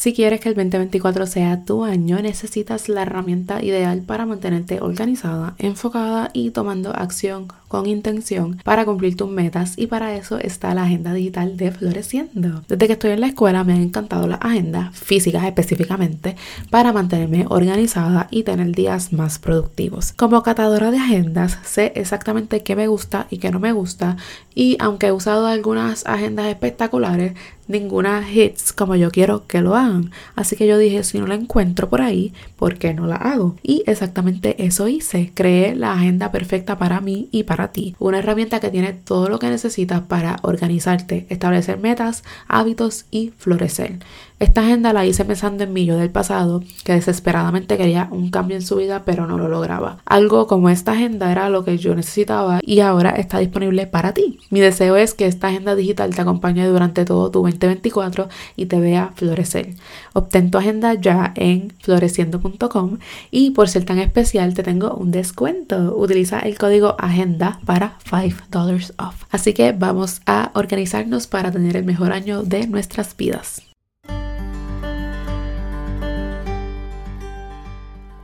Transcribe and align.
Si 0.00 0.14
quieres 0.14 0.40
que 0.40 0.48
el 0.48 0.54
2024 0.54 1.26
sea 1.26 1.62
tu 1.66 1.84
año, 1.84 2.22
necesitas 2.22 2.88
la 2.88 3.02
herramienta 3.02 3.62
ideal 3.62 4.00
para 4.00 4.24
mantenerte 4.24 4.80
organizada, 4.80 5.54
enfocada 5.58 6.30
y 6.32 6.52
tomando 6.52 6.96
acción 6.96 7.48
con 7.68 7.86
intención 7.86 8.60
para 8.64 8.86
cumplir 8.86 9.14
tus 9.14 9.30
metas 9.30 9.74
y 9.76 9.88
para 9.88 10.16
eso 10.16 10.38
está 10.38 10.74
la 10.74 10.84
agenda 10.84 11.12
digital 11.12 11.58
de 11.58 11.70
Floreciendo. 11.70 12.64
Desde 12.66 12.86
que 12.86 12.94
estoy 12.94 13.10
en 13.10 13.20
la 13.20 13.26
escuela 13.26 13.62
me 13.62 13.74
han 13.74 13.82
encantado 13.82 14.26
las 14.26 14.40
agendas 14.40 14.96
físicas 14.98 15.44
específicamente 15.44 16.34
para 16.70 16.94
mantenerme 16.94 17.44
organizada 17.48 18.26
y 18.30 18.42
tener 18.42 18.74
días 18.74 19.12
más 19.12 19.38
productivos. 19.38 20.14
Como 20.14 20.42
catadora 20.42 20.90
de 20.90 20.96
agendas 20.96 21.58
sé 21.62 21.92
exactamente 21.94 22.62
qué 22.62 22.74
me 22.74 22.88
gusta 22.88 23.26
y 23.28 23.36
qué 23.36 23.50
no 23.50 23.60
me 23.60 23.72
gusta 23.72 24.16
y 24.54 24.78
aunque 24.80 25.08
he 25.08 25.12
usado 25.12 25.46
algunas 25.46 26.06
agendas 26.06 26.46
espectaculares, 26.46 27.34
ninguna 27.70 28.28
hits 28.30 28.72
como 28.72 28.96
yo 28.96 29.10
quiero 29.10 29.46
que 29.46 29.60
lo 29.60 29.76
hagan. 29.76 30.10
Así 30.34 30.56
que 30.56 30.66
yo 30.66 30.76
dije, 30.76 31.04
si 31.04 31.18
no 31.18 31.26
la 31.26 31.34
encuentro 31.36 31.88
por 31.88 32.02
ahí, 32.02 32.34
¿por 32.56 32.76
qué 32.76 32.92
no 32.92 33.06
la 33.06 33.16
hago? 33.16 33.56
Y 33.62 33.84
exactamente 33.86 34.64
eso 34.64 34.88
hice. 34.88 35.32
Creé 35.34 35.74
la 35.74 35.92
agenda 35.92 36.32
perfecta 36.32 36.76
para 36.78 37.00
mí 37.00 37.28
y 37.30 37.44
para 37.44 37.72
ti. 37.72 37.94
Una 37.98 38.18
herramienta 38.18 38.60
que 38.60 38.70
tiene 38.70 38.92
todo 38.92 39.28
lo 39.28 39.38
que 39.38 39.48
necesitas 39.48 40.02
para 40.02 40.36
organizarte, 40.42 41.26
establecer 41.30 41.78
metas, 41.78 42.24
hábitos 42.48 43.06
y 43.10 43.32
florecer. 43.38 43.98
Esta 44.40 44.62
agenda 44.62 44.94
la 44.94 45.04
hice 45.04 45.26
pensando 45.26 45.64
en 45.64 45.74
mí 45.74 45.84
yo 45.84 45.98
del 45.98 46.08
pasado, 46.08 46.62
que 46.82 46.94
desesperadamente 46.94 47.76
quería 47.76 48.08
un 48.10 48.30
cambio 48.30 48.56
en 48.56 48.62
su 48.62 48.76
vida, 48.76 49.02
pero 49.04 49.26
no 49.26 49.36
lo 49.36 49.48
lograba. 49.48 49.98
Algo 50.06 50.46
como 50.46 50.70
esta 50.70 50.92
agenda 50.92 51.30
era 51.30 51.50
lo 51.50 51.62
que 51.62 51.76
yo 51.76 51.94
necesitaba 51.94 52.60
y 52.62 52.80
ahora 52.80 53.10
está 53.10 53.38
disponible 53.38 53.86
para 53.86 54.14
ti. 54.14 54.38
Mi 54.48 54.60
deseo 54.60 54.96
es 54.96 55.12
que 55.12 55.26
esta 55.26 55.48
agenda 55.48 55.74
digital 55.74 56.14
te 56.14 56.22
acompañe 56.22 56.66
durante 56.66 57.04
todo 57.04 57.30
tu 57.30 57.42
2024 57.42 58.30
y 58.56 58.64
te 58.64 58.80
vea 58.80 59.12
florecer. 59.14 59.74
Obtén 60.14 60.50
tu 60.50 60.56
agenda 60.56 60.94
ya 60.94 61.34
en 61.36 61.74
floreciendo.com 61.82 62.96
y 63.30 63.50
por 63.50 63.68
ser 63.68 63.84
tan 63.84 63.98
especial 63.98 64.54
te 64.54 64.62
tengo 64.62 64.94
un 64.94 65.10
descuento. 65.10 65.94
Utiliza 65.94 66.38
el 66.38 66.56
código 66.56 66.96
agenda 66.98 67.60
para 67.66 67.98
$5 68.10 68.94
off. 68.96 69.24
Así 69.30 69.52
que 69.52 69.72
vamos 69.72 70.22
a 70.24 70.50
organizarnos 70.54 71.26
para 71.26 71.52
tener 71.52 71.76
el 71.76 71.84
mejor 71.84 72.12
año 72.12 72.42
de 72.42 72.66
nuestras 72.66 73.14
vidas. 73.14 73.69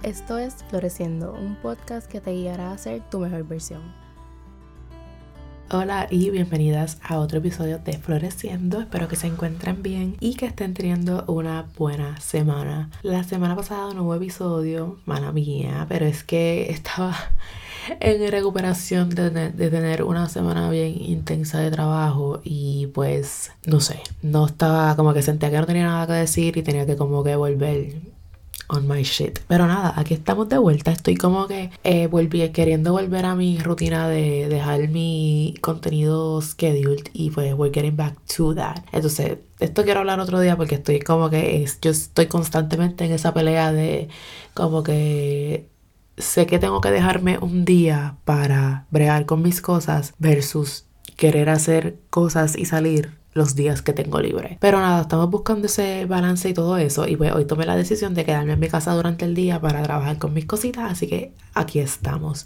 Esto 0.06 0.38
es 0.38 0.54
Floreciendo, 0.70 1.32
un 1.32 1.56
podcast 1.56 2.06
que 2.06 2.20
te 2.20 2.30
guiará 2.30 2.70
a 2.70 2.78
ser 2.78 3.02
tu 3.10 3.18
mejor 3.18 3.42
versión. 3.42 3.80
Hola 5.72 6.06
y 6.08 6.30
bienvenidas 6.30 7.00
a 7.02 7.18
otro 7.18 7.38
episodio 7.38 7.80
de 7.80 7.94
Floreciendo. 7.94 8.80
Espero 8.80 9.08
que 9.08 9.16
se 9.16 9.26
encuentren 9.26 9.82
bien 9.82 10.16
y 10.20 10.36
que 10.36 10.46
estén 10.46 10.74
teniendo 10.74 11.24
una 11.26 11.66
buena 11.76 12.20
semana. 12.20 12.88
La 13.02 13.24
semana 13.24 13.56
pasada 13.56 13.92
no 13.94 14.04
hubo 14.04 14.14
episodio, 14.14 15.00
mala 15.06 15.32
mía, 15.32 15.86
pero 15.88 16.06
es 16.06 16.22
que 16.22 16.70
estaba 16.70 17.16
en 17.98 18.30
recuperación 18.30 19.10
de, 19.10 19.30
de, 19.30 19.70
tener 19.70 20.04
una 20.04 20.28
semana 20.28 20.70
bien 20.70 21.02
intensa 21.02 21.58
de 21.58 21.72
trabajo 21.72 22.40
y 22.44 22.86
pues 22.94 23.50
no 23.64 23.80
sé, 23.80 23.98
no 24.22 24.46
estaba 24.46 24.94
como 24.94 25.12
que 25.12 25.22
sentía 25.22 25.50
que 25.50 25.58
no 25.58 25.66
tenía 25.66 25.86
nada 25.86 26.06
que 26.06 26.12
decir 26.12 26.56
y 26.56 26.62
tenía 26.62 26.86
que 26.86 26.94
como 26.94 27.24
que 27.24 27.34
volver 27.34 28.15
on 28.68 28.86
my 28.88 29.02
shit. 29.02 29.40
Pero 29.48 29.66
nada, 29.66 29.94
aquí 29.96 30.14
estamos 30.14 30.48
de 30.48 30.58
vuelta. 30.58 30.90
Estoy 30.92 31.16
como 31.16 31.46
que 31.46 31.70
eh, 31.84 32.06
volví, 32.06 32.48
queriendo 32.50 32.92
volver 32.92 33.24
a 33.24 33.34
mi 33.34 33.58
rutina 33.58 34.08
de 34.08 34.48
dejar 34.48 34.88
mi 34.88 35.54
contenido 35.60 36.40
scheduled 36.42 37.08
y 37.12 37.30
pues 37.30 37.54
we're 37.54 37.72
getting 37.72 37.96
back 37.96 38.16
to 38.36 38.54
that. 38.54 38.84
Entonces, 38.92 39.38
esto 39.60 39.84
quiero 39.84 40.00
hablar 40.00 40.20
otro 40.20 40.40
día 40.40 40.56
porque 40.56 40.76
estoy 40.76 41.00
como 41.00 41.30
que 41.30 41.62
es, 41.62 41.80
yo 41.80 41.90
estoy 41.90 42.26
constantemente 42.26 43.04
en 43.04 43.12
esa 43.12 43.32
pelea 43.32 43.72
de 43.72 44.08
como 44.54 44.82
que 44.82 45.68
sé 46.18 46.46
que 46.46 46.58
tengo 46.58 46.80
que 46.80 46.90
dejarme 46.90 47.38
un 47.38 47.64
día 47.64 48.16
para 48.24 48.86
bregar 48.90 49.26
con 49.26 49.42
mis 49.42 49.60
cosas 49.60 50.14
versus 50.18 50.86
querer 51.16 51.48
hacer 51.48 51.98
cosas 52.10 52.56
y 52.56 52.64
salir 52.64 53.10
los 53.36 53.54
días 53.54 53.82
que 53.82 53.92
tengo 53.92 54.20
libre. 54.20 54.58
Pero 54.60 54.80
nada, 54.80 55.02
estamos 55.02 55.30
buscando 55.30 55.66
ese 55.66 56.06
balance 56.06 56.48
y 56.48 56.54
todo 56.54 56.76
eso. 56.78 57.06
Y 57.06 57.16
pues 57.16 57.32
hoy 57.32 57.44
tomé 57.44 57.66
la 57.66 57.76
decisión 57.76 58.14
de 58.14 58.24
quedarme 58.24 58.54
en 58.54 58.60
mi 58.60 58.68
casa 58.68 58.94
durante 58.94 59.24
el 59.24 59.34
día 59.34 59.60
para 59.60 59.82
trabajar 59.82 60.18
con 60.18 60.32
mis 60.32 60.46
cositas. 60.46 60.90
Así 60.90 61.06
que 61.06 61.32
aquí 61.54 61.78
estamos. 61.78 62.44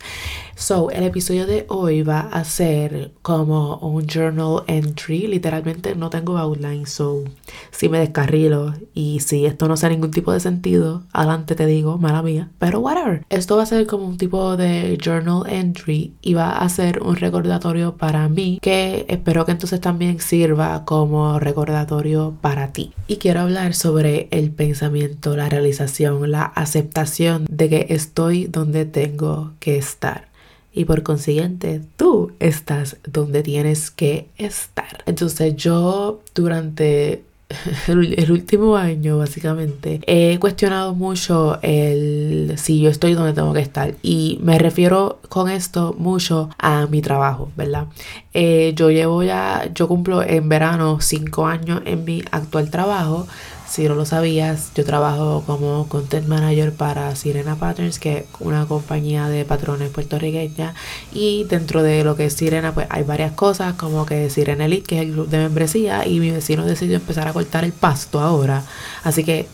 So, 0.57 0.91
el 0.91 1.05
episodio 1.05 1.47
de 1.47 1.65
hoy 1.69 2.03
va 2.03 2.21
a 2.21 2.45
ser 2.45 3.13
como 3.23 3.77
un 3.77 4.07
journal 4.07 4.65
entry. 4.67 5.27
Literalmente 5.27 5.95
no 5.95 6.11
tengo 6.11 6.37
outline. 6.37 6.87
So, 6.87 7.25
si 7.71 7.89
me 7.89 7.99
descarrilo 7.99 8.75
y 8.93 9.21
si 9.21 9.47
esto 9.47 9.69
no 9.69 9.75
hace 9.75 9.89
ningún 9.89 10.11
tipo 10.11 10.33
de 10.33 10.41
sentido, 10.41 11.05
adelante 11.13 11.55
te 11.55 11.67
digo, 11.67 11.99
mala 11.99 12.23
mía. 12.23 12.51
Pero 12.59 12.81
whatever. 12.81 13.25
Esto 13.31 13.57
va 13.57 13.63
a 13.63 13.67
ser 13.67 13.87
como 13.87 14.07
un 14.07 14.19
tipo 14.19 14.57
de 14.57 14.99
journal 15.03 15.45
entry 15.49 16.15
y 16.21 16.35
va 16.35 16.59
a 16.59 16.69
ser 16.69 17.03
un 17.03 17.17
recordatorio 17.17 17.97
para 17.97 18.29
mí 18.29 18.59
que 18.61 19.07
espero 19.09 19.45
que 19.45 19.53
entonces 19.53 19.81
también 19.81 20.21
sirva 20.21 20.80
como 20.85 21.39
recordatorio 21.39 22.35
para 22.41 22.73
ti. 22.73 22.93
Y 23.07 23.17
quiero 23.17 23.41
hablar 23.41 23.75
sobre 23.75 24.29
el 24.31 24.51
pensamiento, 24.51 25.37
la 25.37 25.49
realización, 25.49 26.31
la 26.31 26.45
aceptación 26.45 27.47
de 27.51 27.69
que 27.69 27.87
estoy 27.91 28.47
donde 28.47 28.85
tengo 28.85 29.53
que 29.61 29.77
estar. 29.77 30.29
Y 30.73 30.85
por 30.85 31.03
consiguiente, 31.03 31.83
tú 31.97 32.33
estás 32.39 32.97
donde 33.05 33.43
tienes 33.43 33.91
que 33.91 34.29
estar. 34.39 35.03
Entonces 35.07 35.57
yo 35.57 36.21
durante 36.35 37.25
el, 37.89 38.31
último 38.31 38.77
año, 38.77 39.19
básicamente, 39.19 40.01
he 40.07 40.39
cuestionado 40.39 40.95
mucho 40.95 41.59
el 41.63 42.55
si 42.57 42.81
yo 42.81 42.91
estoy 42.91 43.15
donde 43.15 43.33
tengo 43.33 43.53
que 43.53 43.61
estar. 43.61 43.95
Y 44.03 44.39
me 44.43 44.59
refiero 44.59 45.19
con 45.29 45.49
esto 45.49 45.95
mucho 45.99 46.51
a 46.59 46.87
mi 46.87 47.03
trabajo, 47.03 47.51
¿verdad? 47.57 47.87
Eh, 48.33 48.73
yo 48.77 48.91
llevo 48.91 49.23
ya, 49.23 49.71
yo 49.75 49.89
cumplo 49.89 50.23
en 50.23 50.49
verano 50.49 51.01
cinco 51.01 51.47
años 51.47 51.83
en 51.85 52.05
mi 52.05 52.23
actual 52.31 52.71
trabajo. 52.71 53.27
Si 53.71 53.87
no 53.87 53.95
lo 53.95 54.05
sabías, 54.05 54.73
yo 54.75 54.85
trabajo 54.85 55.45
como 55.47 55.87
content 55.87 56.27
manager 56.27 56.73
para 56.73 57.15
Sirena 57.15 57.55
Patterns, 57.55 58.01
que 58.01 58.19
es 58.19 58.25
una 58.41 58.67
compañía 58.67 59.29
de 59.29 59.45
patrones 59.45 59.91
puertorriqueña. 59.91 60.75
Y 61.13 61.45
dentro 61.45 61.85
de 61.85 62.03
lo 62.03 62.17
que 62.17 62.25
es 62.25 62.33
Sirena, 62.33 62.75
pues 62.75 62.89
hay 62.91 63.05
varias 63.05 63.31
cosas, 63.31 63.75
como 63.75 64.07
que 64.07 64.29
Sirena 64.29 64.65
Elite, 64.65 64.83
que 64.83 64.97
es 64.97 65.03
el 65.03 65.13
club 65.13 65.29
de 65.29 65.39
membresía, 65.39 66.05
y 66.05 66.19
mi 66.19 66.33
vecino 66.33 66.65
decidió 66.65 66.97
empezar 66.97 67.29
a 67.29 67.33
cortar 67.41 67.65
el 67.65 67.73
pasto 67.73 68.21
ahora. 68.21 68.63
Así 69.03 69.25
que 69.25 69.47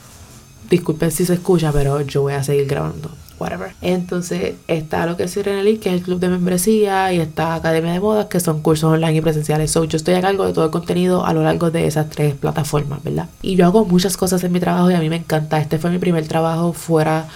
disculpen 0.68 1.10
si 1.10 1.24
se 1.24 1.34
escucha, 1.34 1.70
pero 1.72 2.00
yo 2.00 2.22
voy 2.22 2.34
a 2.34 2.42
seguir 2.42 2.66
grabando 2.66 3.10
whatever. 3.38 3.72
Entonces 3.80 4.54
está 4.66 5.06
lo 5.06 5.16
que 5.16 5.24
es 5.24 5.30
Sirena 5.30 5.60
Elite, 5.60 5.80
que 5.80 5.88
es 5.90 5.94
el 5.96 6.02
club 6.02 6.18
de 6.18 6.28
membresía, 6.28 7.12
y 7.12 7.20
está 7.20 7.54
Academia 7.54 7.92
de 7.92 8.00
Modas, 8.00 8.26
que 8.26 8.40
son 8.40 8.60
cursos 8.60 8.92
online 8.92 9.16
y 9.16 9.20
presenciales. 9.20 9.70
So, 9.70 9.84
yo 9.84 9.96
estoy 9.96 10.14
a 10.14 10.20
cargo 10.20 10.46
de 10.46 10.52
todo 10.52 10.64
el 10.64 10.70
contenido 10.70 11.24
a 11.24 11.32
lo 11.32 11.42
largo 11.42 11.70
de 11.70 11.86
esas 11.86 12.10
tres 12.10 12.34
plataformas, 12.34 13.02
¿verdad? 13.04 13.28
Y 13.42 13.56
yo 13.56 13.66
hago 13.66 13.84
muchas 13.84 14.16
cosas 14.16 14.42
en 14.42 14.52
mi 14.52 14.60
trabajo 14.60 14.90
y 14.90 14.94
a 14.94 15.00
mí 15.00 15.08
me 15.08 15.16
encanta. 15.16 15.60
Este 15.60 15.78
fue 15.78 15.90
mi 15.90 15.98
primer 15.98 16.26
trabajo 16.26 16.72
fuera 16.72 17.26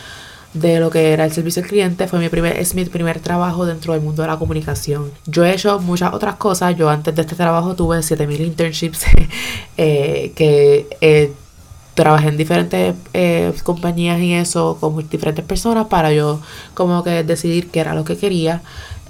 de 0.53 0.81
lo 0.81 0.91
que 0.91 1.13
era 1.13 1.25
el 1.25 1.33
servicio 1.33 1.63
al 1.63 1.69
cliente 1.69 2.09
fue 2.09 2.19
mi 2.19 2.29
primer 2.29 2.57
es 2.57 2.75
mi 2.75 2.85
primer 2.85 3.21
trabajo 3.21 3.67
dentro 3.67 3.93
del 3.93 4.03
mundo 4.03 4.23
de 4.23 4.29
la 4.29 4.37
comunicación. 4.37 5.11
Yo 5.27 5.45
he 5.45 5.53
hecho 5.53 5.79
muchas 5.79 6.13
otras 6.13 6.37
cosas. 6.37 6.77
Yo 6.77 6.91
antes 6.91 7.15
de 7.15 7.23
este 7.23 7.37
trabajo 7.37 7.77
tuve 7.77 8.03
7000 8.03 8.41
internships 8.41 9.05
eh, 9.77 10.33
que 10.35 10.89
eh, 11.01 11.33
trabajé 11.95 12.29
en 12.29 12.37
diferentes 12.37 12.95
eh, 13.13 13.53
compañías 13.63 14.21
y 14.21 14.33
eso 14.33 14.77
con 14.81 15.09
diferentes 15.09 15.45
personas 15.45 15.87
para 15.87 16.13
yo 16.13 16.41
como 16.75 17.05
que 17.05 17.23
decidir 17.23 17.71
qué 17.71 17.81
era 17.81 17.95
lo 17.95 18.05
que 18.05 18.17
quería 18.17 18.63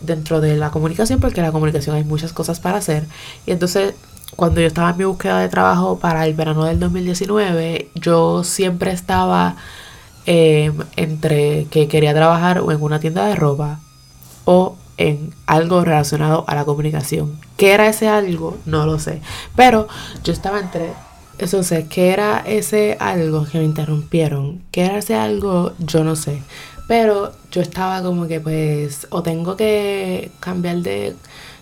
dentro 0.03 0.41
de 0.41 0.57
la 0.57 0.71
comunicación 0.71 1.21
porque 1.21 1.41
en 1.41 1.47
la 1.47 1.53
comunicación 1.53 1.97
hay 1.97 2.05
muchas 2.05 2.33
cosas 2.35 2.61
para 2.61 2.79
hacer. 2.79 3.05
Y 3.47 3.53
entonces 3.53 3.95
cuando 4.37 4.61
yo 4.61 4.67
estaba 4.67 4.91
en 4.91 4.99
mi 4.99 5.05
búsqueda 5.05 5.41
de 5.41 5.49
trabajo 5.49 5.99
para 5.99 6.27
el 6.27 6.35
verano 6.35 6.65
del 6.65 6.79
2019 6.79 7.89
yo 7.95 8.45
siempre 8.45 8.93
estaba 8.93 9.57
em, 10.31 10.75
entre 10.95 11.67
que 11.71 11.89
quería 11.89 12.15
trabajar 12.15 12.61
o 12.61 12.71
en 12.71 12.81
una 12.81 13.01
tienda 13.01 13.27
de 13.27 13.35
ropa 13.35 13.81
o 14.45 14.77
en 14.97 15.35
algo 15.47 15.85
relacionado 15.85 16.45
a 16.47 16.55
la 16.55 16.65
comunicación. 16.65 17.41
¿Qué 17.57 17.73
era 17.73 17.89
ese 17.89 18.07
algo? 18.09 18.57
No 18.65 18.87
lo 18.87 19.01
sé. 19.01 19.21
Pero 19.57 19.89
yo 20.23 20.33
estaba 20.33 20.61
entre 20.61 20.93
eso 21.39 21.63
sé, 21.63 21.87
¿qué 21.89 22.11
era 22.11 22.45
ese 22.47 22.97
algo 23.01 23.45
que 23.47 23.59
me 23.59 23.65
interrumpieron? 23.65 24.63
¿Qué 24.71 24.83
era 24.83 24.99
ese 24.99 25.15
algo? 25.15 25.73
Yo 25.79 26.05
no 26.05 26.15
sé. 26.15 26.43
Pero 26.87 27.33
yo 27.51 27.63
estaba 27.63 28.03
como 28.03 28.29
que 28.29 28.41
pues 28.41 29.07
o 29.11 29.23
tengo 29.23 29.57
que 29.57 30.31
cambiar 30.39 30.79
de, 30.79 31.17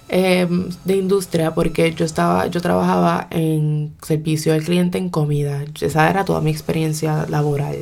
em, 0.08 0.68
de 0.84 0.96
industria 0.96 1.54
porque 1.54 1.94
yo 1.94 2.04
estaba, 2.04 2.48
yo 2.48 2.60
trabajaba 2.60 3.28
en 3.30 3.94
servicio 4.02 4.52
al 4.52 4.64
cliente 4.64 4.98
en 4.98 5.10
comida. 5.10 5.64
Esa 5.80 6.10
era 6.10 6.24
toda 6.24 6.40
mi 6.40 6.50
experiencia 6.50 7.26
laboral. 7.28 7.78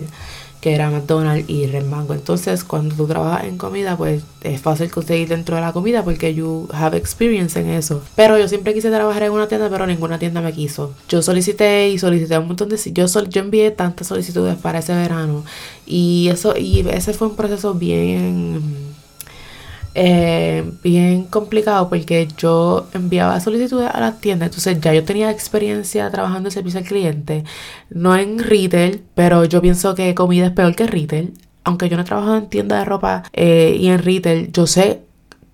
Que 0.61 0.75
era 0.75 0.91
McDonald's 0.91 1.49
y 1.49 1.67
Red 1.67 1.87
Mango. 1.87 2.15
Entonces, 2.15 2.65
cuando 2.65 2.95
tú 2.95 3.07
trabajas 3.07 3.45
en 3.45 3.59
comida, 3.59 3.97
pues 3.97 4.23
es 4.43 4.61
fácil 4.61 4.91
conseguir 4.91 5.29
dentro 5.29 5.57
de 5.57 5.63
la 5.63 5.73
comida 5.73 6.05
porque 6.05 6.35
you 6.35 6.69
have 6.73 6.97
experience 6.97 7.59
en 7.59 7.69
eso. 7.71 8.03
Pero 8.15 8.39
yo 8.39 8.49
siempre 8.49 8.75
quise 8.75 8.91
trabajar 8.91 9.25
en 9.25 9.33
una 9.33 9.49
tienda, 9.49 9.69
pero 9.71 9.87
ninguna 9.87 10.19
tienda 10.19 10.41
me 10.41 10.53
quiso. 10.53 10.93
Yo 11.09 11.23
solicité 11.23 11.89
y 11.91 11.99
solicité 11.99 12.39
un 12.39 12.49
montón 12.49 12.69
de 12.69 12.77
yo 12.93 13.07
yo 13.07 13.41
envié 13.41 13.71
tantas 13.71 14.07
solicitudes 14.07 14.57
para 14.57 14.79
ese 14.79 14.95
verano 14.95 15.45
y 15.87 16.29
eso 16.31 16.57
y 16.57 16.87
ese 16.89 17.13
fue 17.13 17.29
un 17.29 17.37
proceso 17.37 17.75
bien 17.75 18.95
eh, 19.99 20.63
bien 20.83 21.25
complicado 21.25 21.89
porque 21.89 22.29
yo 22.37 22.87
enviaba 22.93 23.41
solicitudes 23.41 23.89
a 23.91 23.99
las 23.99 24.21
tiendas, 24.21 24.49
entonces 24.49 24.79
ya 24.79 24.93
yo 24.93 25.03
tenía 25.05 25.31
experiencia 25.31 26.11
trabajando 26.11 26.49
en 26.51 26.53
servicio 26.53 26.81
al 26.81 26.85
cliente, 26.85 27.45
no 27.89 28.15
en 28.15 28.39
retail, 28.39 29.03
pero 29.15 29.47
yo 29.47 29.63
pienso 29.63 29.95
que 29.95 30.15
comida 30.15 30.47
es 30.47 30.53
peor 30.53 30.77
que 30.77 30.87
retail. 30.87 31.33
Aunque 31.65 31.89
yo 31.89 31.97
no 31.97 32.03
he 32.03 32.05
trabajado 32.05 32.37
en 32.37 32.49
tienda 32.51 32.79
de 32.79 32.85
ropa 32.85 33.23
eh, 33.33 33.75
y 33.81 33.89
en 33.89 34.03
retail, 34.03 34.53
yo 34.53 34.67
sé 34.67 35.01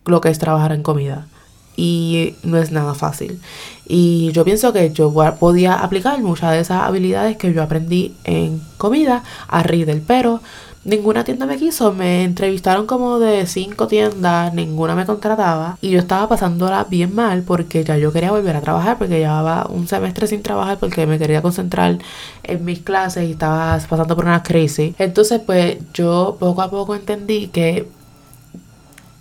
lo 0.07 0.21
que 0.21 0.31
es 0.31 0.41
trabajar 0.41 0.73
en 0.73 0.83
comida 0.83 1.29
y 1.77 2.35
no 2.43 2.59
es 2.59 2.73
nada 2.73 2.95
fácil. 2.95 3.41
Y 3.87 4.33
yo 4.33 4.45
pienso 4.45 4.73
que 4.73 4.91
yo 4.91 5.15
podía 5.39 5.75
aplicar 5.75 6.19
muchas 6.21 6.51
de 6.51 6.61
esas 6.61 6.83
habilidades 6.83 7.37
que 7.37 7.55
yo 7.55 7.63
aprendí 7.63 8.17
en 8.25 8.61
comida 8.77 9.23
a 9.47 9.63
retail, 9.63 10.03
pero 10.05 10.41
Ninguna 10.85 11.23
tienda 11.23 11.47
me 11.47 11.59
quiso, 11.59 11.93
me 11.93 12.25
entrevistaron 12.25 12.87
como 12.87 13.21
de 13.21 13.47
cinco 13.47 13.87
tiendas, 13.87 14.53
ninguna 14.53 14.97
me 14.97 15.07
contrataba 15.07 15.79
y 15.81 15.91
yo 15.91 16.01
estaba 16.01 16.29
pasándola 16.29 16.85
bien 16.91 17.15
mal 17.15 17.43
porque 17.45 17.85
ya 17.85 17.97
yo 17.99 18.13
quería 18.13 18.33
volver 18.33 18.57
a 18.57 18.61
trabajar 18.61 18.99
porque 18.99 19.21
llevaba 19.21 19.69
un 19.71 19.87
semestre 19.87 20.27
sin 20.27 20.43
trabajar 20.43 20.79
porque 20.81 21.07
me 21.07 21.21
quería 21.21 21.41
concentrar 21.41 21.99
en 22.43 22.65
mis 22.65 22.81
clases 22.81 23.29
y 23.29 23.33
estaba 23.33 23.79
pasando 23.89 24.17
por 24.17 24.25
una 24.25 24.43
crisis. 24.43 24.97
Entonces 24.99 25.41
pues 25.47 25.79
yo 25.95 26.37
poco 26.41 26.63
a 26.63 26.71
poco 26.71 26.97
entendí 26.97 27.47
que 27.47 27.89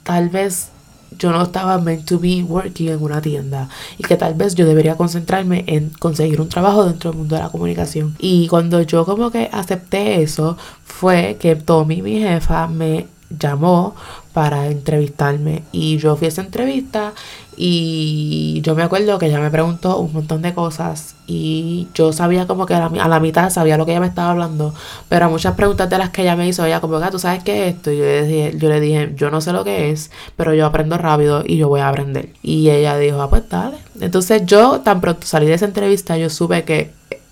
tal 0.01 0.29
vez 0.29 0.71
yo 1.17 1.31
no 1.31 1.43
estaba 1.43 1.77
meant 1.77 2.05
to 2.05 2.19
be 2.19 2.43
working 2.43 2.89
en 2.89 3.01
una 3.01 3.21
tienda 3.21 3.69
y 3.97 4.03
que 4.03 4.17
tal 4.17 4.33
vez 4.33 4.55
yo 4.55 4.65
debería 4.65 4.95
concentrarme 4.95 5.63
en 5.67 5.89
conseguir 5.89 6.41
un 6.41 6.49
trabajo 6.49 6.85
dentro 6.85 7.11
del 7.11 7.19
mundo 7.19 7.35
de 7.35 7.41
la 7.41 7.49
comunicación. 7.49 8.15
Y 8.19 8.47
cuando 8.47 8.81
yo 8.81 9.05
como 9.05 9.31
que 9.31 9.49
acepté 9.51 10.21
eso 10.21 10.57
fue 10.83 11.37
que 11.39 11.55
Tommy, 11.55 12.01
mi 12.01 12.19
jefa, 12.19 12.67
me 12.67 13.07
llamó 13.39 13.95
para 14.33 14.67
entrevistarme 14.67 15.63
y 15.71 15.97
yo 15.97 16.15
fui 16.15 16.25
a 16.25 16.29
esa 16.29 16.41
entrevista 16.41 17.13
y 17.57 18.61
yo 18.63 18.75
me 18.75 18.83
acuerdo 18.83 19.19
que 19.19 19.27
ella 19.27 19.39
me 19.39 19.51
preguntó 19.51 19.97
un 19.97 20.13
montón 20.13 20.41
de 20.41 20.53
cosas 20.53 21.15
y 21.27 21.87
yo 21.93 22.13
sabía 22.13 22.47
como 22.47 22.65
que 22.65 22.73
a 22.73 22.89
la, 22.89 23.19
mitad 23.19 23.49
sabía 23.49 23.77
lo 23.77 23.85
que 23.85 23.91
ella 23.91 23.99
me 23.99 24.07
estaba 24.07 24.31
hablando, 24.31 24.73
pero 25.09 25.25
a 25.25 25.29
muchas 25.29 25.55
preguntas 25.55 25.89
de 25.89 25.97
las 25.97 26.09
que 26.11 26.21
ella 26.21 26.35
me 26.35 26.47
hizo, 26.47 26.65
ella 26.65 26.79
como 26.79 26.97
ah, 26.97 27.11
tú 27.11 27.19
sabes 27.19 27.43
qué 27.43 27.67
es 27.67 27.75
esto 27.75 27.91
y 27.91 27.97
yo 27.97 28.03
le, 28.03 28.23
dije, 28.25 28.53
yo 28.57 28.69
le 28.69 28.79
dije, 28.79 29.11
yo 29.15 29.31
no 29.31 29.41
sé 29.41 29.53
lo 29.53 29.63
que 29.63 29.91
es, 29.91 30.11
pero 30.35 30.53
yo 30.53 30.65
aprendo 30.65 30.97
rápido 30.97 31.43
y 31.45 31.57
yo 31.57 31.67
voy 31.67 31.81
a 31.81 31.89
aprender. 31.89 32.29
Y 32.41 32.69
ella 32.69 32.97
dijo, 32.97 33.21
ah, 33.21 33.29
pues 33.29 33.47
dale. 33.49 33.77
Entonces 33.99 34.45
yo 34.45 34.79
tan 34.81 35.01
pronto 35.01 35.27
salí 35.27 35.45
de 35.45 35.53
esa 35.55 35.65
entrevista, 35.65 36.17
yo 36.17 36.29
supe 36.29 36.63
que 36.63 36.91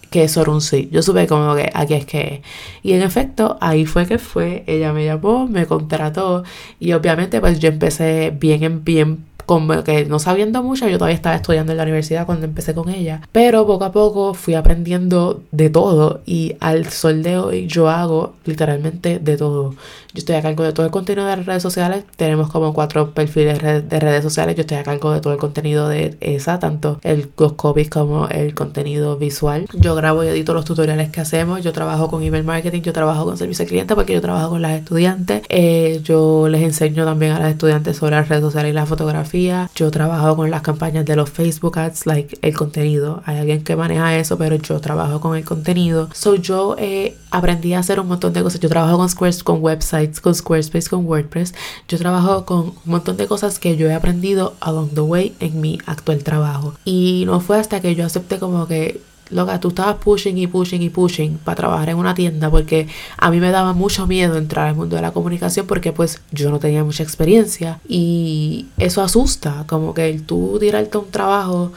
que 0.10 0.24
eso 0.24 0.42
era 0.42 0.52
un 0.52 0.62
sí. 0.62 0.90
Yo 0.92 1.02
supe 1.04 1.28
como 1.28 1.56
que 1.56 1.70
aquí 1.74 1.94
es 1.94 2.06
que 2.06 2.42
Y 2.84 2.94
en 2.94 3.02
efecto, 3.04 3.58
ahí 3.62 3.86
fue 3.86 4.08
que 4.08 4.18
fue. 4.18 4.64
Ella 4.68 4.92
me 4.92 5.06
llamó, 5.06 5.48
me 5.48 5.66
contrató 5.68 6.44
y 6.80 6.94
obviamente 6.94 7.40
pues 7.40 7.60
yo 7.60 7.70
empecé 7.70 8.34
bien 8.36 8.64
en 8.64 8.84
bien 8.84 9.29
como 9.50 9.84
que 9.84 10.06
no 10.06 10.20
sabiendo 10.20 10.62
mucho, 10.62 10.88
yo 10.88 11.00
todavía 11.00 11.16
estaba 11.16 11.36
estudiando 11.36 11.72
en 11.72 11.80
la 11.80 11.84
universidad 11.84 12.28
cuando 12.28 12.46
empecé 12.46 12.76
con 12.76 12.88
ella, 12.88 13.22
pero 13.32 13.66
poco 13.66 13.84
a 13.84 13.92
poco 13.92 14.36
fui 14.36 14.54
aprendiendo 14.54 15.42
de 15.52 15.72
todo 15.72 16.22
y 16.28 16.56
al 16.60 16.86
sol 16.92 17.24
de 17.24 17.40
hoy 17.40 17.66
yo 17.66 17.90
hago 17.90 18.36
literalmente 18.46 19.18
de 19.18 19.38
todo. 19.38 19.74
Yo 20.14 20.20
estoy 20.20 20.36
a 20.36 20.42
cargo 20.42 20.64
de 20.64 20.74
todo 20.74 20.86
el 20.86 20.92
contenido 20.92 21.28
de 21.28 21.38
las 21.38 21.46
redes 21.46 21.64
sociales, 21.64 22.04
tenemos 22.16 22.50
como 22.50 22.74
cuatro 22.74 23.12
perfiles 23.12 23.62
de 23.62 24.00
redes 24.00 24.24
sociales, 24.24 24.56
yo 24.56 24.62
estoy 24.62 24.78
a 24.78 24.84
cargo 24.84 25.12
de 25.12 25.22
todo 25.22 25.34
el 25.34 25.40
contenido 25.40 25.88
de 25.88 26.18
esa, 26.22 26.60
tanto 26.60 27.00
el 27.04 27.30
los 27.38 27.54
copies 27.54 27.90
como 27.90 28.28
el 28.28 28.54
contenido 28.54 29.18
visual. 29.18 29.66
Yo 29.74 29.96
grabo 29.96 30.24
y 30.24 30.28
edito 30.28 30.54
los 30.54 30.66
tutoriales 30.66 31.10
que 31.10 31.22
hacemos, 31.22 31.64
yo 31.64 31.72
trabajo 31.72 32.10
con 32.10 32.24
email 32.24 32.44
marketing, 32.44 32.82
yo 32.82 32.94
trabajo 32.94 33.26
con 33.26 33.38
servicio 33.38 33.64
al 33.64 33.70
cliente 33.70 33.96
porque 33.96 34.14
yo 34.14 34.22
trabajo 34.22 34.50
con 34.50 34.62
las 34.62 34.74
estudiantes, 34.74 35.44
eh, 35.50 36.02
yo 36.04 36.48
les 36.50 36.64
enseño 36.64 37.06
también 37.06 37.34
a 37.34 37.40
las 37.40 37.52
estudiantes 37.52 37.98
sobre 37.98 38.16
las 38.16 38.28
redes 38.28 38.44
sociales 38.44 38.72
y 38.72 38.74
la 38.74 38.86
fotografía 38.86 39.70
yo 39.76 39.92
trabajo 39.92 40.36
con 40.36 40.52
las 40.52 40.62
campañas 40.62 41.06
de 41.06 41.16
los 41.16 41.30
Facebook 41.30 41.78
Ads, 41.78 42.06
like 42.06 42.38
el 42.42 42.56
contenido. 42.56 43.22
Hay 43.26 43.38
alguien 43.38 43.64
que 43.64 43.76
maneja 43.76 44.18
eso, 44.18 44.38
pero 44.38 44.56
yo 44.56 44.80
trabajo 44.80 45.20
con 45.20 45.36
el 45.36 45.46
contenido. 45.46 46.10
So 46.14 46.36
yo 46.36 46.76
eh, 46.78 47.16
aprendí 47.32 47.74
a 47.74 47.80
hacer 47.80 48.00
un 48.00 48.08
montón 48.08 48.34
de 48.34 48.44
cosas. 48.44 48.60
Yo 48.60 48.70
trabajo 48.70 48.98
con 48.98 49.10
Squarespace, 49.10 49.44
con 49.44 49.62
websites, 49.62 49.99
con 50.22 50.36
Squarespace, 50.36 50.90
con 50.90 51.06
WordPress. 51.06 51.54
Yo 51.88 51.98
trabajo 51.98 52.46
con 52.46 52.60
un 52.60 52.76
montón 52.86 53.18
de 53.18 53.28
cosas 53.28 53.60
que 53.60 53.78
yo 53.78 53.88
he 53.88 53.94
aprendido 53.94 54.56
along 54.60 54.90
the 54.94 55.02
way 55.02 55.36
en 55.40 55.62
mi 55.62 55.80
actual 55.86 56.24
trabajo. 56.24 56.74
Y 56.86 57.24
no 57.26 57.40
fue 57.40 57.60
hasta 57.60 57.82
que 57.82 57.96
yo 57.96 58.06
acepté 58.06 58.40
como 58.40 58.68
que 58.68 59.02
loca, 59.30 59.60
tú 59.60 59.70
estabas 59.70 59.98
pushing 59.98 60.38
y 60.38 60.48
pushing 60.48 60.82
y 60.82 60.90
pushing 60.90 61.38
para 61.38 61.56
trabajar 61.56 61.90
en 61.90 61.98
una 61.98 62.14
tienda 62.14 62.50
porque 62.50 62.88
a 63.18 63.30
mí 63.30 63.40
me 63.40 63.52
daba 63.52 63.74
mucho 63.74 64.08
miedo 64.08 64.38
entrar 64.38 64.68
al 64.68 64.76
mundo 64.76 64.96
de 64.96 65.02
la 65.02 65.12
comunicación 65.12 65.68
porque 65.68 65.92
pues 65.94 66.22
yo 66.32 66.50
no 66.50 66.60
tenía 66.60 66.84
mucha 66.84 67.04
experiencia 67.04 67.80
y 67.88 68.68
eso 68.78 69.02
asusta, 69.02 69.66
como 69.68 69.94
que 69.94 70.10
el 70.10 70.24
tú 70.24 70.58
tirarte 70.60 70.98
un 70.98 71.12
trabajo 71.12 71.72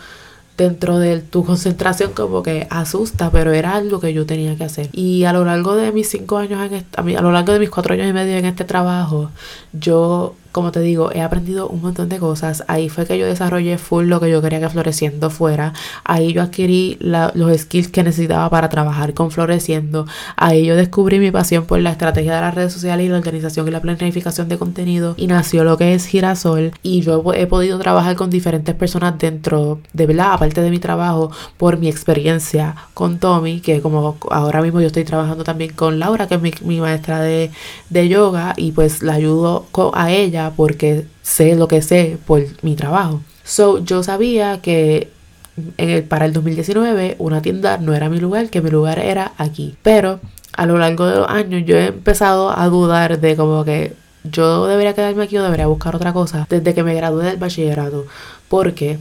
dentro 0.56 0.98
de 0.98 1.20
tu 1.20 1.44
concentración 1.46 2.12
como 2.12 2.42
que 2.42 2.66
asusta, 2.70 3.30
pero 3.30 3.52
era 3.52 3.74
algo 3.74 4.00
que 4.00 4.12
yo 4.12 4.26
tenía 4.26 4.56
que 4.56 4.64
hacer. 4.64 4.88
Y 4.92 5.24
a 5.24 5.32
lo 5.32 5.44
largo 5.44 5.74
de 5.76 5.92
mis 5.92 6.08
cinco 6.08 6.38
años, 6.38 6.60
en 6.70 7.16
a 7.16 7.22
lo 7.22 7.32
largo 7.32 7.52
de 7.52 7.58
mis 7.58 7.70
cuatro 7.70 7.94
años 7.94 8.08
y 8.08 8.12
medio 8.12 8.36
en 8.36 8.44
este 8.44 8.64
trabajo, 8.64 9.30
yo 9.72 10.34
como 10.52 10.70
te 10.70 10.80
digo, 10.80 11.10
he 11.12 11.22
aprendido 11.22 11.68
un 11.68 11.80
montón 11.80 12.08
de 12.08 12.18
cosas. 12.18 12.62
Ahí 12.68 12.88
fue 12.90 13.06
que 13.06 13.18
yo 13.18 13.26
desarrollé 13.26 13.78
full 13.78 14.06
lo 14.06 14.20
que 14.20 14.30
yo 14.30 14.42
quería 14.42 14.60
que 14.60 14.68
Floreciendo 14.68 15.30
fuera. 15.30 15.72
Ahí 16.04 16.32
yo 16.32 16.42
adquirí 16.42 16.98
los 17.00 17.58
skills 17.58 17.88
que 17.88 18.02
necesitaba 18.02 18.48
para 18.50 18.68
trabajar 18.68 19.14
con 19.14 19.30
Floreciendo. 19.30 20.06
Ahí 20.36 20.66
yo 20.66 20.76
descubrí 20.76 21.18
mi 21.18 21.30
pasión 21.30 21.64
por 21.64 21.80
la 21.80 21.90
estrategia 21.90 22.34
de 22.34 22.40
las 22.42 22.54
redes 22.54 22.72
sociales 22.72 23.06
y 23.06 23.08
la 23.08 23.16
organización 23.16 23.66
y 23.66 23.70
la 23.70 23.80
planificación 23.80 24.48
de 24.48 24.58
contenido. 24.58 25.14
Y 25.16 25.26
nació 25.26 25.64
lo 25.64 25.76
que 25.78 25.94
es 25.94 26.06
Girasol. 26.06 26.72
Y 26.82 27.00
yo 27.00 27.22
he 27.34 27.46
podido 27.46 27.78
trabajar 27.78 28.16
con 28.16 28.30
diferentes 28.30 28.74
personas 28.74 29.18
dentro 29.18 29.80
de 29.92 30.06
verdad, 30.06 30.34
aparte 30.34 30.60
de 30.60 30.70
mi 30.70 30.78
trabajo, 30.78 31.30
por 31.56 31.78
mi 31.78 31.88
experiencia 31.88 32.76
con 32.94 33.18
Tommy, 33.18 33.60
que 33.60 33.80
como 33.80 34.16
ahora 34.30 34.60
mismo 34.60 34.80
yo 34.80 34.88
estoy 34.88 35.04
trabajando 35.04 35.44
también 35.44 35.72
con 35.72 35.98
Laura, 35.98 36.28
que 36.28 36.34
es 36.34 36.42
mi, 36.42 36.52
mi 36.62 36.80
maestra 36.80 37.20
de, 37.20 37.50
de 37.88 38.08
yoga, 38.08 38.52
y 38.56 38.72
pues 38.72 39.02
la 39.02 39.14
ayudo 39.14 39.66
a 39.94 40.10
ella 40.10 40.41
porque 40.50 41.06
sé 41.22 41.54
lo 41.54 41.68
que 41.68 41.82
sé 41.82 42.18
por 42.26 42.42
mi 42.62 42.74
trabajo. 42.74 43.20
So, 43.44 43.78
yo 43.78 44.02
sabía 44.02 44.60
que 44.60 45.10
para 46.08 46.24
el 46.24 46.32
2019 46.32 47.16
una 47.18 47.42
tienda 47.42 47.78
no 47.78 47.94
era 47.94 48.08
mi 48.08 48.18
lugar, 48.18 48.48
que 48.50 48.60
mi 48.60 48.70
lugar 48.70 48.98
era 48.98 49.32
aquí. 49.38 49.76
Pero 49.82 50.20
a 50.56 50.66
lo 50.66 50.78
largo 50.78 51.06
de 51.06 51.16
los 51.16 51.28
años 51.28 51.62
yo 51.64 51.76
he 51.76 51.86
empezado 51.86 52.56
a 52.56 52.66
dudar 52.68 53.20
de 53.20 53.36
como 53.36 53.64
que 53.64 53.94
yo 54.24 54.66
debería 54.66 54.94
quedarme 54.94 55.24
aquí 55.24 55.36
o 55.36 55.42
debería 55.42 55.66
buscar 55.66 55.96
otra 55.96 56.12
cosa 56.12 56.46
desde 56.48 56.74
que 56.74 56.82
me 56.82 56.94
gradué 56.94 57.24
del 57.24 57.36
bachillerato. 57.36 58.06
Porque 58.48 58.98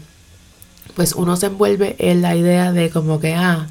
pues 0.95 1.13
uno 1.13 1.37
se 1.37 1.47
envuelve 1.47 1.95
en 1.99 2.21
la 2.21 2.35
idea 2.35 2.71
de 2.71 2.89
como 2.89 3.19
que, 3.19 3.33
ah, 3.33 3.67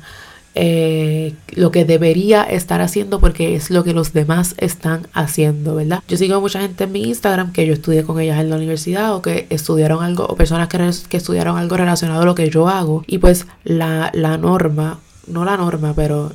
eh, 0.55 1.35
lo 1.53 1.71
que 1.71 1.85
debería 1.85 2.43
estar 2.43 2.81
haciendo 2.81 3.21
porque 3.21 3.55
es 3.55 3.71
lo 3.71 3.85
que 3.85 3.93
los 3.93 4.13
demás 4.13 4.55
están 4.59 5.07
haciendo, 5.13 5.77
¿verdad? 5.77 6.03
Yo 6.09 6.17
sigo 6.17 6.37
a 6.37 6.41
mucha 6.41 6.61
gente 6.61 6.85
en 6.85 6.93
mi 6.93 7.05
Instagram 7.05 7.53
que 7.53 7.67
yo 7.67 7.73
estudié 7.73 8.03
con 8.03 8.19
ellas 8.19 8.41
en 8.41 8.51
la 8.51 8.57
universidad 8.57 9.15
o 9.15 9.23
que 9.23 9.47
estudiaron 9.51 10.03
algo, 10.03 10.27
o 10.27 10.37
personas 10.37 10.69
que, 10.69 11.17
estudiaron 11.17 11.57
algo 11.57 11.77
relacionado 11.77 12.23
a 12.23 12.25
lo 12.25 12.35
que 12.35 12.51
yo 12.51 12.69
hago 12.69 13.05
y 13.07 13.19
pues 13.19 13.47
la, 13.65 14.11
la 14.13 14.39
norma, 14.39 14.99
no 15.27 15.45
la 15.45 15.57
norma, 15.57 15.95
pero 15.95 16.33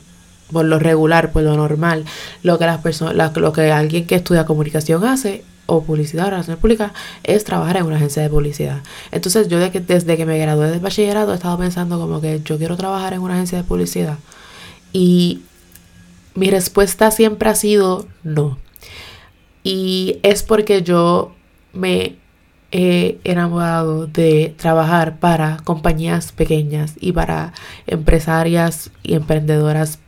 por 0.51 0.65
lo 0.65 0.79
regular, 0.79 1.31
por 1.31 1.43
lo 1.43 1.57
normal, 1.57 2.05
lo 2.43 2.57
que 2.57 2.65
las 2.65 2.79
personas, 2.79 3.35
lo 3.35 3.51
que 3.51 3.71
alguien 3.71 4.05
que 4.05 4.15
estudia 4.15 4.45
comunicación 4.45 5.03
hace 5.03 5.43
o 5.65 5.83
publicidad 5.83 6.27
o 6.27 6.29
relaciones 6.31 6.59
públicas 6.59 6.91
es 7.23 7.43
trabajar 7.43 7.77
en 7.77 7.85
una 7.85 7.95
agencia 7.95 8.21
de 8.21 8.29
publicidad. 8.29 8.81
Entonces 9.11 9.47
yo 9.47 9.59
de 9.59 9.69
desde 9.69 10.17
que 10.17 10.25
me 10.25 10.37
gradué 10.37 10.69
del 10.69 10.79
bachillerato 10.79 11.31
he 11.31 11.35
estado 11.35 11.57
pensando 11.57 11.99
como 11.99 12.21
que 12.21 12.41
yo 12.43 12.57
quiero 12.57 12.77
trabajar 12.77 13.13
en 13.13 13.21
una 13.21 13.35
agencia 13.35 13.57
de 13.57 13.63
publicidad. 13.63 14.17
Y 14.93 15.41
mi 16.35 16.49
respuesta 16.49 17.11
siempre 17.11 17.49
ha 17.49 17.55
sido 17.55 18.07
no. 18.23 18.57
Y 19.63 20.19
es 20.21 20.43
porque 20.43 20.83
yo 20.83 21.33
me 21.73 22.17
he 22.71 23.19
enamorado 23.23 24.05
de 24.05 24.53
trabajar 24.57 25.19
para 25.19 25.57
compañías 25.63 26.31
pequeñas 26.31 26.95
y 26.99 27.13
para 27.13 27.53
empresarias 27.87 28.91
y 29.01 29.13
emprendedoras 29.13 29.99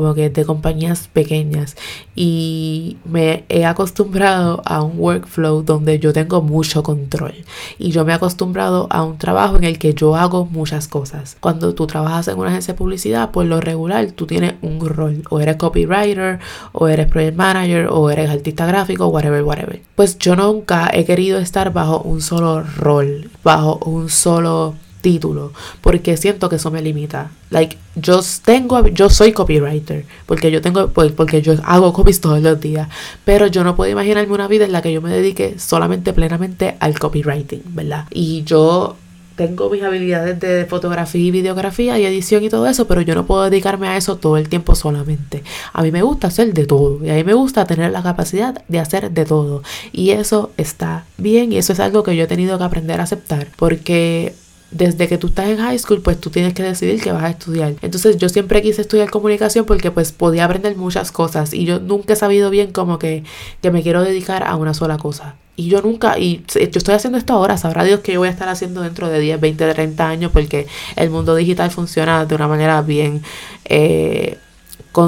como 0.00 0.12
que 0.14 0.28
de 0.28 0.44
compañías 0.44 1.06
pequeñas 1.06 1.76
y 2.16 2.96
me 3.04 3.44
he 3.48 3.64
acostumbrado 3.64 4.60
a 4.64 4.82
un 4.82 4.98
workflow 4.98 5.62
donde 5.62 6.00
yo 6.00 6.12
tengo 6.12 6.42
mucho 6.42 6.82
control 6.82 7.34
y 7.78 7.92
yo 7.92 8.04
me 8.04 8.10
he 8.10 8.16
acostumbrado 8.16 8.88
a 8.90 9.04
un 9.04 9.18
trabajo 9.18 9.56
en 9.56 9.62
el 9.62 9.78
que 9.78 9.94
yo 9.94 10.16
hago 10.16 10.46
muchas 10.46 10.88
cosas. 10.88 11.36
Cuando 11.38 11.74
tú 11.74 11.86
trabajas 11.86 12.26
en 12.26 12.38
una 12.38 12.50
agencia 12.50 12.74
de 12.74 12.78
publicidad, 12.78 13.30
por 13.30 13.46
lo 13.46 13.60
regular 13.60 14.10
tú 14.10 14.26
tienes 14.26 14.54
un 14.62 14.84
rol, 14.84 15.22
o 15.30 15.38
eres 15.38 15.56
copywriter, 15.56 16.40
o 16.72 16.88
eres 16.88 17.06
project 17.06 17.36
manager, 17.36 17.86
o 17.88 18.10
eres 18.10 18.28
artista 18.30 18.66
gráfico, 18.66 19.06
whatever, 19.06 19.44
whatever. 19.44 19.80
Pues 19.94 20.18
yo 20.18 20.34
nunca 20.34 20.90
he 20.92 21.04
querido 21.04 21.38
estar 21.38 21.72
bajo 21.72 22.00
un 22.00 22.20
solo 22.20 22.62
rol, 22.62 23.30
bajo 23.44 23.78
un 23.84 24.08
solo 24.08 24.74
título, 25.04 25.52
porque 25.82 26.16
siento 26.16 26.48
que 26.48 26.56
eso 26.56 26.70
me 26.70 26.80
limita. 26.80 27.30
Like, 27.50 27.76
yo 27.94 28.20
tengo, 28.42 28.88
yo 28.88 29.10
soy 29.10 29.32
copywriter, 29.32 30.06
porque 30.24 30.50
yo 30.50 30.62
tengo, 30.62 30.88
pues, 30.88 31.12
porque 31.12 31.42
yo 31.42 31.54
hago 31.62 31.92
copies 31.92 32.22
todos 32.22 32.40
los 32.40 32.58
días, 32.58 32.88
pero 33.24 33.46
yo 33.46 33.62
no 33.64 33.76
puedo 33.76 33.92
imaginarme 33.92 34.32
una 34.32 34.48
vida 34.48 34.64
en 34.64 34.72
la 34.72 34.80
que 34.80 34.94
yo 34.94 35.02
me 35.02 35.10
dedique 35.10 35.58
solamente 35.58 36.14
plenamente 36.14 36.76
al 36.80 36.98
copywriting, 36.98 37.62
¿verdad? 37.74 38.06
Y 38.10 38.44
yo 38.44 38.96
tengo 39.36 39.68
mis 39.68 39.82
habilidades 39.82 40.40
de 40.40 40.64
fotografía 40.64 41.20
y 41.20 41.30
videografía 41.30 41.98
y 41.98 42.06
edición 42.06 42.42
y 42.44 42.48
todo 42.48 42.66
eso, 42.66 42.86
pero 42.86 43.02
yo 43.02 43.14
no 43.14 43.26
puedo 43.26 43.44
dedicarme 43.44 43.88
a 43.88 43.96
eso 43.98 44.16
todo 44.16 44.38
el 44.38 44.48
tiempo 44.48 44.74
solamente. 44.74 45.42
A 45.74 45.82
mí 45.82 45.92
me 45.92 46.02
gusta 46.02 46.28
hacer 46.28 46.54
de 46.54 46.64
todo 46.64 47.04
y 47.04 47.10
a 47.10 47.14
mí 47.14 47.24
me 47.24 47.34
gusta 47.34 47.66
tener 47.66 47.90
la 47.92 48.02
capacidad 48.02 48.64
de 48.68 48.78
hacer 48.78 49.10
de 49.10 49.26
todo. 49.26 49.62
Y 49.92 50.10
eso 50.10 50.50
está 50.56 51.04
bien 51.18 51.52
y 51.52 51.58
eso 51.58 51.74
es 51.74 51.80
algo 51.80 52.02
que 52.04 52.16
yo 52.16 52.24
he 52.24 52.26
tenido 52.26 52.56
que 52.56 52.64
aprender 52.64 53.00
a 53.00 53.04
aceptar 53.04 53.48
porque 53.56 54.34
desde 54.74 55.08
que 55.08 55.18
tú 55.18 55.28
estás 55.28 55.48
en 55.48 55.58
high 55.58 55.78
school, 55.78 56.02
pues 56.02 56.20
tú 56.20 56.30
tienes 56.30 56.52
que 56.52 56.62
decidir 56.62 57.00
que 57.00 57.12
vas 57.12 57.22
a 57.22 57.30
estudiar. 57.30 57.74
Entonces 57.80 58.16
yo 58.18 58.28
siempre 58.28 58.60
quise 58.60 58.82
estudiar 58.82 59.08
comunicación 59.08 59.64
porque 59.64 59.90
pues 59.90 60.12
podía 60.12 60.44
aprender 60.44 60.76
muchas 60.76 61.12
cosas 61.12 61.54
y 61.54 61.64
yo 61.64 61.78
nunca 61.78 62.12
he 62.12 62.16
sabido 62.16 62.50
bien 62.50 62.72
como 62.72 62.98
que, 62.98 63.22
que 63.62 63.70
me 63.70 63.82
quiero 63.82 64.02
dedicar 64.02 64.42
a 64.42 64.56
una 64.56 64.74
sola 64.74 64.98
cosa. 64.98 65.36
Y 65.56 65.68
yo 65.68 65.80
nunca, 65.80 66.18
y 66.18 66.44
yo 66.52 66.60
estoy 66.78 66.94
haciendo 66.94 67.16
esto 67.16 67.32
ahora, 67.32 67.56
sabrá 67.56 67.84
Dios 67.84 68.00
que 68.00 68.12
yo 68.12 68.18
voy 68.18 68.28
a 68.28 68.32
estar 68.32 68.48
haciendo 68.48 68.82
dentro 68.82 69.08
de 69.08 69.20
10, 69.20 69.40
20, 69.40 69.72
30 69.72 70.08
años 70.08 70.32
porque 70.32 70.66
el 70.96 71.10
mundo 71.10 71.36
digital 71.36 71.70
funciona 71.70 72.24
de 72.26 72.34
una 72.34 72.48
manera 72.48 72.82
bien 72.82 73.22
eh, 73.64 74.38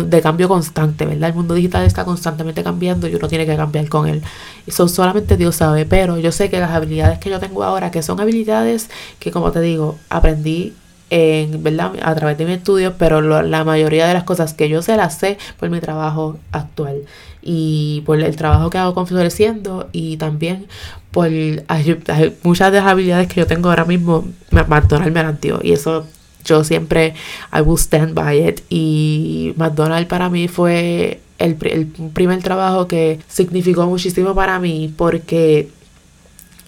de 0.04 0.20
cambio 0.20 0.48
constante, 0.48 1.06
¿verdad? 1.06 1.30
El 1.30 1.34
mundo 1.34 1.54
digital 1.54 1.84
está 1.84 2.04
constantemente 2.04 2.62
cambiando 2.62 3.06
y 3.08 3.14
uno 3.14 3.28
tiene 3.28 3.46
que 3.46 3.56
cambiar 3.56 3.88
con 3.88 4.08
él. 4.08 4.22
Eso 4.66 4.88
solamente 4.88 5.36
Dios 5.36 5.56
sabe, 5.56 5.86
pero 5.86 6.18
yo 6.18 6.32
sé 6.32 6.50
que 6.50 6.58
las 6.58 6.72
habilidades 6.72 7.18
que 7.18 7.30
yo 7.30 7.38
tengo 7.38 7.62
ahora, 7.62 7.90
que 7.90 8.02
son 8.02 8.20
habilidades 8.20 8.90
que 9.18 9.30
como 9.30 9.52
te 9.52 9.60
digo, 9.60 9.96
aprendí 10.10 10.74
en, 11.10 11.62
¿verdad? 11.62 11.92
a 12.02 12.14
través 12.14 12.36
de 12.36 12.44
mi 12.44 12.52
estudio, 12.52 12.94
pero 12.98 13.20
la 13.20 13.64
mayoría 13.64 14.08
de 14.08 14.14
las 14.14 14.24
cosas 14.24 14.54
que 14.54 14.68
yo 14.68 14.82
sé 14.82 14.96
las 14.96 15.18
sé 15.18 15.38
por 15.58 15.70
mi 15.70 15.80
trabajo 15.80 16.38
actual 16.50 17.02
y 17.42 18.02
por 18.06 18.20
el 18.20 18.34
trabajo 18.34 18.70
que 18.70 18.78
hago 18.78 18.92
con 18.92 19.06
Floreciendo 19.06 19.88
y 19.92 20.16
también 20.16 20.66
por 21.12 21.30
muchas 22.42 22.72
de 22.72 22.78
las 22.78 22.86
habilidades 22.88 23.28
que 23.28 23.40
yo 23.40 23.46
tengo 23.46 23.70
ahora 23.70 23.84
mismo, 23.84 24.26
McDonald's 24.50 25.12
me 25.12 25.20
garantió 25.20 25.60
y 25.62 25.72
eso 25.72 26.04
yo 26.46 26.64
siempre 26.64 27.14
I 27.52 27.60
will 27.60 27.78
stand 27.78 28.14
by 28.14 28.48
it. 28.48 28.60
Y 28.70 29.52
McDonald's 29.56 30.08
para 30.08 30.30
mí 30.30 30.48
fue 30.48 31.20
el, 31.38 31.56
el 31.60 31.86
primer 32.14 32.42
trabajo 32.42 32.88
que 32.88 33.20
significó 33.28 33.86
muchísimo 33.86 34.34
para 34.34 34.58
mí 34.58 34.92
porque 34.96 35.68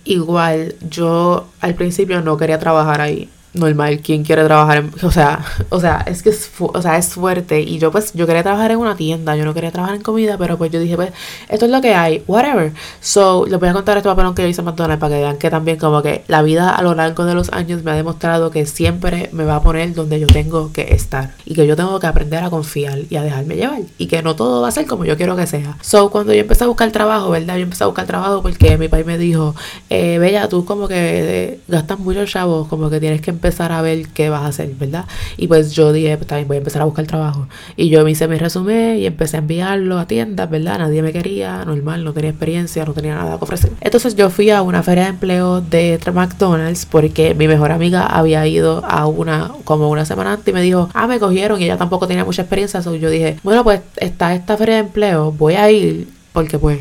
igual 0.04 0.74
yo 0.90 1.48
al 1.60 1.74
principio 1.74 2.20
no 2.20 2.36
quería 2.36 2.58
trabajar 2.58 3.00
ahí 3.00 3.30
normal, 3.58 4.00
quien 4.00 4.24
quiere 4.24 4.44
trabajar 4.44 4.78
en, 4.78 4.92
o 5.02 5.10
sea, 5.10 5.44
o 5.70 5.80
sea, 5.80 6.04
es 6.06 6.22
que 6.22 6.30
es, 6.30 6.50
o 6.58 6.82
sea, 6.82 6.96
es 6.98 7.08
fuerte 7.08 7.60
y 7.60 7.78
yo 7.78 7.90
pues 7.90 8.12
yo 8.14 8.26
quería 8.26 8.42
trabajar 8.42 8.70
en 8.70 8.78
una 8.78 8.96
tienda, 8.96 9.36
yo 9.36 9.44
no 9.44 9.54
quería 9.54 9.70
trabajar 9.70 9.96
en 9.96 10.02
comida, 10.02 10.36
pero 10.38 10.56
pues 10.58 10.70
yo 10.70 10.80
dije, 10.80 10.96
pues 10.96 11.12
esto 11.48 11.66
es 11.66 11.70
lo 11.70 11.80
que 11.80 11.94
hay, 11.94 12.22
whatever. 12.26 12.72
So, 13.00 13.46
les 13.46 13.58
voy 13.58 13.68
a 13.68 13.72
contar 13.72 13.96
este 13.96 14.08
papelón 14.08 14.34
que 14.34 14.42
yo 14.42 14.48
hice 14.48 14.60
en 14.60 14.66
McDonald's 14.66 15.00
para 15.00 15.14
que 15.14 15.20
vean 15.20 15.38
que 15.38 15.50
también 15.50 15.78
como 15.78 16.02
que 16.02 16.24
la 16.28 16.42
vida 16.42 16.70
a 16.70 16.82
lo 16.82 16.94
largo 16.94 17.24
de 17.24 17.34
los 17.34 17.52
años 17.52 17.82
me 17.82 17.90
ha 17.90 17.94
demostrado 17.94 18.50
que 18.50 18.66
siempre 18.66 19.30
me 19.32 19.44
va 19.44 19.56
a 19.56 19.62
poner 19.62 19.94
donde 19.94 20.20
yo 20.20 20.26
tengo 20.26 20.72
que 20.72 20.94
estar 20.94 21.34
y 21.44 21.54
que 21.54 21.66
yo 21.66 21.76
tengo 21.76 21.98
que 21.98 22.06
aprender 22.06 22.42
a 22.44 22.50
confiar 22.50 23.00
y 23.10 23.16
a 23.16 23.22
dejarme 23.22 23.56
llevar 23.56 23.80
y 23.98 24.06
que 24.06 24.22
no 24.22 24.36
todo 24.36 24.62
va 24.62 24.68
a 24.68 24.70
ser 24.70 24.86
como 24.86 25.04
yo 25.04 25.16
quiero 25.16 25.36
que 25.36 25.46
sea. 25.46 25.76
So, 25.80 26.10
cuando 26.10 26.32
yo 26.32 26.40
empecé 26.40 26.64
a 26.64 26.66
buscar 26.66 26.90
trabajo, 26.92 27.30
¿verdad? 27.30 27.56
Yo 27.56 27.62
empecé 27.62 27.84
a 27.84 27.86
buscar 27.86 28.06
trabajo 28.06 28.42
porque 28.42 28.78
mi 28.78 28.88
país 28.88 29.06
me 29.06 29.18
dijo, 29.18 29.54
eh, 29.90 30.18
Bella, 30.18 30.48
tú 30.48 30.64
como 30.64 30.88
que 30.88 31.60
gastas 31.68 31.98
mucho 31.98 32.24
chavos, 32.26 32.68
como 32.68 32.90
que 32.90 33.00
tienes 33.00 33.20
que 33.20 33.30
empezar 33.30 33.47
a 33.50 33.82
ver 33.82 34.08
qué 34.08 34.30
vas 34.30 34.42
a 34.42 34.46
hacer, 34.48 34.70
¿verdad? 34.74 35.04
Y 35.36 35.48
pues 35.48 35.72
yo 35.72 35.92
dije, 35.92 36.16
pues 36.16 36.26
también 36.26 36.48
voy 36.48 36.56
a 36.56 36.58
empezar 36.58 36.82
a 36.82 36.84
buscar 36.84 37.06
trabajo. 37.06 37.48
Y 37.76 37.88
yo 37.88 38.04
me 38.04 38.10
hice 38.10 38.28
mi 38.28 38.36
resumen 38.36 38.98
y 38.98 39.06
empecé 39.06 39.36
a 39.36 39.40
enviarlo 39.40 39.98
a 39.98 40.06
tiendas, 40.06 40.48
¿verdad? 40.50 40.78
Nadie 40.78 41.02
me 41.02 41.12
quería, 41.12 41.64
normal, 41.64 42.04
no 42.04 42.12
tenía 42.12 42.30
experiencia, 42.30 42.84
no 42.84 42.92
tenía 42.92 43.14
nada 43.14 43.38
que 43.38 43.44
ofrecer. 43.44 43.72
Entonces 43.80 44.16
yo 44.16 44.30
fui 44.30 44.50
a 44.50 44.62
una 44.62 44.82
feria 44.82 45.04
de 45.04 45.10
empleo 45.10 45.60
de 45.60 45.98
McDonald's 46.12 46.86
porque 46.86 47.34
mi 47.34 47.48
mejor 47.48 47.72
amiga 47.72 48.06
había 48.06 48.46
ido 48.46 48.84
a 48.84 49.06
una 49.06 49.52
como 49.64 49.90
una 49.90 50.04
semana 50.04 50.32
antes 50.32 50.48
y 50.48 50.52
me 50.52 50.62
dijo, 50.62 50.88
ah, 50.94 51.06
me 51.06 51.18
cogieron 51.18 51.60
y 51.60 51.64
ella 51.64 51.76
tampoco 51.76 52.06
tenía 52.06 52.24
mucha 52.24 52.42
experiencia. 52.42 52.82
So 52.82 52.94
yo 52.94 53.10
dije, 53.10 53.38
bueno, 53.42 53.64
pues 53.64 53.80
está 53.96 54.34
esta 54.34 54.56
feria 54.56 54.76
de 54.76 54.80
empleo, 54.80 55.32
voy 55.32 55.54
a 55.54 55.70
ir 55.70 56.08
porque 56.32 56.58
pues 56.58 56.78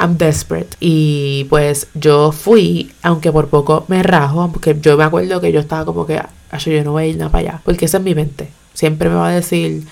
I'm 0.00 0.16
desperate. 0.16 0.70
Y 0.80 1.44
pues 1.50 1.88
yo 1.94 2.32
fui, 2.32 2.90
aunque 3.02 3.30
por 3.30 3.48
poco 3.48 3.84
me 3.88 4.02
rajo, 4.02 4.50
porque 4.50 4.76
yo 4.80 4.96
me 4.96 5.04
acuerdo 5.04 5.40
que 5.40 5.52
yo 5.52 5.60
estaba 5.60 5.84
como 5.84 6.06
que, 6.06 6.20
yo 6.64 6.84
no 6.84 6.92
voy 6.92 7.04
a 7.04 7.06
ir 7.08 7.16
nada 7.18 7.30
para 7.30 7.40
allá, 7.50 7.62
porque 7.64 7.84
esa 7.84 7.98
es 7.98 8.02
mi 8.02 8.14
mente. 8.14 8.48
Siempre 8.72 9.10
me 9.10 9.16
va 9.16 9.28
a 9.28 9.32
decir, 9.32 9.84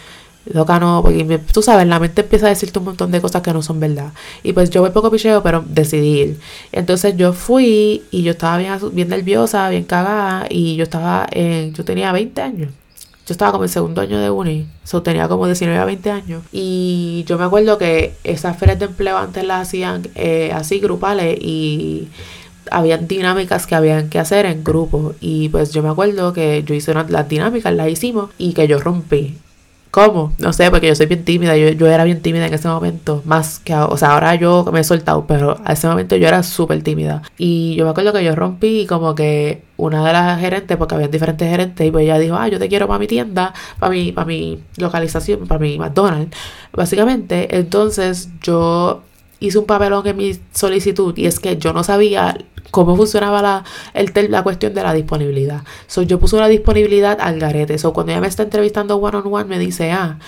loca 0.46 0.80
no, 0.80 1.02
porque 1.02 1.38
tú 1.52 1.62
sabes, 1.62 1.86
la 1.86 2.00
mente 2.00 2.22
empieza 2.22 2.46
a 2.46 2.48
decirte 2.48 2.78
un 2.78 2.86
montón 2.86 3.10
de 3.10 3.20
cosas 3.20 3.42
que 3.42 3.52
no 3.52 3.62
son 3.62 3.80
verdad. 3.80 4.12
Y 4.42 4.54
pues 4.54 4.70
yo 4.70 4.80
voy 4.80 4.90
poco 4.90 5.10
picheo, 5.10 5.42
pero 5.42 5.62
decidí 5.68 6.20
ir. 6.20 6.40
Entonces 6.72 7.16
yo 7.16 7.34
fui 7.34 8.04
y 8.10 8.22
yo 8.22 8.32
estaba 8.32 8.56
bien, 8.56 8.78
bien 8.92 9.08
nerviosa, 9.08 9.68
bien 9.68 9.84
cagada, 9.84 10.46
y 10.48 10.76
yo 10.76 10.84
estaba 10.84 11.26
en, 11.32 11.74
yo 11.74 11.84
tenía 11.84 12.12
20 12.12 12.40
años 12.40 12.70
yo 13.28 13.32
estaba 13.32 13.52
como 13.52 13.64
en 13.64 13.68
segundo 13.68 14.00
año 14.00 14.18
de 14.18 14.30
uni, 14.30 14.66
so 14.85 15.02
tenía 15.02 15.28
como 15.28 15.44
19 15.44 15.78
a 15.78 15.85
20 15.85 16.11
años. 16.11 16.42
Y 16.50 17.25
yo 17.26 17.37
me 17.37 17.44
acuerdo 17.44 17.76
que 17.76 18.14
esas 18.25 18.56
ferias 18.56 18.78
de 18.78 18.87
empleo 18.87 19.18
antes 19.18 19.44
las 19.44 19.68
hacían 19.68 20.08
eh, 20.14 20.50
así 20.54 20.80
grupales 20.80 21.37
y 21.38 22.08
habían 22.70 23.06
dinámicas 23.06 23.66
que 23.66 23.75
habían 23.75 24.08
que 24.08 24.18
hacer 24.18 24.47
en 24.47 24.64
grupo. 24.64 25.14
Y 25.20 25.50
pues 25.50 25.75
yo 25.75 25.82
me 25.82 25.90
acuerdo 25.90 26.32
que 26.32 26.62
yo 26.64 26.75
hice 26.75 26.90
una, 26.90 27.02
las 27.06 27.28
dinámicas, 27.28 27.75
las 27.75 27.90
hicimos 27.90 28.30
y 28.38 28.54
que 28.54 28.66
yo 28.66 28.78
rompí. 28.78 29.37
¿Cómo? 29.98 30.32
No 30.38 30.52
sé, 30.52 30.70
porque 30.70 30.86
yo 30.86 30.94
soy 30.94 31.06
bien 31.06 31.24
tímida, 31.24 31.56
yo, 31.56 31.70
yo 31.70 31.88
era 31.88 32.04
bien 32.04 32.22
tímida 32.22 32.46
en 32.46 32.54
ese 32.54 32.68
momento, 32.68 33.20
más 33.24 33.58
que, 33.58 33.74
o 33.74 33.96
sea, 33.96 34.12
ahora 34.12 34.36
yo 34.36 34.64
me 34.72 34.78
he 34.78 34.84
soltado, 34.84 35.26
pero 35.26 35.58
a 35.64 35.72
ese 35.72 35.88
momento 35.88 36.14
yo 36.14 36.28
era 36.28 36.44
súper 36.44 36.84
tímida. 36.84 37.22
Y 37.36 37.74
yo 37.74 37.84
me 37.84 37.90
acuerdo 37.90 38.12
que 38.12 38.22
yo 38.22 38.36
rompí 38.36 38.86
como 38.86 39.16
que 39.16 39.64
una 39.76 40.06
de 40.06 40.12
las 40.12 40.38
gerentes, 40.38 40.76
porque 40.76 40.94
había 40.94 41.08
diferentes 41.08 41.50
gerentes, 41.50 41.84
y 41.84 41.90
pues 41.90 42.04
ella 42.04 42.16
dijo, 42.20 42.36
ah, 42.36 42.46
yo 42.46 42.60
te 42.60 42.68
quiero 42.68 42.86
para 42.86 43.00
mi 43.00 43.08
tienda, 43.08 43.52
para 43.80 43.90
mi, 43.90 44.12
para 44.12 44.24
mi 44.24 44.62
localización, 44.76 45.48
para 45.48 45.58
mi 45.58 45.76
McDonald's, 45.80 46.36
básicamente. 46.72 47.58
Entonces 47.58 48.28
yo 48.40 49.02
hice 49.40 49.59
un 49.59 49.66
papelón 49.66 50.07
en 50.07 50.16
mi 50.16 50.38
solicitud 50.52 51.16
y 51.16 51.26
es 51.26 51.38
que 51.40 51.57
yo 51.57 51.73
no 51.73 51.85
sabía 51.85 52.37
cómo 52.71 52.97
funcionaba 52.97 53.42
la, 53.42 53.64
el, 53.95 54.12
la 54.30 54.42
cuestión 54.42 54.75
de 54.75 54.83
la 54.83 54.92
disponibilidad. 54.92 55.62
So, 55.87 56.02
yo 56.02 56.18
puse 56.18 56.37
una 56.37 56.49
disponibilidad 56.49 57.18
al 57.21 57.38
garete. 57.38 57.78
So, 57.78 57.92
cuando 57.92 58.12
ella 58.12 58.21
me 58.21 58.26
está 58.26 58.42
entrevistando 58.42 58.97
one 58.97 59.16
on 59.16 59.33
one, 59.33 59.45
me 59.45 59.59
dice, 59.59 59.92
ah, 59.92 60.18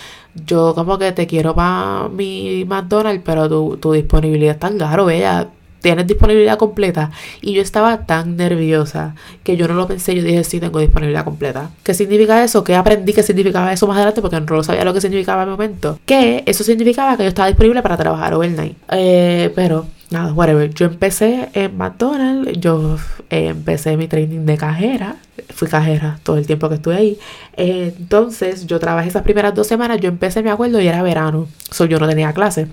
yo 0.47 0.75
como 0.75 0.99
que 0.99 1.13
te 1.13 1.27
quiero 1.27 1.55
para 1.55 2.09
mi 2.09 2.65
McDonald's, 2.67 3.23
pero 3.25 3.49
tu, 3.49 3.77
tu 3.77 3.93
disponibilidad 3.93 4.55
es 4.55 4.61
tan 4.61 4.79
caro, 4.79 5.11
ella 5.11 5.51
tienes 5.81 6.07
disponibilidad 6.07 6.59
completa. 6.59 7.11
Y 7.41 7.55
yo 7.55 7.63
estaba 7.63 8.07
tan 8.07 8.37
nerviosa 8.37 9.15
que 9.43 9.57
yo 9.57 9.69
no 9.69 9.75
lo 9.75 9.87
pensé. 9.87 10.15
Yo 10.15 10.23
dije, 10.23 10.45
sí, 10.45 10.61
tengo 10.61 10.79
disponibilidad 10.79 11.25
completa. 11.25 11.71
¿Qué 11.83 11.95
significa 11.95 12.43
eso? 12.43 12.65
¿Qué 12.65 12.75
aprendí 12.75 13.13
que 13.13 13.23
significaba 13.23 13.73
eso 13.73 13.87
más 13.87 13.97
adelante? 13.97 14.21
Porque 14.21 14.41
no 14.41 14.63
sabía 14.63 14.85
lo 14.85 14.95
que 14.95 15.01
significaba 15.01 15.43
en 15.43 15.49
el 15.49 15.53
momento. 15.53 15.99
Que 16.07 16.43
eso 16.47 16.65
significaba 16.65 17.17
que 17.17 17.25
yo 17.25 17.29
estaba 17.29 17.49
disponible 17.49 17.83
para 17.83 17.97
trabajar 17.97 18.35
overnight. 18.35 18.77
Eh, 18.91 19.53
pero 19.55 19.87
nada, 20.11 20.33
whatever. 20.33 20.73
Yo 20.73 20.87
empecé 20.87 21.49
en 21.55 21.77
McDonald's, 21.77 22.59
yo 22.61 22.97
eh, 23.31 23.47
empecé 23.49 23.97
mi 23.97 24.09
training 24.09 24.45
de 24.45 24.57
cajera, 24.57 25.17
fui 25.49 25.69
cajera 25.69 26.19
todo 26.23 26.37
el 26.37 26.47
tiempo 26.47 26.69
que 26.69 26.77
estuve 26.77 26.97
ahí. 26.97 27.19
entonces, 27.57 28.67
yo 28.67 28.79
trabajé 28.79 29.09
esas 29.09 29.23
primeras 29.23 29.55
dos 29.55 29.67
semanas, 29.67 30.01
yo 30.01 30.09
empecé, 30.09 30.43
me 30.43 30.51
acuerdo, 30.51 30.81
y 30.81 30.89
era 30.89 31.03
verano, 31.03 31.49
so 31.71 31.85
yo 31.85 31.99
no 31.99 32.09
tenía 32.09 32.33
clase. 32.33 32.69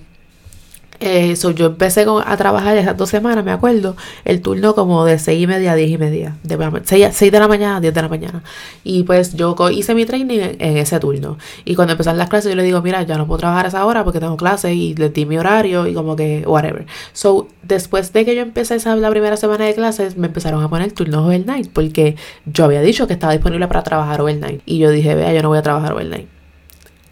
Eh, 1.00 1.34
yo 1.54 1.66
empecé 1.66 2.04
a 2.24 2.36
trabajar 2.36 2.76
esas 2.76 2.96
dos 2.96 3.08
semanas, 3.08 3.44
me 3.44 3.52
acuerdo, 3.52 3.96
el 4.24 4.42
turno 4.42 4.74
como 4.74 5.04
de 5.04 5.18
seis 5.18 5.40
y 5.40 5.46
media 5.46 5.72
a 5.72 5.74
diez 5.76 5.90
y 5.90 5.98
media, 5.98 6.36
de 6.42 6.58
6, 6.84 7.32
de 7.32 7.38
la 7.38 7.46
mañana 7.46 7.76
a 7.76 7.80
10 7.80 7.94
de 7.94 8.02
la 8.02 8.08
mañana. 8.08 8.42
Y 8.82 9.04
pues 9.04 9.34
yo 9.34 9.54
hice 9.70 9.94
mi 9.94 10.04
training 10.06 10.56
en, 10.58 10.76
ese 10.76 10.98
turno. 10.98 11.38
Y 11.64 11.76
cuando 11.76 11.92
empezaron 11.92 12.18
las 12.18 12.28
clases, 12.28 12.50
yo 12.50 12.56
le 12.56 12.64
digo, 12.64 12.82
mira, 12.82 13.02
ya 13.02 13.16
no 13.16 13.26
puedo 13.26 13.38
trabajar 13.38 13.66
a 13.66 13.68
esa 13.68 13.86
hora 13.86 14.02
porque 14.02 14.18
tengo 14.18 14.36
clases 14.36 14.72
y 14.72 14.94
le 14.94 15.10
di 15.10 15.24
mi 15.24 15.38
horario 15.38 15.86
y 15.86 15.94
como 15.94 16.16
que, 16.16 16.42
whatever. 16.46 16.86
So, 17.12 17.48
después 17.62 18.12
de 18.12 18.24
que 18.24 18.34
yo 18.34 18.42
empecé 18.42 18.74
esa, 18.76 18.96
la 18.96 19.10
primera 19.10 19.36
semana 19.36 19.66
de 19.66 19.74
clases, 19.74 20.16
me 20.16 20.26
empezaron 20.26 20.62
a 20.62 20.68
poner 20.68 20.92
turnos 20.92 21.26
overnight 21.26 21.70
porque 21.72 22.16
yo 22.46 22.64
había 22.64 22.80
dicho 22.82 23.06
que 23.06 23.12
estaba 23.12 23.32
disponible 23.32 23.68
para 23.68 23.82
trabajar 23.82 24.20
overnight. 24.20 24.62
Y 24.66 24.78
yo 24.78 24.90
dije, 24.90 25.14
vea, 25.14 25.32
yo 25.32 25.42
no 25.42 25.48
voy 25.48 25.58
a 25.58 25.62
trabajar 25.62 25.92
overnight 25.92 26.37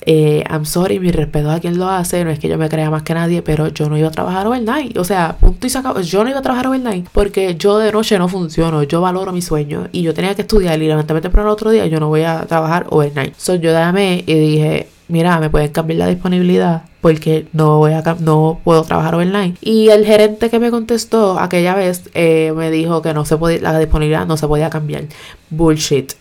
Eh, 0.09 0.45
I'm 0.49 0.65
sorry, 0.65 1.01
mi 1.01 1.11
respeto 1.11 1.51
a 1.51 1.59
quien 1.59 1.79
lo 1.79 1.89
hace, 1.89 2.25
no 2.25 2.31
es 2.31 2.39
que 2.39 2.49
yo 2.49 2.57
me 2.57 2.69
crea 2.69 2.91
más 2.91 3.03
que 3.03 3.13
nadie, 3.13 3.43
pero 3.43 3.69
yo 3.69 3.89
no 3.89 3.99
iba 3.99 4.09
a 4.09 4.13
trabajar 4.13 4.47
overnight. 4.47 4.97
O 4.97 5.05
sea, 5.05 5.37
punto 5.39 5.67
y 5.67 5.71
sacado, 5.71 6.01
yo 6.01 6.23
no 6.23 6.31
iba 6.31 6.39
a 6.39 6.43
trabajar 6.43 6.69
overnight 6.69 7.09
porque 7.13 7.57
yo 7.57 7.79
de 7.79 7.91
noche 7.91 8.17
no 8.17 8.29
funciono, 8.29 8.85
yo 8.85 9.01
valoro 9.01 9.33
mi 9.33 9.43
sueño 9.43 9.89
y 9.91 10.03
yo 10.03 10.15
tenía 10.15 10.35
que 10.37 10.43
estudiar 10.43 10.81
y 10.81 10.87
levantarme 10.87 11.21
temprano 11.21 11.49
el 11.49 11.53
otro 11.53 11.71
día, 11.71 11.87
yo 11.87 11.99
no 11.99 12.09
voy 12.09 12.23
a 12.23 12.47
trabajar 12.47 12.87
overnight. 12.91 13.35
So 13.37 13.57
yo 13.57 13.73
llamé 13.73 14.23
y 14.27 14.35
dije, 14.35 14.89
mira, 15.09 15.41
me 15.41 15.51
pueden 15.51 15.73
cambiar 15.73 15.99
la 15.99 16.07
disponibilidad 16.07 16.85
porque 17.01 17.47
no 17.53 17.79
voy 17.79 17.93
a 17.93 18.03
no 18.21 18.61
puedo 18.63 18.83
trabajar 18.85 19.17
online. 19.17 19.55
Y 19.61 19.89
el 19.89 20.05
gerente 20.05 20.51
que 20.51 20.59
me 20.59 20.71
contestó 20.71 21.39
aquella 21.39 21.75
vez 21.75 22.11
eh, 22.15 22.53
me 22.57 22.71
dijo 22.71 23.03
que 23.03 23.13
no 23.13 23.25
se 23.25 23.37
podía, 23.37 23.61
la 23.61 23.79
disponibilidad 23.79 24.27
no 24.27 24.37
se 24.37 24.47
podía 24.47 24.71
cambiar. 24.71 25.05
Bullshit. 25.51 26.15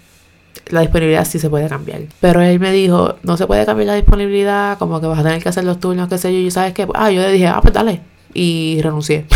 La 0.70 0.82
disponibilidad 0.82 1.26
sí 1.26 1.40
se 1.40 1.50
puede 1.50 1.68
cambiar. 1.70 2.02
Pero 2.20 2.42
él 2.42 2.60
me 2.60 2.72
dijo, 2.72 3.16
no 3.24 3.38
se 3.38 3.48
puede 3.48 3.66
cambiar 3.66 3.88
la 3.88 3.96
disponibilidad, 3.96 4.78
como 4.78 5.00
que 5.00 5.08
vas 5.08 5.20
a 5.20 5.24
tener 5.24 5.42
que 5.42 5.50
hacer 5.50 5.64
los 5.64 5.80
turnos, 5.80 6.10
qué 6.10 6.18
sé 6.18 6.34
yo. 6.34 6.40
Y 6.40 6.52
sabes 6.52 6.74
que, 6.74 6.88
ah, 6.94 7.12
yo 7.12 7.22
le 7.22 7.32
dije, 7.32 7.48
ah, 7.48 7.60
pues 7.62 7.74
dale. 7.74 8.02
Y 8.34 8.80
renuncié. 8.82 9.26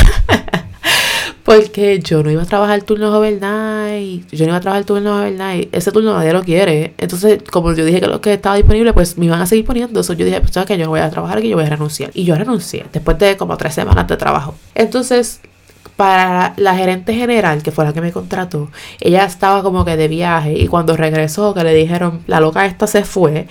Porque 1.50 2.00
yo 2.00 2.22
no 2.22 2.30
iba 2.30 2.44
a 2.44 2.46
trabajar 2.46 2.84
turnos 2.84 3.12
overnight. 3.12 4.30
Yo 4.32 4.46
no 4.46 4.52
iba 4.52 4.58
a 4.58 4.62
trabajar 4.62 4.86
turnos 4.86 5.20
overnight. 5.20 5.74
Ese 5.74 5.92
turno 5.92 6.14
nadie 6.14 6.32
lo 6.32 6.44
quiere. 6.44 6.94
Entonces, 6.98 7.42
como 7.50 7.74
yo 7.74 7.86
dije 7.86 8.02
que 8.02 8.08
lo 8.08 8.22
que 8.22 8.34
estaba 8.34 8.56
disponible, 8.56 8.94
pues 8.94 9.18
me 9.18 9.26
iban 9.26 9.42
a 9.42 9.48
seguir 9.48 9.66
poniendo. 9.66 10.00
Eso 10.00 10.14
yo 10.14 10.26
dije, 10.26 10.42
pues 10.42 10.52
sabes 10.52 10.68
que 10.68 10.78
yo 10.78 10.88
voy 10.90 11.00
a 11.00 11.10
trabajar, 11.10 11.42
que 11.42 11.50
yo 11.50 11.56
voy 11.56 11.66
a 11.66 11.70
renunciar. 11.70 12.12
Y 12.14 12.24
yo 12.24 12.36
renuncié 12.36 12.86
después 12.94 13.18
de 13.18 13.36
como 13.36 13.58
tres 13.58 13.74
semanas 13.74 14.08
de 14.08 14.18
trabajo. 14.18 14.54
Entonces, 14.76 15.42
para 16.00 16.53
la 16.56 16.77
gerente 16.77 17.13
general, 17.13 17.62
que 17.62 17.72
fue 17.72 17.84
la 17.84 17.91
que 17.91 18.00
me 18.00 18.13
contrató, 18.13 18.72
ella 19.01 19.25
estaba 19.25 19.62
como 19.62 19.84
que 19.84 19.98
de 19.98 20.08
viaje. 20.08 20.53
Y 20.53 20.68
cuando 20.68 20.96
regresó, 20.96 21.53
que 21.53 21.62
le 21.62 21.74
dijeron, 21.74 22.22
la 22.25 22.39
loca 22.39 22.65
esta 22.65 22.88
se 22.88 23.03
fue, 23.03 23.48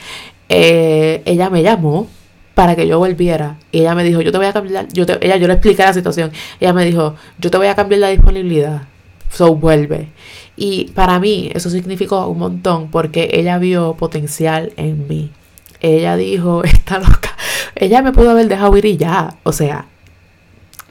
eh, 0.48 1.20
ella 1.26 1.50
me 1.50 1.62
llamó 1.62 2.06
para 2.54 2.74
que 2.74 2.88
yo 2.88 2.98
volviera. 2.98 3.58
Y 3.70 3.80
ella 3.80 3.94
me 3.94 4.02
dijo, 4.02 4.22
yo 4.22 4.32
te 4.32 4.38
voy 4.38 4.46
a 4.46 4.54
cambiar, 4.54 4.88
yo 4.88 5.04
ella, 5.20 5.36
yo 5.36 5.46
le 5.46 5.52
expliqué 5.52 5.82
la 5.82 5.92
situación. 5.92 6.32
Ella 6.58 6.72
me 6.72 6.86
dijo, 6.86 7.16
yo 7.38 7.50
te 7.50 7.58
voy 7.58 7.66
a 7.66 7.74
cambiar 7.74 8.00
la 8.00 8.08
disponibilidad. 8.08 8.84
So 9.30 9.54
vuelve. 9.54 10.08
Y 10.56 10.84
para 10.94 11.18
mí 11.18 11.50
eso 11.52 11.68
significó 11.68 12.28
un 12.28 12.38
montón 12.38 12.90
porque 12.90 13.28
ella 13.34 13.58
vio 13.58 13.92
potencial 13.98 14.72
en 14.78 15.06
mí. 15.06 15.32
Ella 15.82 16.16
dijo, 16.16 16.64
está 16.64 16.98
loca. 16.98 17.36
Ella 17.74 18.00
me 18.00 18.12
pudo 18.12 18.30
haber 18.30 18.48
dejado 18.48 18.74
ir 18.78 18.86
y 18.86 18.96
ya. 18.96 19.36
O 19.42 19.52
sea, 19.52 19.84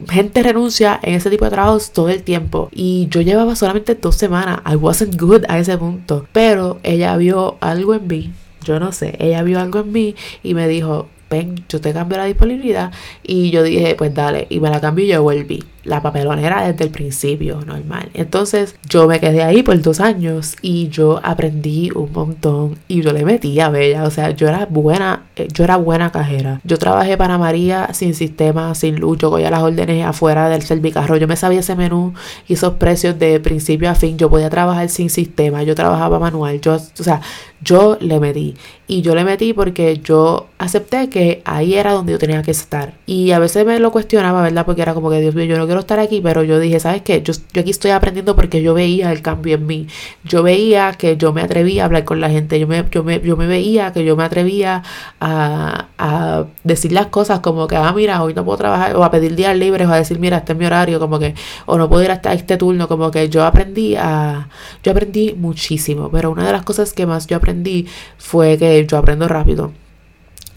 gente 0.10 0.44
renuncia 0.44 1.00
en 1.02 1.16
ese 1.16 1.30
tipo 1.30 1.46
de 1.46 1.52
trabajos 1.52 1.92
todo 1.92 2.10
el 2.10 2.24
tiempo. 2.24 2.70
Y 2.72 3.08
yo 3.10 3.22
llevaba 3.22 3.56
solamente 3.56 3.96
dos 3.96 4.16
semanas. 4.16 4.62
I 4.66 4.76
wasn't 4.76 5.20
good 5.20 5.44
a 5.48 5.60
ese 5.60 5.78
punto. 5.78 6.28
Pero 6.32 6.80
ella 6.84 7.16
vio 7.18 7.58
algo 7.62 7.94
en 7.94 8.08
mí. 8.08 8.34
Yo 8.64 8.80
no 8.80 8.92
sé. 8.92 9.16
Ella 9.20 9.44
vio 9.44 9.60
algo 9.60 9.80
en 9.80 9.92
mí 9.92 10.16
y 10.44 10.54
me 10.54 10.68
dijo, 10.68 11.08
ven, 11.30 11.64
yo 11.70 11.82
te 11.82 11.94
cambio 11.94 12.18
la 12.18 12.26
disponibilidad. 12.26 12.92
Y 13.24 13.50
yo 13.52 13.64
dije, 13.64 13.96
pues 13.96 14.14
dale, 14.14 14.48
y 14.50 14.60
me 14.60 14.70
la 14.70 14.82
cambio 14.82 15.06
y 15.06 15.10
yo 15.10 15.24
volví 15.24 15.64
la 15.88 16.02
papelonera 16.02 16.68
desde 16.68 16.84
el 16.84 16.92
principio, 16.92 17.62
normal. 17.66 18.10
Entonces 18.14 18.76
yo 18.88 19.08
me 19.08 19.20
quedé 19.20 19.44
ahí 19.44 19.64
por 19.64 19.82
dos 19.82 20.00
años 20.00 20.56
y 20.62 20.90
yo 20.90 21.20
aprendí 21.24 21.90
un 21.96 22.12
montón 22.12 22.78
y 22.88 23.02
yo 23.02 23.14
le 23.14 23.26
metí 23.26 23.60
a 23.60 23.70
Bella, 23.70 24.04
o 24.04 24.12
sea, 24.12 24.32
yo 24.32 24.48
era 24.48 24.66
buena, 24.66 25.24
eh, 25.36 25.48
yo 25.52 25.64
era 25.64 25.78
buena 25.78 26.12
cajera. 26.12 26.62
Yo 26.64 26.78
trabajé 26.78 27.18
para 27.18 27.38
María 27.38 27.94
sin 27.94 28.14
sistema, 28.14 28.76
sin 28.76 29.00
luz, 29.00 29.18
yo 29.18 29.32
cogía 29.32 29.50
las 29.50 29.62
órdenes 29.62 30.06
afuera 30.06 30.50
del 30.50 30.62
servicarro, 30.62 31.18
yo 31.18 31.28
me 31.28 31.36
sabía 31.36 31.62
ese 31.62 31.76
menú 31.76 32.14
y 32.48 32.54
esos 32.54 32.74
precios 32.74 33.18
de 33.18 33.40
principio 33.40 33.90
a 33.90 33.96
fin, 33.96 34.18
yo 34.18 34.30
podía 34.30 34.50
trabajar 34.50 34.90
sin 34.90 35.10
sistema, 35.10 35.64
yo 35.64 35.74
trabajaba 35.74 36.20
manual, 36.20 36.60
yo, 36.60 36.76
o 36.76 37.04
sea, 37.04 37.22
yo 37.62 37.98
le 38.00 38.20
metí. 38.20 38.56
Y 38.88 39.02
yo 39.02 39.16
le 39.16 39.24
metí 39.24 39.54
porque 39.54 40.00
yo 40.00 40.48
acepté 40.58 41.10
que 41.10 41.42
ahí 41.46 41.76
era 41.76 41.92
donde 41.92 42.14
yo 42.14 42.20
tenía 42.20 42.42
que 42.42 42.52
estar. 42.52 42.94
Y 43.06 43.32
a 43.32 43.40
veces 43.40 43.66
me 43.66 43.80
lo 43.80 43.92
cuestionaba, 43.92 44.42
¿verdad? 44.42 44.66
Porque 44.66 44.82
era 44.82 44.94
como 44.94 45.10
que 45.10 45.20
Dios 45.20 45.36
mío, 45.36 45.46
yo 45.46 45.58
no 45.58 45.66
quiero 45.66 45.77
estar 45.80 46.00
aquí, 46.00 46.22
pero 46.22 46.44
yo 46.44 46.60
dije, 46.60 46.80
¿sabes 46.80 47.02
qué? 47.02 47.22
Yo, 47.22 47.34
yo 47.54 47.62
aquí 47.62 47.72
estoy 47.72 47.92
aprendiendo 47.92 48.36
porque 48.36 48.62
yo 48.62 48.74
veía 48.74 49.12
el 49.12 49.22
cambio 49.22 49.56
en 49.56 49.66
mí. 49.66 49.88
Yo 50.24 50.44
veía 50.44 50.94
que 50.94 51.18
yo 51.18 51.34
me 51.34 51.42
atrevía 51.42 51.84
a 51.84 51.86
hablar 51.86 52.04
con 52.06 52.22
la 52.22 52.30
gente. 52.30 52.60
Yo 52.60 52.68
me, 52.68 52.86
yo 52.92 53.04
me, 53.04 53.20
yo 53.22 53.38
me 53.38 53.48
veía 53.48 53.94
que 53.94 54.06
yo 54.06 54.16
me 54.16 54.24
atrevía 54.24 54.84
a, 55.20 55.88
a 55.98 56.46
decir 56.64 56.92
las 56.92 57.08
cosas 57.08 57.40
como 57.40 57.68
que, 57.68 57.76
ah, 57.76 57.92
mira, 57.94 58.22
hoy 58.24 58.34
no 58.34 58.46
puedo 58.46 58.58
trabajar, 58.58 58.96
o 58.96 59.04
a 59.04 59.12
pedir 59.12 59.36
días 59.36 59.56
libres, 59.58 59.88
o 59.88 59.92
a 59.92 59.98
decir, 59.98 60.20
mira, 60.20 60.38
este 60.38 60.54
es 60.54 60.60
mi 60.60 60.66
horario, 60.66 61.00
como 61.00 61.20
que, 61.20 61.36
o 61.66 61.78
no 61.78 61.90
puedo 61.90 62.04
ir 62.04 62.12
hasta 62.12 62.34
este 62.34 62.58
turno, 62.58 62.88
como 62.88 63.12
que 63.12 63.30
yo 63.30 63.46
aprendí 63.46 63.96
a, 63.96 64.50
yo 64.84 64.92
aprendí 64.92 65.34
muchísimo, 65.34 66.10
pero 66.12 66.32
una 66.32 66.46
de 66.46 66.52
las 66.52 66.64
cosas 66.64 66.94
que 66.94 67.06
más 67.06 67.28
yo 67.28 67.38
aprendí 67.38 67.88
fue 68.18 68.58
que 68.58 68.86
yo 68.86 68.98
aprendo 68.98 69.28
rápido. 69.28 69.72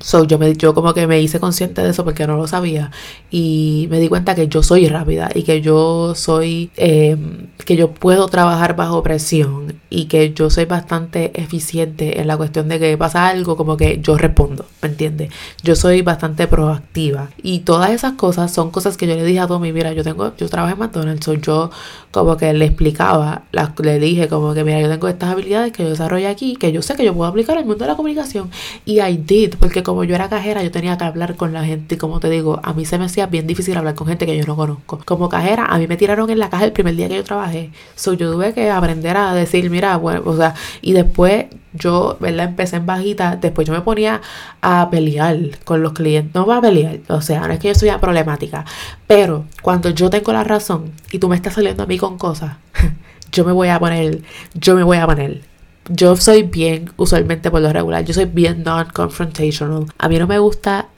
So, 0.00 0.25
yo, 0.25 0.38
me, 0.38 0.54
yo 0.54 0.75
como 0.75 0.95
que 0.95 1.07
me 1.07 1.21
hice 1.21 1.40
consciente 1.40 1.83
de 1.83 1.90
eso 1.90 2.04
porque 2.04 2.26
no 2.26 2.37
lo 2.37 2.47
sabía. 2.47 2.90
Y 3.30 3.87
me 3.90 4.00
di 4.00 4.09
cuenta 4.09 4.35
que 4.35 4.49
yo 4.49 4.63
soy 4.63 4.89
rápida 4.89 5.30
y 5.34 5.43
que 5.43 5.60
yo 5.60 6.15
soy, 6.15 6.71
eh, 6.76 7.17
que 7.65 7.76
yo 7.76 7.93
puedo 7.93 8.26
trabajar 8.28 8.76
bajo 8.76 9.02
presión 9.02 9.80
y 9.91 10.06
que 10.06 10.32
yo 10.32 10.50
soy 10.50 10.65
bastante 10.65 11.32
eficiente 11.41 12.21
en 12.21 12.28
la 12.28 12.36
cuestión 12.36 12.69
de 12.69 12.78
que 12.78 12.97
pasa 12.97 13.28
algo 13.28 13.56
como 13.56 13.76
que 13.76 14.00
yo 14.00 14.17
respondo, 14.17 14.65
¿me 14.82 14.89
entiendes? 14.89 15.30
Yo 15.63 15.76
soy 15.76 16.02
bastante 16.02 16.47
proactiva. 16.47 17.30
Y 17.43 17.60
todas 17.60 17.91
esas 17.91 18.13
cosas 18.13 18.52
son 18.52 18.71
cosas 18.71 18.97
que 18.97 19.06
yo 19.06 19.15
le 19.15 19.25
dije 19.25 19.41
a 19.41 19.47
Tommy, 19.47 19.73
mira, 19.73 19.93
yo 19.93 20.02
tengo, 20.02 20.34
yo 20.36 20.49
trabajo 20.49 20.73
en 20.73 20.78
McDonald's, 20.78 21.25
so 21.25 21.34
yo 21.34 21.71
como 22.10 22.36
que 22.36 22.52
le 22.54 22.65
explicaba, 22.65 23.43
le 23.82 23.99
dije 23.99 24.28
como 24.28 24.54
que 24.54 24.65
mira, 24.65 24.80
yo 24.80 24.89
tengo 24.89 25.08
estas 25.08 25.30
habilidades 25.30 25.73
que 25.73 25.82
yo 25.82 25.91
desarrollo 25.91 26.28
aquí, 26.28 26.56
que 26.56 26.73
yo 26.73 26.82
sé 26.82 26.95
que 26.95 27.04
yo 27.04 27.15
puedo 27.15 27.28
aplicar 27.28 27.58
al 27.58 27.65
mundo 27.65 27.84
de 27.84 27.91
la 27.91 27.97
comunicación 27.97 28.50
y 28.84 29.00
I 29.00 29.17
did, 29.17 29.54
porque 29.58 29.82
como 29.91 30.05
yo 30.05 30.15
era 30.15 30.29
cajera, 30.29 30.63
yo 30.63 30.71
tenía 30.71 30.97
que 30.97 31.03
hablar 31.03 31.35
con 31.35 31.53
la 31.53 31.65
gente. 31.65 31.97
Y 31.97 31.99
como 31.99 32.21
te 32.21 32.31
digo, 32.31 32.61
a 32.63 32.73
mí 32.75 32.85
se 32.85 32.97
me 32.97 33.07
hacía 33.07 33.26
bien 33.26 33.49
difícil 33.49 33.76
hablar 33.76 33.97
con 33.97 34.07
gente 34.07 34.25
que 34.25 34.39
yo 34.39 34.47
no 34.47 34.55
conozco. 34.55 35.00
Como 35.05 35.29
cajera, 35.29 35.67
a 35.67 35.79
mí 35.79 35.89
me 35.89 35.97
tiraron 35.97 36.31
en 36.31 36.39
la 36.39 36.49
caja 36.49 36.65
el 36.65 36.71
primer 36.71 36.95
día 36.95 37.09
que 37.09 37.17
yo 37.17 37.25
trabajé. 37.25 37.73
So, 37.97 38.13
yo 38.13 38.31
tuve 38.31 38.55
que 38.55 38.71
aprender 38.71 39.17
a 39.17 39.35
decir, 39.35 39.69
mira, 39.69 39.97
bueno, 39.97 40.23
o 40.26 40.37
sea, 40.37 40.55
y 40.81 40.93
después 40.93 41.47
yo, 41.73 42.17
¿verdad? 42.21 42.50
Empecé 42.50 42.76
en 42.76 42.87
bajita. 42.87 43.35
Después 43.35 43.67
yo 43.67 43.75
me 43.75 43.81
ponía 43.81 44.21
a 44.61 44.89
pelear 44.91 45.37
con 45.65 45.83
los 45.83 45.93
clientes. 45.93 46.33
No 46.37 46.47
va 46.47 46.59
a 46.59 46.61
pelear, 46.61 47.00
o 47.09 47.21
sea, 47.21 47.41
no 47.49 47.53
es 47.53 47.59
que 47.59 47.67
yo 47.67 47.75
soy 47.75 47.91
problemática. 48.00 48.65
Pero 49.09 49.47
cuando 49.61 49.91
yo 49.91 50.09
tengo 50.09 50.33
la 50.33 50.45
razón 50.45 50.93
y 51.11 51.19
tú 51.19 51.29
me 51.29 51.35
estás 51.35 51.55
saliendo 51.55 51.83
a 51.83 51.87
mí 51.87 51.99
con 51.99 52.17
cosas, 52.17 52.59
yo 53.33 53.45
me 53.45 53.50
voy 53.50 53.71
a 53.71 53.81
poner, 53.81 54.21
yo 54.55 54.76
me 54.76 54.85
voy 54.85 54.99
a 54.99 55.07
poner 55.07 55.50
yo 55.91 56.17
soy 56.17 56.45
bien, 56.45 56.93
usualmente 56.97 57.50
por 57.50 57.61
lo 57.61 57.73
regular, 57.73 58.05
yo 58.05 58.15
soy 58.15 58.26
bien 58.26 58.63
non-confrontational. 58.63 59.87
A 59.99 60.09
mí 60.09 60.19
no 60.19 60.26
me 60.26 60.39
gusta 60.39 60.89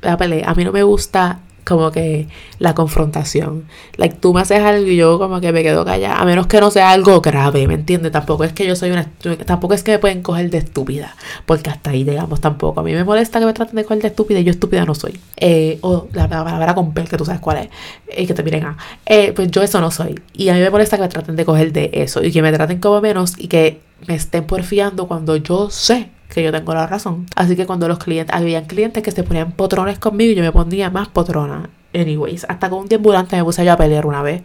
la 0.00 0.16
pelea, 0.16 0.48
a 0.48 0.54
mí 0.54 0.64
no 0.64 0.72
me 0.72 0.82
gusta 0.82 1.40
como 1.68 1.92
que 1.92 2.26
la 2.58 2.74
confrontación. 2.74 3.64
Like, 3.96 4.16
tú 4.16 4.32
me 4.32 4.40
haces 4.40 4.60
algo 4.60 4.86
y 4.86 4.96
yo 4.96 5.18
como 5.18 5.40
que 5.40 5.52
me 5.52 5.62
quedo 5.62 5.84
callada, 5.84 6.18
a 6.18 6.24
menos 6.24 6.46
que 6.46 6.60
no 6.60 6.70
sea 6.70 6.90
algo 6.90 7.20
grave, 7.20 7.68
¿me 7.68 7.74
entiendes? 7.74 8.10
Tampoco 8.10 8.44
es 8.44 8.52
que 8.54 8.66
yo 8.66 8.74
soy 8.74 8.90
una, 8.90 9.10
tampoco 9.44 9.74
es 9.74 9.82
que 9.82 9.92
me 9.92 9.98
pueden 9.98 10.22
coger 10.22 10.50
de 10.50 10.58
estúpida, 10.58 11.14
porque 11.44 11.68
hasta 11.68 11.90
ahí 11.90 12.04
digamos 12.04 12.40
tampoco. 12.40 12.80
A 12.80 12.82
mí 12.82 12.92
me 12.92 13.04
molesta 13.04 13.38
que 13.38 13.46
me 13.46 13.52
traten 13.52 13.76
de 13.76 13.84
coger 13.84 14.02
de 14.02 14.08
estúpida 14.08 14.40
y 14.40 14.44
yo 14.44 14.50
estúpida 14.50 14.84
no 14.86 14.94
soy. 14.94 15.20
Eh, 15.36 15.78
o 15.82 16.08
la 16.12 16.28
palabra 16.28 16.74
con 16.74 16.94
pel, 16.94 17.08
que 17.08 17.18
tú 17.18 17.24
sabes 17.24 17.40
cuál 17.40 17.58
es, 17.58 17.68
y 18.16 18.26
que 18.26 18.32
te 18.32 18.42
miren 18.42 18.64
a. 18.64 18.76
Eh, 19.04 19.32
pues 19.36 19.50
yo 19.50 19.62
eso 19.62 19.80
no 19.80 19.90
soy. 19.90 20.18
Y 20.32 20.48
a 20.48 20.54
mí 20.54 20.60
me 20.60 20.70
molesta 20.70 20.96
que 20.96 21.02
me 21.02 21.08
traten 21.08 21.36
de 21.36 21.44
coger 21.44 21.72
de 21.72 21.90
eso 21.92 22.24
y 22.24 22.32
que 22.32 22.40
me 22.40 22.50
traten 22.52 22.78
como 22.80 23.00
menos 23.02 23.34
y 23.36 23.48
que 23.48 23.80
me 24.06 24.14
estén 24.14 24.44
porfiando 24.44 25.06
cuando 25.06 25.36
yo 25.36 25.68
sé 25.70 26.08
que 26.28 26.42
yo 26.42 26.52
tengo 26.52 26.74
la 26.74 26.86
razón. 26.86 27.26
Así 27.34 27.56
que 27.56 27.66
cuando 27.66 27.88
los 27.88 27.98
clientes, 27.98 28.34
habían 28.34 28.66
clientes 28.66 29.02
que 29.02 29.10
se 29.10 29.22
ponían 29.22 29.52
potrones 29.52 29.98
conmigo, 29.98 30.34
yo 30.34 30.42
me 30.42 30.52
ponía 30.52 30.90
más 30.90 31.08
potrona. 31.08 31.70
Anyways, 31.94 32.44
hasta 32.48 32.68
con 32.68 32.80
un 32.80 32.88
ambulante 32.92 33.36
me 33.36 33.44
puse 33.44 33.64
yo 33.64 33.72
a 33.72 33.76
pelear 33.76 34.06
una 34.06 34.22
vez. 34.22 34.42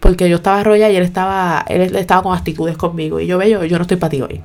Porque 0.00 0.28
yo 0.28 0.36
estaba 0.36 0.60
arrollada 0.60 0.90
y 0.90 0.96
él 0.96 1.04
estaba, 1.04 1.64
él 1.68 1.94
estaba 1.94 2.22
con 2.24 2.36
actitudes 2.36 2.76
conmigo. 2.76 3.20
Y 3.20 3.26
yo 3.26 3.38
veo, 3.38 3.64
yo 3.64 3.76
no 3.76 3.82
estoy 3.82 3.98
para 3.98 4.10
ti 4.10 4.20
hoy. 4.20 4.40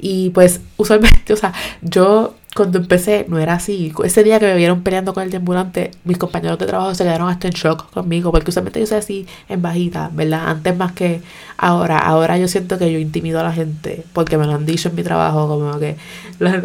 Y 0.00 0.30
pues, 0.30 0.60
usualmente, 0.76 1.32
o 1.32 1.36
sea, 1.36 1.52
yo 1.82 2.34
cuando 2.54 2.78
empecé 2.78 3.26
no 3.28 3.38
era 3.38 3.54
así. 3.54 3.92
Ese 4.04 4.24
día 4.24 4.40
que 4.40 4.46
me 4.46 4.56
vieron 4.56 4.82
peleando 4.82 5.14
con 5.14 5.22
el 5.22 5.34
ambulante, 5.34 5.92
mis 6.04 6.18
compañeros 6.18 6.58
de 6.58 6.66
trabajo 6.66 6.94
se 6.94 7.04
quedaron 7.04 7.28
hasta 7.28 7.46
en 7.46 7.54
shock 7.54 7.90
conmigo, 7.90 8.32
porque 8.32 8.50
usualmente 8.50 8.80
yo 8.80 8.86
soy 8.86 8.98
así 8.98 9.26
en 9.48 9.62
bajita, 9.62 10.10
¿verdad? 10.12 10.48
Antes 10.48 10.76
más 10.76 10.92
que 10.92 11.20
ahora. 11.56 11.98
Ahora 11.98 12.38
yo 12.38 12.48
siento 12.48 12.78
que 12.78 12.92
yo 12.92 12.98
intimido 12.98 13.38
a 13.40 13.44
la 13.44 13.52
gente, 13.52 14.04
porque 14.12 14.36
me 14.36 14.46
lo 14.46 14.54
han 14.54 14.66
dicho 14.66 14.88
en 14.88 14.96
mi 14.96 15.02
trabajo, 15.02 15.46
como 15.48 15.78
que 15.78 15.96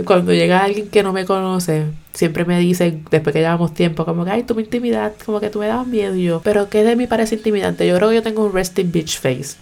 cuando 0.06 0.34
llega 0.34 0.63
alguien 0.63 0.89
que 0.89 1.04
no 1.04 1.13
me 1.13 1.26
conoce, 1.26 1.86
siempre 2.13 2.45
me 2.45 2.60
dicen, 2.60 3.06
después 3.12 3.34
que 3.34 3.39
llevamos 3.39 3.74
tiempo, 3.74 4.06
como 4.06 4.26
que, 4.26 4.32
ay, 4.32 4.43
tú 4.43 4.56
me 4.56 4.63
intimidas, 4.63 5.13
como 5.24 5.39
que 5.39 5.50
tú 5.50 5.60
me 5.60 5.67
das 5.67 5.86
miedo. 5.86 6.15
Yo, 6.15 6.41
pero 6.43 6.69
¿qué 6.69 6.84
de 6.84 6.95
mí 6.95 7.06
parece 7.08 7.36
intimidante? 7.36 7.88
Yo 7.88 7.95
creo 7.95 8.10
que 8.10 8.15
yo 8.15 8.24
tengo 8.24 8.43
un 8.43 8.54
resting 8.54 8.91
bitch 8.91 9.19
face 9.19 9.58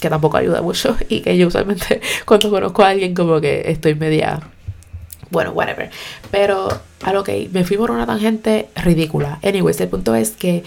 que 0.00 0.10
tampoco 0.10 0.36
ayuda 0.36 0.62
mucho 0.62 0.96
y 1.08 1.20
que 1.20 1.36
yo 1.36 1.48
usualmente 1.48 2.00
cuando 2.24 2.50
conozco 2.50 2.82
a 2.82 2.90
alguien 2.90 3.14
como 3.14 3.40
que 3.40 3.62
estoy 3.66 3.94
media 3.94 4.40
bueno, 5.30 5.52
whatever. 5.52 5.90
Pero 6.30 6.68
a 7.02 7.12
lo 7.12 7.24
que 7.24 7.48
me 7.52 7.64
fui 7.64 7.76
por 7.76 7.90
una 7.90 8.06
tangente 8.06 8.68
ridícula. 8.76 9.38
Anyways, 9.42 9.80
el 9.80 9.88
punto 9.88 10.14
es 10.14 10.30
que 10.30 10.64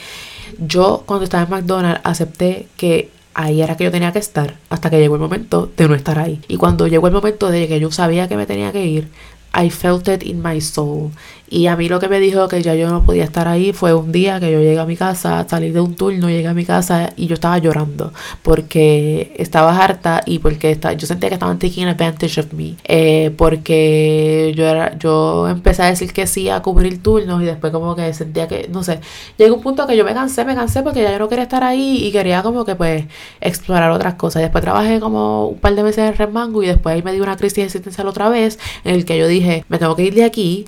yo 0.58 1.04
cuando 1.06 1.24
estaba 1.24 1.44
en 1.44 1.50
McDonald's 1.50 2.02
acepté 2.04 2.68
que 2.78 3.10
ahí 3.34 3.62
era 3.62 3.78
que 3.78 3.86
yo 3.86 3.92
tenía 3.92 4.12
que 4.12 4.20
estar 4.20 4.56
hasta 4.70 4.90
que 4.90 5.00
llegó 5.00 5.16
el 5.16 5.22
momento 5.22 5.72
de 5.78 5.88
no 5.88 5.96
estar 5.96 6.20
ahí. 6.20 6.42
Y 6.48 6.58
cuando 6.58 6.88
llegó 6.88 7.08
el 7.08 7.14
momento 7.14 7.50
de 7.50 7.68
que 7.68 7.80
yo 7.80 7.92
sabía 7.92 8.28
que 8.28 8.36
me 8.36 8.46
tenía 8.46 8.72
que 8.72 8.86
ir, 8.86 9.08
I 9.54 9.70
felt 9.70 10.08
it 10.08 10.24
in 10.24 10.42
my 10.42 10.62
soul. 10.62 11.12
Y 11.50 11.66
a 11.66 11.76
mí 11.76 11.90
lo 11.90 12.00
que 12.00 12.08
me 12.08 12.20
dijo 12.20 12.48
que 12.48 12.62
ya 12.62 12.76
yo 12.76 12.90
no 12.90 13.04
podía 13.04 13.24
estar 13.24 13.48
ahí 13.48 13.74
fue 13.74 13.94
un 13.94 14.12
día 14.12 14.40
que 14.40 14.52
yo 14.52 14.60
llegué 14.60 14.78
a 14.78 14.86
mi 14.86 14.96
casa, 14.96 15.46
salí 15.50 15.72
de 15.72 15.82
un 15.82 15.96
turno, 15.96 16.30
llegué 16.30 16.48
a 16.48 16.54
mi 16.54 16.64
casa 16.64 17.12
y 17.16 17.26
yo 17.26 17.34
estaba 17.34 17.58
llorando 17.58 18.14
porque 18.44 19.34
estaba 19.38 19.76
harta 19.76 20.22
y 20.26 20.40
porque 20.40 20.78
yo 20.98 21.08
sentía 21.08 21.30
que 21.30 21.36
estaban 21.36 21.58
taking 21.58 21.88
advantage 21.88 22.40
of 22.40 22.54
me. 22.54 22.76
Eh, 22.84 23.34
porque 23.36 24.54
yo, 24.56 24.68
era, 24.68 24.96
yo 25.00 25.48
empecé 25.48 25.82
a 25.84 25.86
decir 25.88 26.14
que 26.14 26.28
sí 26.28 26.50
a 26.50 26.62
cubrir 26.62 27.02
turnos 27.02 27.42
y 27.42 27.46
después 27.46 27.74
como 27.74 27.96
que 27.96 28.14
sentía 28.14 28.48
que, 28.48 28.68
no 28.72 28.84
sé, 28.84 29.00
llegó 29.38 29.56
un 29.56 29.64
punto 29.64 29.88
que 29.88 29.98
yo 29.98 30.06
me 30.06 30.14
cansé, 30.14 30.46
me 30.46 30.54
cansé 30.54 30.84
porque 30.84 31.02
ya 31.02 31.12
yo 31.12 31.18
no 31.18 31.30
quería 31.30 31.44
estar 31.44 31.64
ahí 31.64 32.06
y 32.06 32.12
quería 32.12 32.44
como 32.44 32.64
que 32.64 32.76
pues 32.76 33.06
explorar 33.42 33.90
otras 33.90 34.14
cosas. 34.16 34.44
Después 34.44 34.64
trabajé 34.64 35.00
como 35.00 35.48
un 35.48 35.58
par 35.58 35.74
de 35.74 35.82
meses 35.82 36.10
en 36.10 36.16
Red 36.16 36.30
Mango 36.30 36.62
y 36.62 36.68
después 36.68 36.94
ahí 36.94 37.02
me 37.02 37.12
dio 37.12 37.24
una 37.24 37.38
crisis 37.38 37.66
existencial 37.66 38.08
otra 38.08 38.30
vez 38.30 38.60
en 38.84 38.94
el 38.94 39.06
que 39.06 39.18
yo 39.18 39.28
dije, 39.28 39.39
me 39.68 39.78
tengo 39.78 39.96
que 39.96 40.04
ir 40.04 40.16
de 40.16 40.24
aquí 40.24 40.66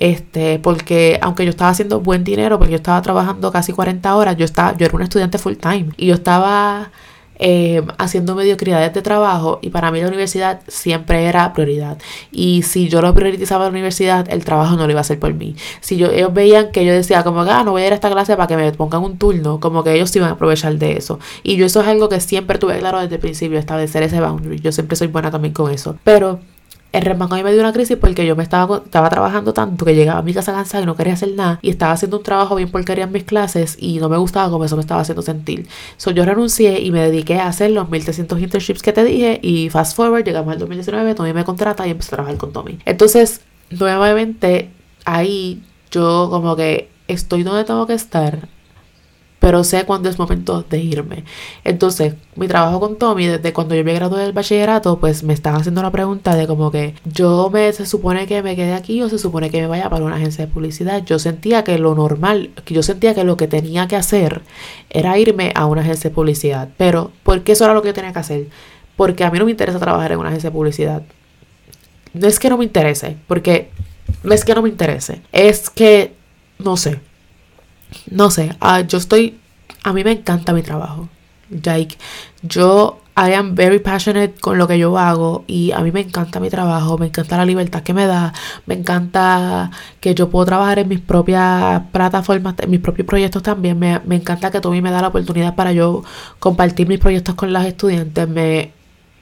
este, 0.00 0.60
porque 0.60 1.18
aunque 1.22 1.44
yo 1.44 1.50
estaba 1.50 1.70
haciendo 1.70 2.00
buen 2.00 2.24
dinero, 2.24 2.58
porque 2.58 2.72
yo 2.72 2.76
estaba 2.76 3.02
trabajando 3.02 3.50
casi 3.50 3.72
40 3.72 4.16
horas, 4.16 4.36
yo 4.36 4.44
estaba, 4.44 4.76
yo 4.76 4.86
era 4.86 4.94
un 4.94 5.02
estudiante 5.02 5.38
full 5.38 5.54
time 5.54 5.88
y 5.96 6.06
yo 6.06 6.14
estaba 6.14 6.90
eh, 7.40 7.82
haciendo 7.98 8.34
mediocridades 8.36 8.92
de 8.94 9.02
trabajo 9.02 9.58
y 9.60 9.70
para 9.70 9.90
mí 9.90 10.00
la 10.00 10.08
universidad 10.08 10.60
siempre 10.68 11.24
era 11.24 11.52
prioridad. 11.52 11.98
Y 12.30 12.62
si 12.62 12.88
yo 12.88 13.02
lo 13.02 13.12
priorizaba 13.12 13.64
la 13.64 13.70
universidad, 13.70 14.28
el 14.30 14.44
trabajo 14.44 14.76
no 14.76 14.86
lo 14.86 14.90
iba 14.92 15.00
a 15.00 15.02
hacer 15.02 15.18
por 15.18 15.34
mí. 15.34 15.56
Si 15.80 15.96
yo, 15.96 16.12
ellos 16.12 16.32
veían 16.32 16.70
que 16.70 16.84
yo 16.84 16.92
decía 16.92 17.24
como, 17.24 17.40
ah, 17.40 17.64
no 17.64 17.72
voy 17.72 17.82
a 17.82 17.86
ir 17.88 17.92
a 17.92 17.96
esta 17.96 18.10
clase 18.10 18.36
para 18.36 18.46
que 18.46 18.56
me 18.56 18.70
pongan 18.72 19.02
un 19.02 19.18
turno, 19.18 19.58
como 19.58 19.82
que 19.82 19.94
ellos 19.94 20.14
iban 20.14 20.28
a 20.28 20.32
aprovechar 20.34 20.76
de 20.78 20.96
eso. 20.96 21.18
Y 21.42 21.56
yo 21.56 21.66
eso 21.66 21.80
es 21.80 21.88
algo 21.88 22.08
que 22.08 22.20
siempre 22.20 22.58
tuve 22.58 22.78
claro 22.78 23.00
desde 23.00 23.16
el 23.16 23.20
principio, 23.20 23.58
establecer 23.58 24.04
ese 24.04 24.20
boundary. 24.20 24.60
Yo 24.60 24.70
siempre 24.70 24.96
soy 24.96 25.08
buena 25.08 25.32
también 25.32 25.54
con 25.54 25.72
eso. 25.72 25.96
Pero 26.04 26.38
el 26.92 27.02
remango 27.02 27.34
a 27.34 27.42
me 27.42 27.52
dio 27.52 27.60
una 27.60 27.72
crisis 27.72 27.96
porque 27.96 28.24
yo 28.26 28.34
me 28.34 28.42
estaba, 28.42 28.78
estaba 28.78 29.10
trabajando 29.10 29.52
tanto 29.52 29.84
que 29.84 29.94
llegaba 29.94 30.20
a 30.20 30.22
mi 30.22 30.32
casa 30.32 30.52
cansada 30.52 30.82
y 30.82 30.86
no 30.86 30.96
quería 30.96 31.12
hacer 31.12 31.34
nada 31.34 31.58
y 31.60 31.70
estaba 31.70 31.92
haciendo 31.92 32.18
un 32.18 32.22
trabajo 32.22 32.54
bien 32.56 32.70
porquería 32.70 33.04
en 33.04 33.12
mis 33.12 33.24
clases 33.24 33.76
y 33.78 33.98
no 33.98 34.08
me 34.08 34.16
gustaba 34.16 34.50
como 34.50 34.64
eso 34.64 34.76
me 34.76 34.80
estaba 34.80 35.02
haciendo 35.02 35.22
sentir. 35.22 35.68
So, 35.96 36.10
yo 36.10 36.24
renuncié 36.24 36.80
y 36.80 36.90
me 36.90 37.00
dediqué 37.00 37.38
a 37.38 37.48
hacer 37.48 37.70
los 37.72 37.90
1300 37.90 38.40
internships 38.40 38.82
que 38.82 38.92
te 38.92 39.04
dije 39.04 39.38
y 39.42 39.68
fast 39.70 39.96
forward, 39.96 40.24
llegamos 40.24 40.52
al 40.52 40.58
2019, 40.58 41.14
Tommy 41.14 41.32
me 41.32 41.44
contrata 41.44 41.86
y 41.86 41.90
empecé 41.90 42.14
a 42.14 42.16
trabajar 42.16 42.38
con 42.38 42.52
Tommy. 42.52 42.78
Entonces, 42.84 43.42
nuevamente, 43.70 44.70
ahí 45.04 45.62
yo 45.90 46.28
como 46.30 46.56
que 46.56 46.88
estoy 47.06 47.42
donde 47.42 47.64
tengo 47.64 47.86
que 47.86 47.94
estar 47.94 48.48
pero 49.48 49.64
sé 49.64 49.86
cuándo 49.86 50.10
es 50.10 50.18
momento 50.18 50.62
de 50.68 50.78
irme. 50.78 51.24
Entonces, 51.64 52.12
mi 52.36 52.48
trabajo 52.48 52.80
con 52.80 52.96
Tommy, 52.98 53.28
desde 53.28 53.54
cuando 53.54 53.74
yo 53.74 53.82
me 53.82 53.94
gradué 53.94 54.20
del 54.20 54.34
bachillerato, 54.34 55.00
pues 55.00 55.22
me 55.22 55.32
estaba 55.32 55.56
haciendo 55.56 55.80
la 55.80 55.90
pregunta 55.90 56.36
de 56.36 56.46
como 56.46 56.70
que 56.70 56.94
yo 57.06 57.48
me 57.50 57.72
se 57.72 57.86
supone 57.86 58.26
que 58.26 58.42
me 58.42 58.56
quede 58.56 58.74
aquí 58.74 59.00
o 59.00 59.08
se 59.08 59.18
supone 59.18 59.48
que 59.48 59.62
me 59.62 59.66
vaya 59.66 59.88
para 59.88 60.04
una 60.04 60.16
agencia 60.16 60.44
de 60.44 60.52
publicidad. 60.52 61.02
Yo 61.02 61.18
sentía 61.18 61.64
que 61.64 61.78
lo 61.78 61.94
normal, 61.94 62.50
yo 62.66 62.82
sentía 62.82 63.14
que 63.14 63.24
lo 63.24 63.38
que 63.38 63.48
tenía 63.48 63.88
que 63.88 63.96
hacer 63.96 64.42
era 64.90 65.16
irme 65.18 65.52
a 65.54 65.64
una 65.64 65.80
agencia 65.80 66.10
de 66.10 66.14
publicidad. 66.14 66.68
Pero, 66.76 67.10
¿por 67.22 67.42
qué 67.42 67.52
eso 67.52 67.64
era 67.64 67.72
lo 67.72 67.80
que 67.80 67.88
yo 67.88 67.94
tenía 67.94 68.12
que 68.12 68.18
hacer? 68.18 68.48
Porque 68.98 69.24
a 69.24 69.30
mí 69.30 69.38
no 69.38 69.46
me 69.46 69.50
interesa 69.50 69.78
trabajar 69.78 70.12
en 70.12 70.18
una 70.18 70.28
agencia 70.28 70.50
de 70.50 70.54
publicidad. 70.54 71.04
No 72.12 72.28
es 72.28 72.38
que 72.38 72.50
no 72.50 72.58
me 72.58 72.64
interese, 72.64 73.16
porque 73.26 73.70
no 74.22 74.34
es 74.34 74.44
que 74.44 74.54
no 74.54 74.60
me 74.60 74.68
interese, 74.68 75.22
es 75.32 75.70
que 75.70 76.12
no 76.58 76.76
sé 76.76 77.07
no 78.10 78.30
sé, 78.30 78.56
uh, 78.62 78.86
yo 78.86 78.98
estoy, 78.98 79.38
a 79.82 79.92
mí 79.92 80.04
me 80.04 80.12
encanta 80.12 80.52
mi 80.52 80.62
trabajo. 80.62 81.08
Like, 81.50 81.96
yo, 82.42 83.00
I 83.16 83.32
am 83.32 83.54
very 83.54 83.78
passionate 83.78 84.38
con 84.40 84.58
lo 84.58 84.68
que 84.68 84.78
yo 84.78 84.96
hago 84.98 85.44
y 85.46 85.72
a 85.72 85.80
mí 85.80 85.90
me 85.90 86.00
encanta 86.00 86.40
mi 86.40 86.50
trabajo, 86.50 86.98
me 86.98 87.06
encanta 87.06 87.36
la 87.36 87.44
libertad 87.44 87.82
que 87.82 87.94
me 87.94 88.06
da, 88.06 88.32
me 88.66 88.74
encanta 88.74 89.70
que 90.00 90.14
yo 90.14 90.28
puedo 90.30 90.46
trabajar 90.46 90.78
en 90.78 90.88
mis 90.88 91.00
propias 91.00 91.82
plataformas, 91.90 92.54
en 92.58 92.70
mis 92.70 92.80
propios 92.80 93.06
proyectos 93.06 93.42
también, 93.42 93.78
me, 93.78 94.00
me 94.04 94.16
encanta 94.16 94.50
que 94.50 94.60
Tommy 94.60 94.82
me 94.82 94.90
da 94.90 95.02
la 95.02 95.08
oportunidad 95.08 95.54
para 95.56 95.72
yo 95.72 96.04
compartir 96.38 96.86
mis 96.86 97.00
proyectos 97.00 97.34
con 97.34 97.52
las 97.52 97.66
estudiantes, 97.66 98.28
me, 98.28 98.72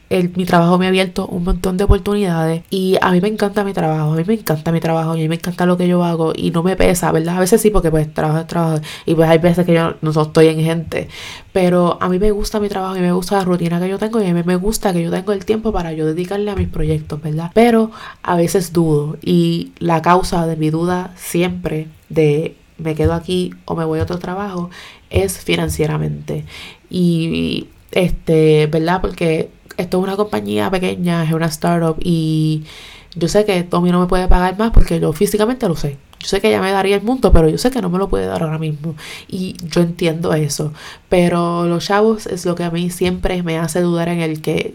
mi 0.09 0.45
trabajo 0.45 0.79
me 0.79 0.87
ha 0.87 0.89
abierto 0.89 1.27
un 1.27 1.43
montón 1.43 1.77
de 1.77 1.85
oportunidades 1.85 2.63
y 2.71 2.97
a 3.01 3.11
mí 3.11 3.21
me 3.21 3.29
encanta 3.29 3.65
mi 3.65 3.73
trabajo, 3.73 4.13
a 4.13 4.17
mí 4.17 4.23
me 4.25 4.35
encanta 4.35 4.71
mi 4.71 4.79
trabajo 4.79 5.17
y 5.17 5.21
a 5.21 5.23
mí 5.23 5.29
me 5.29 5.35
encanta 5.35 5.67
lo 5.67 5.77
que 5.77 5.89
yo 5.89 6.05
hago 6.05 6.33
y 6.35 6.53
no 6.53 6.63
me 6.63 6.77
pesa, 6.77 7.11
¿verdad? 7.11 7.37
A 7.37 7.41
veces 7.41 7.61
sí 7.61 7.71
porque 7.71 7.91
pues 7.91 8.13
trabajo 8.15 8.39
es 8.39 8.47
trabajo 8.47 8.81
y 9.05 9.15
pues 9.15 9.29
hay 9.29 9.39
veces 9.39 9.67
que 9.67 9.75
yo 9.75 9.95
no 10.03 10.11
estoy 10.11 10.47
en 10.49 10.61
gente, 10.61 11.09
pero 11.53 11.99
a 12.01 12.09
mí 12.09 12.19
me 12.19 12.31
gusta 12.31 12.61
mi 12.61 12.69
trabajo 12.69 12.97
y 12.97 13.01
me 13.01 13.13
gusta 13.13 13.37
la 13.37 13.45
rutina 13.45 13.81
que 13.81 13.89
yo 13.89 13.99
tengo 13.99 14.21
y 14.23 14.27
a 14.27 14.35
mí 14.35 14.43
me 14.45 14.57
gusta 14.57 14.93
que 14.93 15.03
yo 15.03 15.11
tengo 15.11 15.33
el 15.33 15.45
tiempo 15.45 15.73
para 15.73 15.93
yo 15.93 16.07
dedicarle 16.07 16.51
a 16.53 16.55
mis 16.55 16.69
proyectos, 16.69 17.21
¿verdad? 17.21 17.51
Pero 17.53 17.91
a 18.23 18.37
veces 18.37 18.73
dudo 18.73 19.17
y 19.23 19.73
la 19.81 20.03
causa 20.03 20.47
de 20.47 20.57
mi 20.57 20.71
duda 20.71 21.13
siempre 21.17 21.89
de 22.09 22.55
me 22.79 22.95
quedo 22.95 23.15
aquí 23.15 23.55
o 23.65 23.75
me 23.75 23.85
voy 23.85 23.99
a 23.99 24.03
otro 24.03 24.19
trabajo 24.19 24.71
es 25.11 25.39
financieramente 25.39 26.45
y 26.91 27.69
este, 27.93 28.67
¿verdad? 28.67 29.01
Porque 29.01 29.51
esto 29.77 29.99
es 29.99 30.03
una 30.03 30.17
compañía 30.17 30.71
pequeña, 30.71 31.25
es 31.25 31.33
una 31.33 31.47
startup 31.47 31.97
y 32.03 32.65
yo 33.17 33.29
sé 33.29 33.45
que 33.45 33.63
Tommy 33.63 33.91
no 33.91 34.01
me 34.01 34.07
puede 34.07 34.29
pagar 34.29 34.59
más 34.59 34.71
porque 34.73 35.01
yo 35.01 35.13
físicamente 35.13 35.67
lo 35.69 35.75
sé. 35.75 35.97
Yo 36.21 36.29
sé 36.29 36.41
que 36.41 36.49
ella 36.49 36.61
me 36.61 36.71
daría 36.71 36.97
el 36.97 37.03
mundo, 37.03 37.33
pero 37.33 37.49
yo 37.49 37.59
sé 37.59 37.71
que 37.71 37.81
no 37.81 37.89
me 37.89 37.99
lo 37.99 38.09
puede 38.09 38.27
dar 38.27 38.43
ahora 38.43 38.59
mismo. 38.59 38.95
Y 39.29 39.57
yo 39.65 39.81
entiendo 39.81 40.35
eso. 40.35 40.73
Pero 41.09 41.67
los 41.67 41.87
chavos 41.87 42.27
es 42.27 42.45
lo 42.45 42.55
que 42.55 42.65
a 42.65 42.71
mí 42.71 42.91
siempre 42.91 43.43
me 43.43 43.59
hace 43.59 43.81
dudar 43.81 44.09
en 44.09 44.21
el 44.21 44.43
que, 44.43 44.75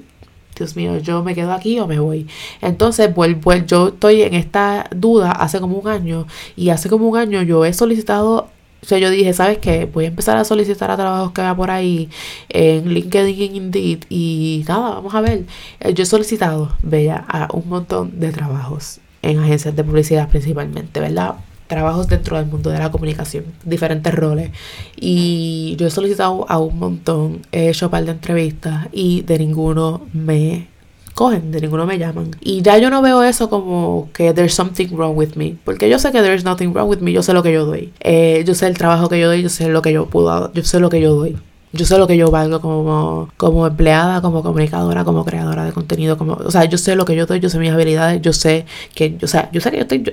Dios 0.55 0.75
mío, 0.75 0.97
yo 0.97 1.23
me 1.23 1.35
quedo 1.35 1.51
aquí 1.53 1.79
o 1.79 1.87
me 1.87 1.99
voy. 1.99 2.27
Entonces, 2.61 3.13
vuelvo, 3.13 3.53
yo 3.53 3.89
estoy 3.89 4.23
en 4.23 4.33
esta 4.33 4.87
duda 4.95 5.31
hace 5.31 5.59
como 5.59 5.77
un 5.77 5.87
año. 5.87 6.27
Y 6.55 6.69
hace 6.69 6.89
como 6.89 7.07
un 7.07 7.17
año 7.17 7.41
yo 7.43 7.65
he 7.65 7.73
solicitado 7.73 8.49
o 8.84 8.86
sea, 8.86 8.98
yo 8.98 9.10
dije, 9.12 9.32
¿sabes 9.34 9.60
qué? 9.60 9.86
Voy 9.86 10.06
a 10.06 10.08
empezar 10.08 10.38
a 10.38 10.44
solicitar 10.44 10.89
a 10.89 10.98
trabajos 10.98 11.32
que 11.34 11.41
vea 11.41 11.56
por 11.56 11.70
ahí 11.70 12.10
en 12.50 12.89
LinkedIn, 12.89 13.56
Indeed 13.56 14.06
y 14.10 14.65
nada, 14.67 14.96
vamos 14.96 15.13
a 15.13 15.22
ver. 15.22 15.46
Eh, 15.80 15.94
yo 15.94 16.04
he 16.04 16.06
solicitado, 16.06 16.76
vea, 16.82 17.24
a 17.28 17.48
un 17.54 17.70
montón 17.70 18.20
de 18.20 18.32
trabajos 18.32 19.00
en 19.22 19.38
agencias 19.39 19.76
de 19.76 19.84
publicidad 19.84 20.30
principalmente, 20.30 21.00
¿verdad? 21.00 21.36
Trabajos 21.67 22.08
dentro 22.08 22.38
del 22.38 22.48
mundo 22.48 22.72
de 22.72 22.80
la 22.80 22.91
comunicación, 22.91 23.46
diferentes 23.63 24.13
roles. 24.13 24.52
Y 24.96 25.76
yo 25.78 25.88
he 25.88 25.91
solicitado 25.91 26.46
a 26.50 26.58
un 26.58 26.80
montón, 26.80 27.44
he 27.52 27.70
hecho 27.70 27.86
un 27.86 27.91
par 27.91 28.06
de 28.06 28.12
entrevistas 28.12 28.88
y 28.91 29.22
de 29.22 29.38
ninguno 29.38 30.02
me 30.12 30.70
cogen, 31.13 31.52
de 31.52 31.62
ninguno 31.62 31.86
me 31.86 31.97
llaman. 31.97 32.32
Y 32.41 32.62
ya 32.62 32.78
yo 32.78 32.89
no 32.89 33.02
veo 33.02 33.24
eso 33.24 33.50
como 33.50 34.10
que 34.13 34.34
there's 34.34 34.54
something 34.54 34.88
wrong 34.91 35.17
with 35.17 35.36
me, 35.36 35.56
porque 35.63 35.89
yo 35.89 36.00
sé 36.00 36.12
que 36.12 36.21
there's 36.21 36.43
nothing 36.43 36.74
wrong 36.74 36.89
with 36.89 37.00
me, 37.00 37.12
yo 37.12 37.24
sé 37.24 37.34
lo 37.34 37.43
que 37.43 37.54
yo 37.54 37.65
doy. 37.65 37.91
Eh, 38.00 38.43
yo 38.45 38.56
sé 38.56 38.67
el 38.67 38.78
trabajo 38.78 39.10
que 39.10 39.19
yo 39.19 39.28
doy, 39.28 39.41
yo 39.41 39.50
sé 39.50 39.69
lo 39.69 39.82
que 39.82 39.93
yo 39.93 40.06
puedo, 40.06 40.52
yo 40.54 40.63
sé 40.63 40.80
lo 40.80 40.89
que 40.89 41.02
yo 41.02 41.15
doy. 41.15 41.38
Yo 41.74 41.86
sé 41.86 41.97
lo 41.97 42.06
que 42.06 42.17
yo 42.17 42.30
valgo 42.30 42.60
como, 42.60 43.30
como 43.38 43.65
empleada, 43.65 44.21
como 44.21 44.43
comunicadora, 44.43 45.06
como 45.06 45.24
creadora 45.24 45.63
de 45.63 45.71
contenido, 45.71 46.17
como, 46.17 46.34
o 46.34 46.52
sea, 46.52 46.65
yo 46.65 46.78
sé 46.78 46.97
lo 46.97 47.06
que 47.06 47.15
yo 47.15 47.26
doy, 47.26 47.39
yo 47.39 47.50
sé 47.50 47.60
mis 47.60 47.71
habilidades, 47.71 48.21
yo 48.21 48.34
sé 48.34 48.65
que, 48.93 49.17
o 49.24 49.28
sea, 49.28 49.50
yo 49.54 49.62
sé 49.62 49.71
que 49.71 49.78
yo 49.78 49.84
estoy, 49.84 50.04
yo, 50.04 50.12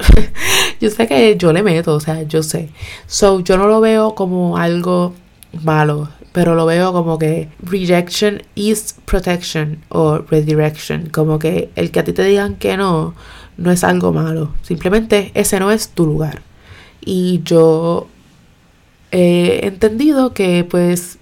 yo 0.81 0.91
sé 0.91 1.09
que 1.09 1.37
yo 1.37 1.53
le 1.53 1.65
meto, 1.65 1.95
o 1.95 2.01
sea, 2.01 2.23
yo 2.23 2.45
sé. 2.45 2.69
So, 3.09 3.41
yo 3.41 3.57
no 3.57 3.67
lo 3.67 3.81
veo 3.81 4.15
como 4.15 4.57
algo 4.57 5.15
malo 5.65 6.09
pero 6.39 6.55
lo 6.55 6.67
veo 6.67 6.93
como 6.93 7.19
que 7.19 7.49
rejection 7.65 8.41
is 8.55 8.95
protection 9.07 9.83
o 9.89 10.19
redirection, 10.19 11.09
como 11.09 11.37
que 11.37 11.69
el 11.75 11.91
que 11.91 11.99
a 11.99 12.05
ti 12.05 12.13
te 12.13 12.23
digan 12.23 12.55
que 12.55 12.77
no, 12.77 13.17
no 13.57 13.73
es 13.73 13.83
algo 13.83 14.13
malo, 14.13 14.53
simplemente 14.63 15.33
ese 15.35 15.59
no 15.59 15.73
es 15.73 15.89
tu 15.89 16.07
lugar. 16.07 16.43
Y 17.05 17.43
yo 17.43 18.07
he 19.11 19.67
entendido 19.67 20.33
que 20.33 20.63
pues, 20.63 21.19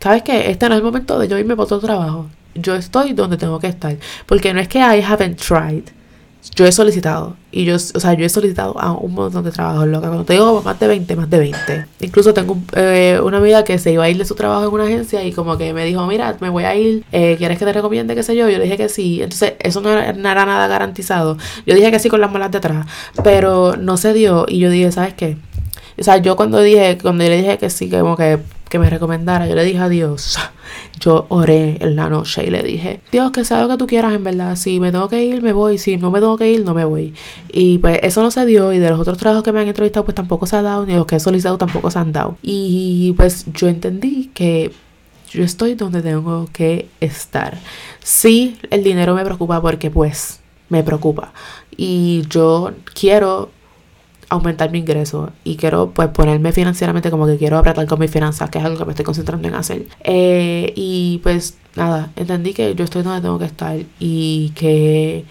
¿sabes 0.00 0.24
qué? 0.24 0.50
Este 0.50 0.68
no 0.68 0.74
es 0.74 0.80
el 0.80 0.84
momento 0.84 1.20
de 1.20 1.28
yo 1.28 1.38
irme 1.38 1.54
por 1.54 1.66
otro 1.66 1.78
trabajo. 1.78 2.26
Yo 2.56 2.74
estoy 2.74 3.12
donde 3.12 3.36
tengo 3.36 3.60
que 3.60 3.68
estar, 3.68 3.96
porque 4.26 4.52
no 4.52 4.58
es 4.58 4.66
que 4.66 4.80
I 4.80 5.00
haven't 5.00 5.36
tried 5.36 5.84
yo 6.54 6.66
he 6.66 6.72
solicitado. 6.72 7.36
Y 7.52 7.64
yo, 7.64 7.74
o 7.74 7.78
sea, 7.78 8.14
yo 8.14 8.24
he 8.24 8.28
solicitado 8.28 8.78
a 8.80 8.92
un 8.92 9.14
montón 9.14 9.44
de 9.44 9.50
trabajos, 9.50 9.86
loca. 9.88 10.08
Cuando 10.08 10.24
te 10.24 10.34
digo 10.34 10.62
más 10.62 10.78
de 10.78 10.86
20, 10.86 11.16
más 11.16 11.28
de 11.28 11.38
20. 11.38 11.86
Incluso 12.00 12.32
tengo 12.32 12.56
eh, 12.74 13.20
una 13.22 13.38
amiga 13.38 13.64
que 13.64 13.78
se 13.78 13.92
iba 13.92 14.04
a 14.04 14.08
ir 14.08 14.16
de 14.16 14.24
su 14.24 14.34
trabajo 14.34 14.66
en 14.66 14.72
una 14.72 14.84
agencia 14.84 15.24
y 15.24 15.32
como 15.32 15.58
que 15.58 15.72
me 15.72 15.84
dijo, 15.84 16.06
mira, 16.06 16.36
me 16.40 16.48
voy 16.48 16.64
a 16.64 16.74
ir, 16.74 17.04
eh, 17.12 17.36
¿quieres 17.38 17.58
que 17.58 17.64
te 17.64 17.72
recomiende 17.72 18.14
qué 18.14 18.22
sé 18.22 18.36
yo? 18.36 18.48
Yo 18.48 18.58
le 18.58 18.64
dije 18.64 18.76
que 18.76 18.88
sí. 18.88 19.22
Entonces, 19.22 19.54
eso 19.58 19.80
no 19.80 19.90
era, 19.90 20.12
nada 20.12 20.66
garantizado. 20.66 21.36
Yo 21.66 21.74
dije 21.74 21.90
que 21.90 21.98
sí 21.98 22.08
con 22.08 22.20
las 22.20 22.32
malas 22.32 22.50
detrás, 22.50 22.86
pero 23.22 23.76
no 23.76 23.96
se 23.96 24.12
dio. 24.12 24.46
Y 24.48 24.58
yo 24.58 24.70
dije, 24.70 24.92
¿sabes 24.92 25.14
qué? 25.14 25.36
O 25.98 26.02
sea, 26.02 26.16
yo 26.16 26.36
cuando 26.36 26.60
dije, 26.60 26.98
cuando 27.02 27.24
yo 27.24 27.30
le 27.30 27.36
dije 27.38 27.58
que 27.58 27.68
sí, 27.68 27.90
como 27.90 28.16
que 28.16 28.38
que 28.70 28.78
me 28.78 28.88
recomendara, 28.88 29.46
yo 29.48 29.54
le 29.56 29.64
dije 29.64 29.80
a 29.80 29.88
Dios, 29.88 30.38
yo 31.00 31.26
oré 31.28 31.76
en 31.80 31.96
la 31.96 32.08
noche 32.08 32.44
y 32.46 32.50
le 32.50 32.62
dije, 32.62 33.00
Dios, 33.10 33.32
que 33.32 33.44
sea 33.44 33.60
lo 33.60 33.68
que 33.68 33.76
tú 33.76 33.86
quieras 33.86 34.14
en 34.14 34.22
verdad, 34.24 34.54
si 34.56 34.78
me 34.78 34.92
tengo 34.92 35.08
que 35.08 35.22
ir, 35.22 35.42
me 35.42 35.52
voy, 35.52 35.76
si 35.76 35.96
no 35.96 36.10
me 36.10 36.20
tengo 36.20 36.38
que 36.38 36.50
ir, 36.50 36.64
no 36.64 36.72
me 36.72 36.84
voy. 36.84 37.12
Y 37.52 37.78
pues 37.78 37.98
eso 38.02 38.22
no 38.22 38.30
se 38.30 38.46
dio 38.46 38.72
y 38.72 38.78
de 38.78 38.88
los 38.88 39.00
otros 39.00 39.18
trabajos 39.18 39.42
que 39.42 39.52
me 39.52 39.60
han 39.60 39.68
entrevistado 39.68 40.04
pues 40.04 40.14
tampoco 40.14 40.46
se 40.46 40.56
ha 40.56 40.62
dado, 40.62 40.86
ni 40.86 40.94
los 40.94 41.04
que 41.04 41.16
he 41.16 41.20
solicitado 41.20 41.58
tampoco 41.58 41.90
se 41.90 41.98
han 41.98 42.12
dado. 42.12 42.38
Y 42.42 43.12
pues 43.16 43.44
yo 43.52 43.68
entendí 43.68 44.30
que 44.32 44.70
yo 45.30 45.42
estoy 45.42 45.74
donde 45.74 46.00
tengo 46.00 46.48
que 46.52 46.88
estar. 47.00 47.58
Sí, 48.02 48.56
el 48.70 48.84
dinero 48.84 49.14
me 49.16 49.24
preocupa 49.24 49.60
porque 49.60 49.90
pues 49.90 50.40
me 50.68 50.84
preocupa. 50.84 51.32
y 51.76 52.22
yo 52.28 52.72
quiero 52.94 53.50
aumentar 54.30 54.70
mi 54.70 54.78
ingreso 54.78 55.30
y 55.44 55.56
quiero 55.56 55.90
pues 55.90 56.08
ponerme 56.08 56.52
financieramente 56.52 57.10
como 57.10 57.26
que 57.26 57.36
quiero 57.36 57.58
apretar 57.58 57.86
con 57.86 57.98
mis 57.98 58.10
finanzas, 58.10 58.48
que 58.48 58.58
es 58.58 58.64
algo 58.64 58.78
que 58.78 58.84
me 58.86 58.92
estoy 58.92 59.04
concentrando 59.04 59.46
en 59.48 59.54
hacer. 59.54 59.86
Eh, 60.04 60.72
y 60.76 61.20
pues 61.22 61.58
nada, 61.76 62.10
entendí 62.16 62.54
que 62.54 62.74
yo 62.74 62.84
estoy 62.84 63.02
donde 63.02 63.20
tengo 63.20 63.38
que 63.38 63.44
estar 63.44 63.76
y 63.98 64.50
que 64.54 65.24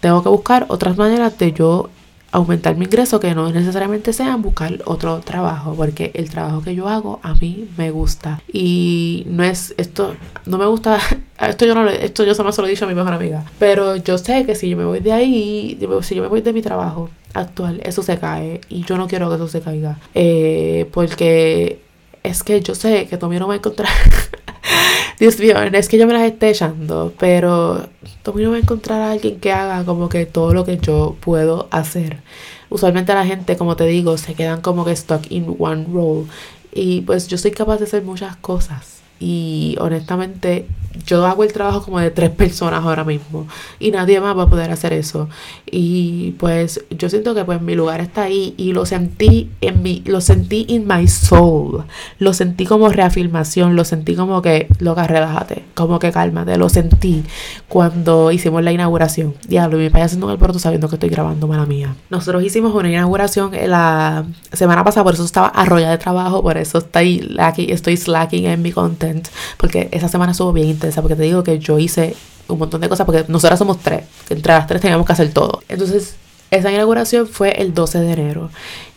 tengo 0.00 0.22
que 0.22 0.28
buscar 0.28 0.66
otras 0.68 0.96
maneras 0.96 1.38
de 1.38 1.52
yo 1.52 1.88
aumentar 2.32 2.76
mi 2.76 2.86
ingreso 2.86 3.20
que 3.20 3.34
no 3.34 3.50
necesariamente 3.52 4.12
sean 4.12 4.42
buscar 4.42 4.80
otro 4.86 5.20
trabajo 5.20 5.74
porque 5.76 6.10
el 6.14 6.30
trabajo 6.30 6.62
que 6.62 6.74
yo 6.74 6.88
hago 6.88 7.20
a 7.22 7.34
mí 7.34 7.68
me 7.76 7.90
gusta. 7.90 8.42
Y 8.52 9.24
no 9.28 9.44
es 9.44 9.74
esto 9.76 10.16
no 10.46 10.58
me 10.58 10.66
gusta 10.66 10.98
esto 11.40 11.66
yo 11.66 11.74
no 11.74 11.88
esto 11.88 12.24
yo 12.24 12.34
solo 12.34 12.50
lo 12.56 12.66
he 12.66 12.70
dicho 12.70 12.86
a 12.86 12.88
mi 12.88 12.94
mejor 12.94 13.12
amiga 13.12 13.44
pero 13.58 13.96
yo 13.96 14.18
sé 14.18 14.46
que 14.46 14.54
si 14.54 14.68
yo 14.70 14.76
me 14.76 14.84
voy 14.84 15.00
de 15.00 15.12
ahí 15.12 15.78
si 16.02 16.14
yo 16.14 16.22
me 16.22 16.28
voy 16.28 16.40
de 16.40 16.52
mi 16.52 16.62
trabajo 16.62 17.10
actual 17.34 17.80
eso 17.84 18.02
se 18.02 18.18
cae 18.18 18.60
y 18.68 18.84
yo 18.84 18.96
no 18.96 19.08
quiero 19.08 19.28
que 19.28 19.36
eso 19.36 19.48
se 19.48 19.60
caiga 19.60 19.98
eh, 20.14 20.88
porque 20.92 21.80
es 22.22 22.42
que 22.42 22.60
yo 22.60 22.74
sé 22.74 23.06
que 23.08 23.16
Tommy 23.16 23.38
no 23.38 23.48
va 23.48 23.54
a 23.54 23.56
encontrar 23.56 23.88
Dios 25.18 25.38
mío, 25.38 25.60
es 25.62 25.88
que 25.88 25.98
yo 25.98 26.06
me 26.06 26.12
las 26.12 26.22
esté 26.22 26.50
echando, 26.50 27.12
pero 27.18 27.88
Tommy 28.22 28.42
no 28.42 28.50
va 28.50 28.56
a 28.56 28.60
encontrar 28.60 29.00
a 29.02 29.12
alguien 29.12 29.38
que 29.38 29.52
haga 29.52 29.84
como 29.84 30.08
que 30.08 30.26
todo 30.26 30.52
lo 30.52 30.64
que 30.64 30.78
yo 30.78 31.16
puedo 31.20 31.68
hacer. 31.70 32.22
Usualmente 32.70 33.14
la 33.14 33.26
gente, 33.26 33.56
como 33.56 33.76
te 33.76 33.84
digo, 33.84 34.16
se 34.18 34.34
quedan 34.34 34.62
como 34.62 34.84
que 34.84 34.96
stuck 34.96 35.30
in 35.30 35.54
one 35.58 35.86
role. 35.92 36.26
Y 36.72 37.02
pues 37.02 37.28
yo 37.28 37.36
soy 37.38 37.50
capaz 37.50 37.78
de 37.78 37.84
hacer 37.84 38.02
muchas 38.02 38.36
cosas. 38.36 39.01
Y 39.22 39.76
honestamente, 39.78 40.66
yo 41.06 41.24
hago 41.26 41.44
el 41.44 41.52
trabajo 41.52 41.84
como 41.84 42.00
de 42.00 42.10
tres 42.10 42.30
personas 42.30 42.84
ahora 42.84 43.04
mismo. 43.04 43.46
Y 43.78 43.92
nadie 43.92 44.20
más 44.20 44.36
va 44.36 44.42
a 44.42 44.48
poder 44.48 44.72
hacer 44.72 44.92
eso. 44.92 45.28
Y 45.64 46.32
pues 46.38 46.84
yo 46.90 47.08
siento 47.08 47.32
que 47.32 47.44
pues 47.44 47.62
mi 47.62 47.76
lugar 47.76 48.00
está 48.00 48.22
ahí. 48.22 48.52
Y 48.56 48.72
lo 48.72 48.84
sentí 48.84 49.48
en 49.60 49.80
mi, 49.80 50.02
lo 50.06 50.20
sentí 50.20 50.66
in 50.68 50.88
my 50.88 51.06
soul. 51.06 51.84
Lo 52.18 52.34
sentí 52.34 52.66
como 52.66 52.88
reafirmación. 52.88 53.76
Lo 53.76 53.84
sentí 53.84 54.16
como 54.16 54.42
que, 54.42 54.66
loca, 54.80 55.06
relájate. 55.06 55.62
Como 55.74 56.00
que 56.00 56.10
cálmate. 56.10 56.56
Lo 56.56 56.68
sentí 56.68 57.22
cuando 57.68 58.32
hicimos 58.32 58.64
la 58.64 58.72
inauguración. 58.72 59.34
Diablo, 59.46 59.78
mi 59.78 59.88
padre 59.88 60.06
haciendo 60.06 60.26
un 60.26 60.32
alberto 60.32 60.58
sabiendo 60.58 60.88
que 60.88 60.96
estoy 60.96 61.10
grabando, 61.10 61.46
mala 61.46 61.64
mía. 61.64 61.94
Nosotros 62.10 62.42
hicimos 62.42 62.74
una 62.74 62.90
inauguración 62.90 63.52
la 63.68 64.24
semana 64.52 64.82
pasada. 64.82 65.04
Por 65.04 65.14
eso 65.14 65.24
estaba 65.24 65.46
arrollada 65.46 65.92
de 65.92 65.98
trabajo. 65.98 66.42
Por 66.42 66.58
eso 66.58 66.78
estoy, 66.78 67.36
aquí, 67.38 67.70
estoy 67.70 67.96
slacking 67.96 68.46
en 68.46 68.62
mi 68.62 68.72
content 68.72 69.11
porque 69.56 69.88
esa 69.92 70.08
semana 70.08 70.32
estuvo 70.32 70.52
bien 70.52 70.68
intensa, 70.68 71.02
porque 71.02 71.16
te 71.16 71.22
digo 71.22 71.42
que 71.42 71.58
yo 71.58 71.78
hice 71.78 72.14
un 72.48 72.58
montón 72.58 72.80
de 72.80 72.88
cosas, 72.88 73.06
porque 73.06 73.24
nosotras 73.28 73.58
somos 73.58 73.78
tres, 73.78 74.04
entre 74.30 74.52
las 74.52 74.66
tres 74.66 74.80
teníamos 74.80 75.06
que 75.06 75.12
hacer 75.12 75.32
todo. 75.32 75.62
Entonces, 75.68 76.16
esa 76.50 76.70
inauguración 76.70 77.26
fue 77.26 77.62
el 77.62 77.72
12 77.72 78.00
de 78.00 78.12
enero 78.12 78.50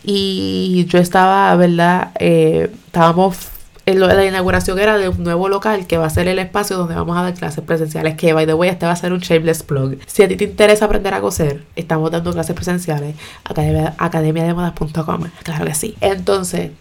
y 0.03 0.85
yo 0.89 0.99
estaba, 0.99 1.55
¿verdad? 1.55 2.11
Eh, 2.19 2.69
estábamos 2.87 3.49
la 3.85 4.25
inauguración 4.25 4.79
era 4.79 4.97
de 4.97 5.09
un 5.09 5.23
nuevo 5.23 5.47
local 5.47 5.85
que 5.85 5.97
va 5.97 6.07
a 6.07 6.09
ser 6.09 6.27
el 6.27 6.39
espacio 6.39 6.77
donde 6.77 6.95
vamos 6.95 7.15
a 7.17 7.21
dar 7.21 7.33
clases 7.35 7.63
presenciales. 7.63 8.15
Que, 8.15 8.33
by 8.33 8.45
the 8.45 8.53
way, 8.53 8.69
este 8.69 8.85
va 8.85 8.93
a 8.93 8.95
ser 8.95 9.13
un 9.13 9.19
shameless 9.19 9.65
blog. 9.65 9.97
Si 10.07 10.23
a 10.23 10.27
ti 10.27 10.35
te 10.35 10.45
interesa 10.45 10.85
aprender 10.85 11.13
a 11.13 11.21
coser, 11.21 11.63
estamos 11.75 12.09
dando 12.09 12.33
clases 12.33 12.55
presenciales. 12.55 13.15
Academia, 13.43 13.93
academiademodas.com. 13.97 15.25
Claro 15.43 15.65
que 15.65 15.75
sí. 15.75 15.95
Entonces, 16.01 16.71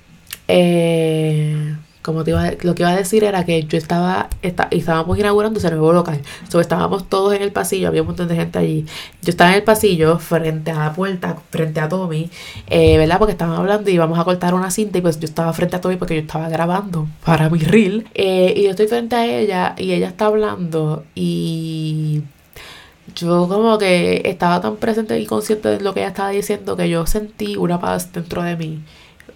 eh, 0.48 1.76
como 2.04 2.22
te 2.22 2.32
iba, 2.32 2.50
lo 2.60 2.74
que 2.74 2.82
iba 2.82 2.90
a 2.90 2.96
decir 2.96 3.24
era 3.24 3.46
que 3.46 3.64
yo 3.64 3.78
estaba, 3.78 4.28
estábamos 4.42 5.18
inaugurando 5.18 5.58
ese 5.58 5.70
nuevo 5.70 5.90
local. 5.94 6.20
So, 6.50 6.60
estábamos 6.60 7.08
todos 7.08 7.32
en 7.32 7.40
el 7.40 7.50
pasillo, 7.50 7.88
había 7.88 8.02
un 8.02 8.08
montón 8.08 8.28
de 8.28 8.36
gente 8.36 8.58
allí. 8.58 8.84
Yo 9.22 9.30
estaba 9.30 9.50
en 9.50 9.56
el 9.56 9.62
pasillo, 9.62 10.18
frente 10.18 10.70
a 10.70 10.80
la 10.80 10.92
puerta, 10.92 11.38
frente 11.48 11.80
a 11.80 11.88
Tommy, 11.88 12.30
eh, 12.68 12.98
¿verdad? 12.98 13.18
Porque 13.18 13.32
estaban 13.32 13.56
hablando 13.56 13.88
y 13.88 13.94
íbamos 13.94 14.18
a 14.18 14.24
cortar 14.24 14.52
una 14.52 14.70
cinta 14.70 14.98
y 14.98 15.00
pues 15.00 15.18
yo 15.18 15.24
estaba 15.24 15.50
frente 15.54 15.76
a 15.76 15.80
Tommy 15.80 15.96
porque 15.96 16.16
yo 16.16 16.20
estaba 16.20 16.50
grabando 16.50 17.08
para 17.24 17.48
mi 17.48 17.60
reel. 17.60 18.06
Eh, 18.14 18.52
y 18.54 18.64
yo 18.64 18.70
estoy 18.70 18.86
frente 18.86 19.16
a 19.16 19.24
ella 19.24 19.74
y 19.78 19.92
ella 19.92 20.08
está 20.08 20.26
hablando 20.26 21.04
y 21.14 22.20
yo 23.16 23.48
como 23.48 23.78
que 23.78 24.20
estaba 24.26 24.60
tan 24.60 24.76
presente 24.76 25.18
y 25.18 25.24
consciente 25.24 25.70
de 25.70 25.80
lo 25.80 25.94
que 25.94 26.00
ella 26.00 26.08
estaba 26.10 26.28
diciendo 26.28 26.76
que 26.76 26.90
yo 26.90 27.06
sentí 27.06 27.56
una 27.56 27.80
paz 27.80 28.12
dentro 28.12 28.42
de 28.42 28.56
mí. 28.56 28.82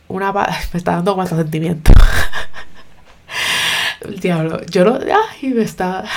Una 0.08 0.32
paz, 0.32 0.68
me 0.72 0.78
está 0.78 0.92
dando 0.92 1.16
más 1.16 1.28
sentimiento. 1.28 1.92
El 4.00 4.20
diablo, 4.20 4.64
yo 4.66 4.84
no, 4.84 4.98
ay, 4.98 5.50
me 5.50 5.62
estaba... 5.62 6.04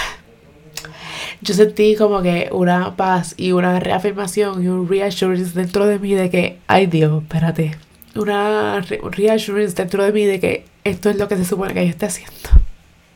Yo 1.43 1.55
sentí 1.55 1.95
como 1.95 2.21
que 2.21 2.49
una 2.51 2.95
paz 2.95 3.33
y 3.35 3.51
una 3.51 3.79
reafirmación 3.79 4.63
y 4.63 4.67
un 4.67 4.87
reassurance 4.87 5.59
dentro 5.59 5.87
de 5.87 5.97
mí 5.97 6.13
de 6.13 6.29
que, 6.29 6.59
ay 6.67 6.85
Dios, 6.85 7.23
espérate. 7.23 7.75
Una 8.13 8.79
reassurance 8.81 9.75
dentro 9.75 10.03
de 10.03 10.11
mí 10.11 10.25
de 10.25 10.39
que 10.39 10.65
esto 10.83 11.09
es 11.09 11.15
lo 11.15 11.27
que 11.27 11.37
se 11.37 11.45
supone 11.45 11.73
que 11.73 11.83
yo 11.83 11.89
esté 11.89 12.05
haciendo. 12.05 12.47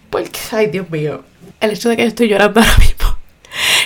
Porque, 0.09 0.39
ay 0.53 0.71
Dios 0.71 0.89
mío, 0.89 1.23
el 1.61 1.69
hecho 1.69 1.89
de 1.89 1.97
que 1.97 2.01
yo 2.01 2.07
estoy 2.07 2.27
llorando 2.27 2.61
ahora 2.61 2.77
mismo 2.79 2.95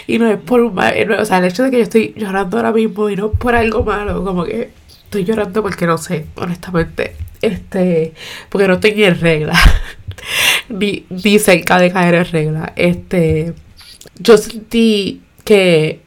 y 0.07 0.17
no 0.17 0.27
es 0.27 0.39
por 0.39 0.61
un 0.61 0.73
mal, 0.73 1.11
o 1.11 1.25
sea, 1.25 1.39
el 1.39 1.45
hecho 1.45 1.63
de 1.63 1.71
que 1.71 1.77
yo 1.77 1.83
estoy 1.83 2.13
llorando 2.15 2.57
ahora 2.57 2.71
mismo 2.71 3.09
y 3.09 3.15
no 3.15 3.31
por 3.31 3.55
algo 3.55 3.83
malo, 3.83 4.23
como 4.23 4.45
que 4.45 4.71
estoy 5.09 5.25
llorando 5.25 5.63
porque 5.63 5.87
no 5.87 5.97
sé, 5.97 6.27
honestamente, 6.35 7.15
este, 7.41 8.13
porque 8.49 8.67
no 8.67 8.75
estoy 8.75 9.03
en 9.03 9.19
regla 9.19 9.59
ni, 10.69 11.07
ni 11.09 11.39
cerca 11.39 11.79
de 11.79 11.91
caer 11.91 12.13
en 12.13 12.25
regla. 12.25 12.73
Este, 12.75 13.55
yo 14.19 14.37
sentí 14.37 15.23
que 15.43 16.01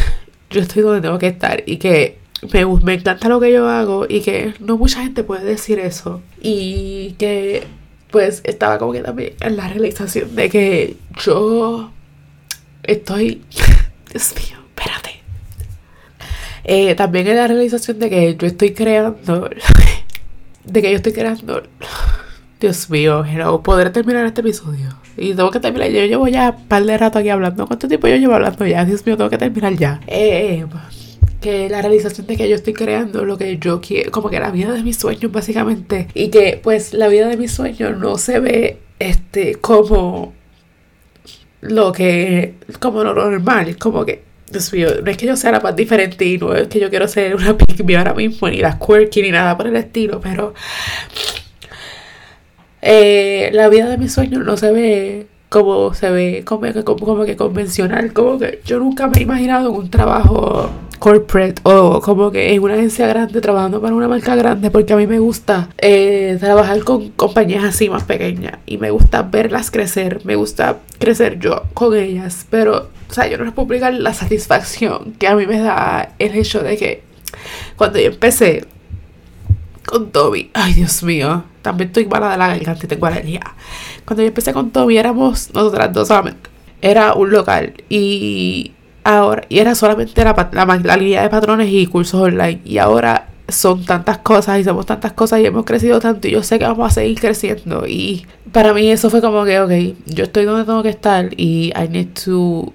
yo 0.50 0.60
estoy 0.60 0.82
donde 0.82 1.02
tengo 1.02 1.20
que 1.20 1.28
estar 1.28 1.62
y 1.66 1.76
que 1.76 2.18
me, 2.52 2.66
me 2.66 2.94
encanta 2.94 3.28
lo 3.28 3.38
que 3.38 3.52
yo 3.52 3.68
hago 3.68 4.06
y 4.08 4.22
que 4.22 4.52
no 4.58 4.76
mucha 4.76 5.02
gente 5.02 5.22
puede 5.22 5.44
decir 5.44 5.78
eso. 5.78 6.20
Y 6.42 7.12
que 7.12 7.64
pues 8.10 8.40
estaba 8.42 8.78
como 8.78 8.92
que 8.92 9.02
también 9.02 9.34
en 9.40 9.56
la 9.56 9.68
realización 9.68 10.34
de 10.34 10.50
que 10.50 10.96
yo 11.24 11.92
estoy... 12.82 13.42
Dios 14.12 14.34
mío. 14.34 14.67
Eh, 16.70 16.94
también 16.94 17.26
en 17.26 17.36
la 17.36 17.46
realización 17.46 17.98
de 17.98 18.10
que 18.10 18.36
yo 18.36 18.46
estoy 18.46 18.74
creando... 18.74 19.48
de 20.64 20.82
que 20.82 20.90
yo 20.90 20.96
estoy 20.96 21.12
creando 21.12 21.62
Dios 22.60 22.90
mío, 22.90 23.24
no 23.24 23.62
podré 23.62 23.88
terminar 23.88 24.26
este 24.26 24.42
episodio. 24.42 24.88
Y 25.16 25.32
tengo 25.32 25.50
que 25.50 25.60
terminar. 25.60 25.88
Yo 25.88 26.04
llevo 26.04 26.28
ya 26.28 26.54
un 26.58 26.66
par 26.66 26.84
de 26.84 26.98
rato 26.98 27.18
aquí 27.18 27.30
hablando. 27.30 27.66
¿Cuánto 27.66 27.88
tiempo 27.88 28.06
yo 28.08 28.16
llevo 28.16 28.34
hablando 28.34 28.66
ya? 28.66 28.84
Dios 28.84 29.06
mío, 29.06 29.16
tengo 29.16 29.30
que 29.30 29.38
terminar 29.38 29.74
ya. 29.76 30.00
Eh, 30.08 30.66
que 31.40 31.70
la 31.70 31.80
realización 31.80 32.26
de 32.26 32.36
que 32.36 32.48
yo 32.48 32.56
estoy 32.56 32.74
creando 32.74 33.24
lo 33.24 33.38
que 33.38 33.56
yo 33.56 33.80
quiero, 33.80 34.10
como 34.10 34.28
que 34.28 34.38
la 34.38 34.50
vida 34.50 34.72
de 34.72 34.82
mis 34.82 34.98
sueños 34.98 35.32
básicamente. 35.32 36.08
Y 36.12 36.28
que 36.28 36.60
pues 36.62 36.92
la 36.92 37.08
vida 37.08 37.28
de 37.28 37.38
mis 37.38 37.52
sueños 37.52 37.96
no 37.96 38.18
se 38.18 38.40
ve 38.40 38.78
este 38.98 39.54
como 39.54 40.34
lo 41.62 41.92
que, 41.92 42.56
como 42.78 43.04
lo 43.04 43.14
normal, 43.14 43.76
como 43.78 44.04
que 44.04 44.27
No 44.52 45.10
es 45.10 45.16
que 45.16 45.26
yo 45.26 45.36
sea 45.36 45.52
la 45.52 45.60
más 45.60 45.76
diferente 45.76 46.24
y 46.24 46.38
no 46.38 46.54
es 46.54 46.68
que 46.68 46.80
yo 46.80 46.90
quiero 46.90 47.08
ser 47.08 47.36
una 47.36 47.56
pick 47.58 47.96
ahora 47.96 48.14
mismo, 48.14 48.48
ni 48.48 48.58
la 48.58 48.78
quirky 48.78 49.22
ni 49.22 49.30
nada 49.30 49.56
por 49.56 49.66
el 49.66 49.76
estilo, 49.76 50.20
pero 50.20 50.54
eh, 52.80 53.50
la 53.52 53.68
vida 53.68 53.88
de 53.88 53.98
mis 53.98 54.12
sueños 54.12 54.44
no 54.44 54.56
se 54.56 54.72
ve 54.72 55.26
como 55.48 55.94
se 55.94 56.10
ve, 56.10 56.42
como, 56.44 56.66
como, 56.98 57.24
que 57.24 57.36
convencional, 57.36 58.12
como 58.12 58.38
que 58.38 58.60
yo 58.64 58.78
nunca 58.78 59.06
me 59.06 59.18
he 59.18 59.22
imaginado 59.22 59.72
un 59.72 59.90
trabajo 59.90 60.70
corporate 60.98 61.60
o 61.62 62.00
como 62.00 62.30
que 62.30 62.52
en 62.52 62.62
una 62.62 62.74
agencia 62.74 63.06
grande 63.06 63.40
trabajando 63.40 63.80
para 63.80 63.94
una 63.94 64.08
marca 64.08 64.34
grande 64.34 64.70
porque 64.70 64.92
a 64.92 64.96
mí 64.96 65.06
me 65.06 65.20
gusta 65.20 65.68
eh, 65.78 66.36
trabajar 66.40 66.82
con 66.82 67.10
compañías 67.10 67.64
así 67.64 67.88
más 67.88 68.02
pequeñas 68.02 68.58
y 68.66 68.78
me 68.78 68.90
gusta 68.90 69.22
verlas 69.22 69.70
crecer, 69.70 70.20
me 70.24 70.34
gusta 70.34 70.78
crecer 70.98 71.38
yo 71.38 71.62
con 71.72 71.96
ellas, 71.96 72.46
pero 72.50 72.88
o 73.08 73.14
sea, 73.14 73.26
yo 73.26 73.38
no 73.38 73.44
les 73.44 73.54
puedo 73.54 73.66
explicar 73.66 73.94
la 73.94 74.12
satisfacción 74.12 75.14
que 75.18 75.28
a 75.28 75.36
mí 75.36 75.46
me 75.46 75.60
da 75.60 76.14
el 76.18 76.34
hecho 76.34 76.60
de 76.60 76.76
que 76.76 77.02
cuando 77.76 77.98
yo 77.98 78.06
empecé 78.06 78.66
con 79.88 80.10
Toby, 80.10 80.50
ay 80.54 80.74
Dios 80.74 81.02
mío, 81.02 81.44
también 81.62 81.88
estoy 81.88 82.06
mala 82.06 82.30
de 82.32 82.36
la 82.36 82.48
garganta 82.48 82.84
y 82.84 82.88
tengo 82.88 83.06
alergia. 83.06 83.40
Cuando 84.04 84.22
yo 84.22 84.28
empecé 84.28 84.52
con 84.52 84.70
Toby 84.70 84.98
éramos 84.98 85.52
nosotras 85.54 85.92
dos 85.92 86.08
solamente. 86.08 86.50
Era 86.80 87.14
un 87.14 87.30
local 87.30 87.72
y 87.88 88.72
ahora 89.02 89.44
y 89.48 89.58
era 89.58 89.74
solamente 89.74 90.22
la, 90.22 90.50
la, 90.52 90.96
línea 90.96 91.22
de 91.22 91.30
patrones 91.30 91.68
y 91.72 91.86
cursos 91.86 92.20
online 92.20 92.60
y 92.64 92.78
ahora 92.78 93.28
son 93.48 93.84
tantas 93.84 94.18
cosas 94.18 94.60
y 94.60 94.64
somos 94.64 94.84
tantas 94.84 95.14
cosas 95.14 95.40
y 95.40 95.46
hemos 95.46 95.64
crecido 95.64 95.98
tanto 96.00 96.28
y 96.28 96.32
yo 96.32 96.42
sé 96.42 96.58
que 96.58 96.66
vamos 96.66 96.86
a 96.86 96.94
seguir 96.94 97.18
creciendo 97.18 97.86
y 97.86 98.26
para 98.52 98.74
mí 98.74 98.90
eso 98.90 99.08
fue 99.08 99.22
como 99.22 99.44
que 99.44 99.58
ok 99.60 99.96
yo 100.06 100.24
estoy 100.24 100.44
donde 100.44 100.66
tengo 100.66 100.82
que 100.82 100.90
estar 100.90 101.30
y 101.36 101.72
I 101.74 101.88
need 101.88 102.08
to 102.24 102.72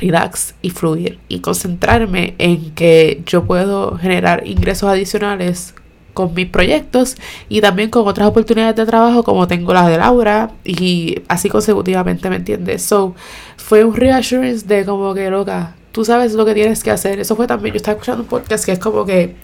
relax 0.00 0.54
y 0.62 0.70
fluir 0.70 1.18
y 1.28 1.40
concentrarme 1.40 2.34
en 2.38 2.70
que 2.74 3.22
yo 3.26 3.44
puedo 3.44 3.98
generar 3.98 4.46
ingresos 4.46 4.88
adicionales 4.88 5.74
con 6.18 6.34
mis 6.34 6.48
proyectos 6.48 7.16
y 7.48 7.60
también 7.60 7.90
con 7.90 8.04
otras 8.08 8.26
oportunidades 8.26 8.74
de 8.74 8.84
trabajo 8.86 9.22
como 9.22 9.46
tengo 9.46 9.72
la 9.72 9.88
de 9.88 9.98
Laura 9.98 10.50
y 10.64 11.22
así 11.28 11.48
consecutivamente, 11.48 12.28
¿me 12.28 12.34
entiendes? 12.34 12.82
So, 12.82 13.14
fue 13.56 13.84
un 13.84 13.94
reassurance 13.94 14.66
de 14.66 14.84
como 14.84 15.14
que, 15.14 15.30
loca, 15.30 15.76
tú 15.92 16.04
sabes 16.04 16.34
lo 16.34 16.44
que 16.44 16.54
tienes 16.54 16.82
que 16.82 16.90
hacer. 16.90 17.20
Eso 17.20 17.36
fue 17.36 17.46
también, 17.46 17.72
yo 17.72 17.76
estaba 17.76 17.92
escuchando 17.94 18.22
un 18.24 18.28
podcast 18.28 18.64
que 18.64 18.72
es 18.72 18.80
como 18.80 19.04
que 19.04 19.36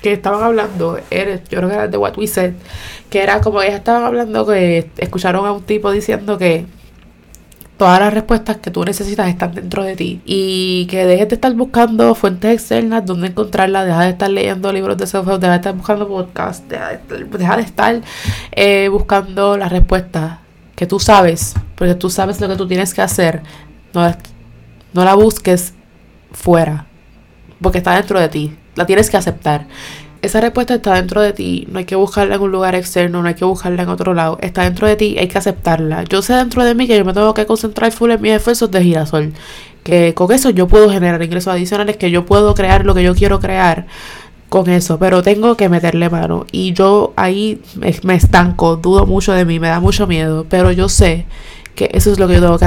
que 0.00 0.14
estaban 0.14 0.42
hablando, 0.42 0.96
yo 0.96 1.04
creo 1.10 1.68
que 1.68 1.74
era 1.74 1.88
de 1.88 1.98
What 1.98 2.16
We 2.16 2.26
Said, 2.26 2.54
que 3.10 3.22
era 3.22 3.42
como 3.42 3.60
ellas 3.60 3.74
estaban 3.74 4.04
hablando 4.04 4.46
que 4.46 4.88
escucharon 4.96 5.44
a 5.44 5.52
un 5.52 5.62
tipo 5.62 5.90
diciendo 5.90 6.38
que 6.38 6.64
todas 7.78 8.00
las 8.00 8.12
respuestas 8.12 8.56
que 8.56 8.72
tú 8.72 8.84
necesitas 8.84 9.28
están 9.28 9.54
dentro 9.54 9.84
de 9.84 9.94
ti 9.94 10.20
y 10.26 10.86
que 10.90 11.06
dejes 11.06 11.28
de 11.28 11.36
estar 11.36 11.54
buscando 11.54 12.14
fuentes 12.16 12.52
externas 12.52 13.06
donde 13.06 13.28
encontrarlas, 13.28 13.86
deja 13.86 14.02
de 14.02 14.10
estar 14.10 14.28
leyendo 14.28 14.72
libros 14.72 14.98
de 14.98 15.06
self 15.06 15.26
deja 15.26 15.38
de 15.38 15.56
estar 15.56 15.74
buscando 15.74 16.08
podcasts, 16.08 16.64
deja 16.68 17.56
de 17.56 17.62
estar, 17.62 18.02
eh, 18.50 18.88
buscando 18.88 19.56
las 19.56 19.70
respuestas 19.70 20.38
que 20.74 20.86
tú 20.86 20.98
sabes, 20.98 21.54
porque 21.76 21.94
tú 21.94 22.10
sabes 22.10 22.40
lo 22.40 22.48
que 22.48 22.56
tú 22.56 22.66
tienes 22.66 22.92
que 22.92 23.00
hacer, 23.00 23.42
no, 23.94 24.12
no 24.92 25.04
la 25.04 25.14
busques 25.14 25.72
fuera, 26.32 26.86
porque 27.62 27.78
está 27.78 27.94
dentro 27.94 28.18
de 28.18 28.28
ti, 28.28 28.56
la 28.74 28.86
tienes 28.86 29.08
que 29.08 29.16
aceptar. 29.16 29.66
Esa 30.20 30.40
respuesta 30.40 30.74
está 30.74 30.94
dentro 30.94 31.20
de 31.20 31.32
ti, 31.32 31.68
no 31.70 31.78
hay 31.78 31.84
que 31.84 31.94
buscarla 31.94 32.34
en 32.34 32.40
un 32.40 32.50
lugar 32.50 32.74
externo, 32.74 33.22
no 33.22 33.28
hay 33.28 33.34
que 33.34 33.44
buscarla 33.44 33.84
en 33.84 33.88
otro 33.88 34.14
lado, 34.14 34.36
está 34.42 34.64
dentro 34.64 34.88
de 34.88 34.96
ti, 34.96 35.16
hay 35.16 35.28
que 35.28 35.38
aceptarla. 35.38 36.02
Yo 36.04 36.22
sé 36.22 36.34
dentro 36.34 36.64
de 36.64 36.74
mí 36.74 36.88
que 36.88 36.98
yo 36.98 37.04
me 37.04 37.12
tengo 37.12 37.34
que 37.34 37.46
concentrar 37.46 37.92
full 37.92 38.10
en 38.10 38.20
mis 38.20 38.32
esfuerzos 38.32 38.68
de 38.72 38.82
girasol, 38.82 39.32
que 39.84 40.14
con 40.14 40.32
eso 40.32 40.50
yo 40.50 40.66
puedo 40.66 40.90
generar 40.90 41.22
ingresos 41.22 41.52
adicionales, 41.52 41.96
que 41.98 42.10
yo 42.10 42.26
puedo 42.26 42.52
crear 42.54 42.84
lo 42.84 42.94
que 42.96 43.04
yo 43.04 43.14
quiero 43.14 43.38
crear 43.38 43.86
con 44.48 44.68
eso, 44.68 44.98
pero 44.98 45.22
tengo 45.22 45.56
que 45.56 45.68
meterle 45.68 46.10
mano 46.10 46.46
y 46.50 46.72
yo 46.72 47.12
ahí 47.14 47.62
me, 47.76 48.14
estanco, 48.14 48.76
dudo 48.76 49.06
mucho 49.06 49.32
de 49.34 49.44
mí, 49.44 49.60
me 49.60 49.68
da 49.68 49.78
mucho 49.78 50.08
miedo, 50.08 50.46
pero 50.48 50.72
yo 50.72 50.88
sé 50.88 51.26
que 51.76 51.90
eso 51.92 52.10
es 52.10 52.18
lo 52.18 52.26
que 52.26 52.34
yo 52.34 52.40
tengo 52.40 52.58
que... 52.58 52.66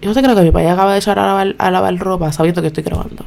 Yo 0.00 0.08
no 0.08 0.14
sé 0.14 0.22
creo 0.22 0.36
que 0.36 0.42
mi 0.42 0.50
papá 0.52 0.72
acaba 0.72 0.92
de 0.92 0.98
echar 0.98 1.18
a 1.18 1.26
lavar, 1.26 1.56
a 1.58 1.70
lavar 1.72 1.96
ropa 1.98 2.30
sabiendo 2.30 2.60
que 2.60 2.68
estoy 2.68 2.84
grabando 2.84 3.24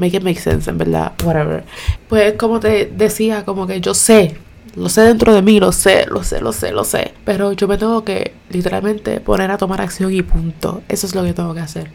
make 0.00 0.16
it 0.16 0.22
make 0.22 0.40
sense, 0.40 0.68
en 0.68 0.78
verdad, 0.78 1.12
whatever. 1.24 1.64
Pues 2.08 2.34
como 2.34 2.58
te 2.58 2.86
decía, 2.86 3.44
como 3.44 3.66
que 3.66 3.80
yo 3.80 3.94
sé, 3.94 4.36
lo 4.74 4.88
sé 4.88 5.02
dentro 5.02 5.34
de 5.34 5.42
mí, 5.42 5.60
lo 5.60 5.72
sé, 5.72 6.06
lo 6.06 6.24
sé, 6.24 6.40
lo 6.40 6.52
sé, 6.52 6.72
lo 6.72 6.84
sé. 6.84 7.12
Pero 7.24 7.52
yo 7.52 7.68
me 7.68 7.76
tengo 7.76 8.04
que 8.04 8.32
literalmente 8.50 9.20
poner 9.20 9.50
a 9.50 9.58
tomar 9.58 9.80
acción 9.80 10.12
y 10.12 10.22
punto. 10.22 10.82
Eso 10.88 11.06
es 11.06 11.14
lo 11.14 11.22
que 11.22 11.34
tengo 11.34 11.54
que 11.54 11.60
hacer. 11.60 11.90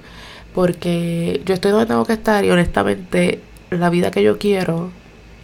Porque 0.54 1.42
yo 1.46 1.54
estoy 1.54 1.72
donde 1.72 1.88
tengo 1.88 2.06
que 2.06 2.14
estar 2.14 2.46
y 2.46 2.52
honestamente 2.52 3.42
la 3.72 3.90
vida 3.90 4.12
que 4.12 4.24
yo 4.24 4.38
quiero, 4.38 4.92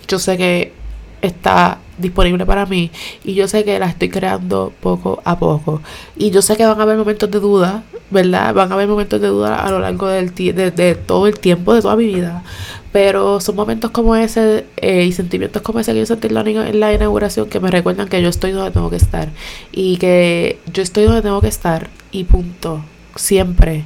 yo 0.07 0.19
sé 0.19 0.37
que 0.37 0.73
está 1.21 1.79
disponible 1.97 2.45
para 2.45 2.65
mí 2.65 2.91
y 3.23 3.33
yo 3.33 3.47
sé 3.47 3.63
que 3.63 3.77
la 3.79 3.87
estoy 3.87 4.09
creando 4.09 4.71
poco 4.79 5.21
a 5.25 5.37
poco. 5.37 5.81
Y 6.15 6.31
yo 6.31 6.41
sé 6.41 6.55
que 6.57 6.65
van 6.65 6.79
a 6.79 6.83
haber 6.83 6.97
momentos 6.97 7.29
de 7.29 7.39
duda, 7.39 7.83
¿verdad? 8.11 8.53
Van 8.53 8.71
a 8.71 8.75
haber 8.75 8.87
momentos 8.87 9.19
de 9.21 9.27
duda 9.27 9.55
a 9.55 9.71
lo 9.71 9.79
largo 9.79 10.07
del 10.07 10.33
de, 10.35 10.95
todo 10.95 11.27
el 11.27 11.39
tiempo, 11.39 11.73
de 11.73 11.81
toda 11.81 11.95
mi 11.95 12.05
vida. 12.05 12.43
Pero 12.91 13.39
son 13.39 13.55
momentos 13.55 13.91
como 13.91 14.15
ese 14.15 14.65
eh, 14.77 15.05
y 15.05 15.13
sentimientos 15.13 15.61
como 15.61 15.79
ese 15.79 15.93
que 15.93 15.99
yo 15.99 16.05
sentí 16.05 16.27
en 16.27 16.33
la, 16.33 16.41
en 16.41 16.79
la 16.79 16.93
inauguración 16.93 17.47
que 17.47 17.61
me 17.61 17.71
recuerdan 17.71 18.09
que 18.09 18.21
yo 18.21 18.29
estoy 18.29 18.51
donde 18.51 18.71
tengo 18.71 18.89
que 18.89 18.97
estar. 18.97 19.29
Y 19.71 19.97
que 19.97 20.59
yo 20.73 20.83
estoy 20.83 21.05
donde 21.05 21.21
tengo 21.21 21.41
que 21.41 21.47
estar 21.47 21.89
y 22.11 22.25
punto. 22.25 22.83
Siempre. 23.15 23.85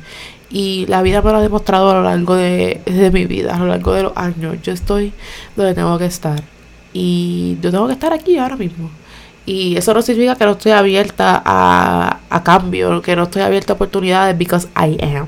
Y 0.49 0.85
la 0.87 1.01
vida 1.01 1.21
me 1.21 1.31
lo 1.31 1.37
ha 1.37 1.41
demostrado 1.41 1.89
a 1.91 1.95
lo 1.95 2.03
largo 2.03 2.35
de, 2.35 2.81
de 2.85 3.11
mi 3.11 3.25
vida, 3.25 3.55
a 3.55 3.59
lo 3.59 3.67
largo 3.67 3.93
de 3.93 4.03
los 4.03 4.13
años. 4.15 4.57
Yo 4.63 4.73
estoy 4.73 5.13
donde 5.55 5.73
tengo 5.73 5.97
que 5.97 6.05
estar. 6.05 6.43
Y 6.93 7.57
yo 7.61 7.71
tengo 7.71 7.87
que 7.87 7.93
estar 7.93 8.13
aquí 8.13 8.37
ahora 8.37 8.55
mismo. 8.55 8.89
Y 9.45 9.77
eso 9.77 9.93
no 9.93 10.01
significa 10.01 10.35
que 10.35 10.45
no 10.45 10.51
estoy 10.51 10.71
abierta 10.71 11.41
a, 11.45 12.19
a 12.29 12.43
cambio, 12.43 13.01
que 13.01 13.15
no 13.15 13.23
estoy 13.23 13.43
abierta 13.43 13.73
a 13.73 13.75
oportunidades, 13.75 14.37
because 14.37 14.67
I 14.75 14.97
am. 15.03 15.27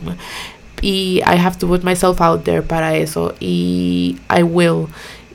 Y 0.82 1.21
I 1.25 1.38
have 1.38 1.58
to 1.58 1.67
put 1.67 1.84
myself 1.84 2.21
out 2.21 2.43
there 2.43 2.62
para 2.62 2.95
eso. 2.95 3.34
Y 3.39 4.17
I 4.36 4.43
will. 4.43 4.88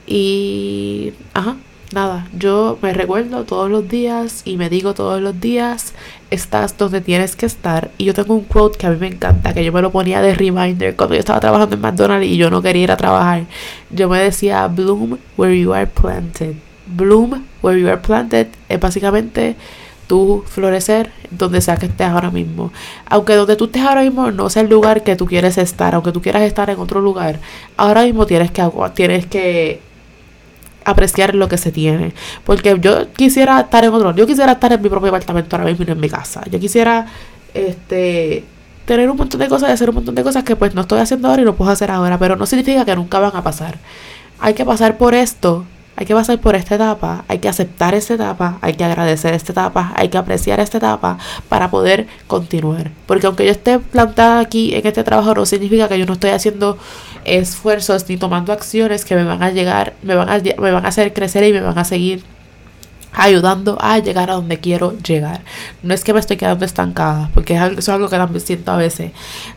Y. 0.07 1.13
Ajá. 1.35 1.57
Nada, 1.93 2.27
yo 2.33 2.79
me 2.81 2.95
recuerdo 2.95 3.45
todos 3.45 3.71
los 3.71 3.87
días 3.87 4.41
y 4.47 4.57
me 4.57 4.71
digo 4.71 4.95
todos 4.95 5.21
los 5.21 5.39
días, 5.39 5.93
estás 6.31 6.79
donde 6.79 7.03
tienes 7.03 7.37
que 7.37 7.45
estar. 7.45 7.91
Y 7.99 8.05
yo 8.07 8.15
tengo 8.15 8.35
un 8.35 8.45
quote 8.45 8.79
que 8.79 8.87
a 8.87 8.91
mí 8.91 8.97
me 8.97 9.09
encanta, 9.09 9.53
que 9.53 9.63
yo 9.63 9.73
me 9.73 9.83
lo 9.83 9.93
ponía 9.93 10.23
de 10.23 10.35
reminder 10.35 10.97
cuando 10.97 11.17
yo 11.17 11.21
estaba 11.21 11.41
trabajando 11.41 11.77
en 11.77 11.83
McDonald's 11.83 12.27
y 12.27 12.39
yo 12.39 12.49
no 12.49 12.63
quería 12.63 12.85
ir 12.85 12.93
a 12.93 12.97
trabajar. 12.97 13.45
Yo 13.91 14.09
me 14.09 14.19
decía, 14.19 14.67
bloom 14.69 15.19
where 15.37 15.55
you 15.55 15.75
are 15.75 15.87
planted 15.87 16.57
bloom 16.95 17.45
where 17.63 17.79
you 17.81 17.89
are 17.89 18.01
planted 18.01 18.49
es 18.69 18.81
básicamente 18.81 19.57
tu 20.07 20.45
florecer 20.47 21.11
donde 21.31 21.61
sea 21.61 21.77
que 21.77 21.87
estés 21.87 22.07
ahora 22.07 22.31
mismo. 22.31 22.73
Aunque 23.07 23.35
donde 23.35 23.57
tú 23.57 23.65
estés 23.67 23.83
ahora 23.83 24.03
mismo 24.03 24.31
no 24.31 24.51
sea 24.51 24.63
el 24.63 24.69
lugar 24.69 25.03
que 25.03 25.17
tú 25.17 25.27
quieres 25.27 25.59
estar, 25.59 25.95
aunque 25.95 26.13
tú 26.13 26.21
quieras 26.21 26.43
estar 26.43 26.69
en 26.71 26.79
otro 26.79 27.01
lugar, 27.01 27.41
ahora 27.77 28.03
mismo 28.03 28.27
tienes 28.27 28.51
que, 28.51 28.63
tienes 28.95 29.27
que 29.27 29.81
apreciar 30.85 31.35
lo 31.35 31.49
que 31.49 31.57
se 31.57 31.73
tiene. 31.73 32.13
Porque 32.45 32.77
yo 32.81 33.13
quisiera 33.13 33.61
estar 33.61 33.85
en 33.85 33.95
otro, 33.95 34.15
yo 34.15 34.27
quisiera 34.27 34.53
estar 34.53 34.73
en 34.73 34.83
mi 34.83 34.89
propio 34.89 35.09
apartamento 35.09 35.57
ahora 35.57 35.69
mismo 35.69 35.85
y 35.85 35.87
no 35.87 35.93
en 35.93 36.01
mi 36.01 36.09
casa. 36.09 36.43
Yo 36.51 36.61
quisiera 36.61 37.07
este 37.55 38.45
tener 38.85 39.09
un 39.09 39.17
montón 39.17 39.41
de 39.41 39.49
cosas 39.49 39.71
y 39.71 39.73
hacer 39.73 39.89
un 39.91 39.95
montón 39.95 40.15
de 40.15 40.23
cosas 40.23 40.43
que 40.45 40.57
pues 40.57 40.75
no 40.75 40.83
estoy 40.83 40.99
haciendo 40.99 41.29
ahora 41.29 41.43
y 41.43 41.45
no 41.45 41.55
puedo 41.55 41.71
hacer 41.71 41.91
ahora, 41.91 42.19
pero 42.19 42.37
no 42.37 42.47
significa 42.47 42.85
que 42.85 42.97
nunca 42.97 43.19
van 43.19 43.35
a 43.37 43.43
pasar. 43.43 43.79
Hay 44.41 44.55
que 44.55 44.65
pasar 44.65 44.99
por 44.99 45.15
esto 45.15 45.65
hay 45.97 46.07
que 46.07 46.15
pasar 46.15 46.41
por 46.41 46.55
esta 46.55 46.77
etapa, 46.77 47.25
hay 47.29 47.39
que 47.39 47.49
aceptar 47.49 47.95
esta 47.95 48.15
etapa, 48.15 48.59
hay 48.61 48.75
que 48.75 48.85
agradecer 48.85 49.35
esta 49.35 49.53
etapa, 49.53 49.93
hay 49.95 50.09
que 50.09 50.19
apreciar 50.19 50.59
esta 50.61 50.79
etapa 50.79 51.19
para 51.49 51.71
poder 51.71 52.07
continuar. 52.27 52.91
Porque 53.07 53.27
aunque 53.27 53.45
yo 53.45 53.53
esté 53.53 53.79
plantada 53.79 54.41
aquí 54.41 54.75
en 54.75 54.87
este 54.87 55.05
trabajo, 55.05 55.35
no 55.35 55.47
significa 55.47 55.89
que 55.89 55.99
yo 55.99 56.07
no 56.07 56.15
estoy 56.15 56.31
haciendo 56.31 56.79
esfuerzos 57.25 58.09
ni 58.09 58.17
tomando 58.17 58.53
acciones 58.53 59.05
que 59.05 59.15
me 59.15 59.25
van 59.25 59.43
a 59.43 59.51
llegar, 59.51 59.95
me 60.03 60.15
van 60.15 60.29
a, 60.29 60.39
me 60.39 60.71
van 60.71 60.85
a 60.85 60.89
hacer 60.89 61.13
crecer 61.13 61.45
y 61.45 61.53
me 61.53 61.61
van 61.61 61.79
a 61.79 61.85
seguir 61.85 62.25
ayudando 63.13 63.77
a 63.81 63.99
llegar 63.99 64.31
a 64.31 64.35
donde 64.35 64.59
quiero 64.59 64.97
llegar. 64.99 65.43
No 65.83 65.95
es 65.95 66.05
que 66.05 66.13
me 66.13 66.21
estoy 66.21 66.37
quedando 66.37 66.65
estancada, 66.65 67.31
porque 67.35 67.55
eso 67.55 67.79
es 67.79 67.89
algo 67.89 68.09
que 68.09 68.17
también 68.17 68.41
siento 68.41 68.73
a 68.73 68.77
veces. 68.77 69.13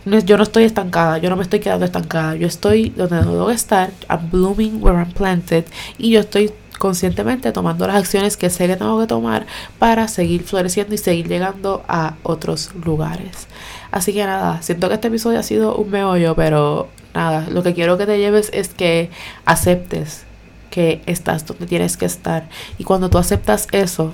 Yo 0.05 0.37
no 0.37 0.43
estoy 0.43 0.63
estancada, 0.63 1.17
yo 1.17 1.29
no 1.29 1.35
me 1.35 1.43
estoy 1.43 1.59
quedando 1.59 1.85
estancada, 1.85 2.35
yo 2.35 2.47
estoy 2.47 2.89
donde 2.89 3.17
debo 3.17 3.49
estar, 3.49 3.91
I'm 4.09 4.29
blooming 4.29 4.83
where 4.83 4.97
I'm 4.97 5.11
planted, 5.11 5.65
y 5.97 6.11
yo 6.11 6.19
estoy 6.19 6.51
conscientemente 6.77 7.53
tomando 7.53 7.87
las 7.87 7.95
acciones 7.95 8.35
que 8.35 8.49
sé 8.49 8.67
que 8.67 8.75
tengo 8.75 8.99
que 8.99 9.07
tomar 9.07 9.45
para 9.79 10.09
seguir 10.09 10.43
floreciendo 10.43 10.93
y 10.93 10.97
seguir 10.97 11.27
llegando 11.27 11.83
a 11.87 12.15
otros 12.23 12.71
lugares. 12.83 13.47
Así 13.91 14.13
que 14.13 14.25
nada, 14.25 14.61
siento 14.61 14.89
que 14.89 14.95
este 14.95 15.07
episodio 15.07 15.39
ha 15.39 15.43
sido 15.43 15.75
un 15.77 15.89
meollo, 15.89 16.35
pero 16.35 16.89
nada, 17.13 17.47
lo 17.49 17.63
que 17.63 17.73
quiero 17.73 17.97
que 17.97 18.05
te 18.05 18.17
lleves 18.17 18.49
es 18.53 18.73
que 18.73 19.09
aceptes 19.45 20.25
que 20.75 21.01
estás 21.05 21.45
donde 21.45 21.67
tienes 21.67 21.95
que 21.95 22.05
estar. 22.05 22.49
Y 22.77 22.83
cuando 22.83 23.09
tú 23.09 23.17
aceptas 23.17 23.69
eso, 23.71 24.13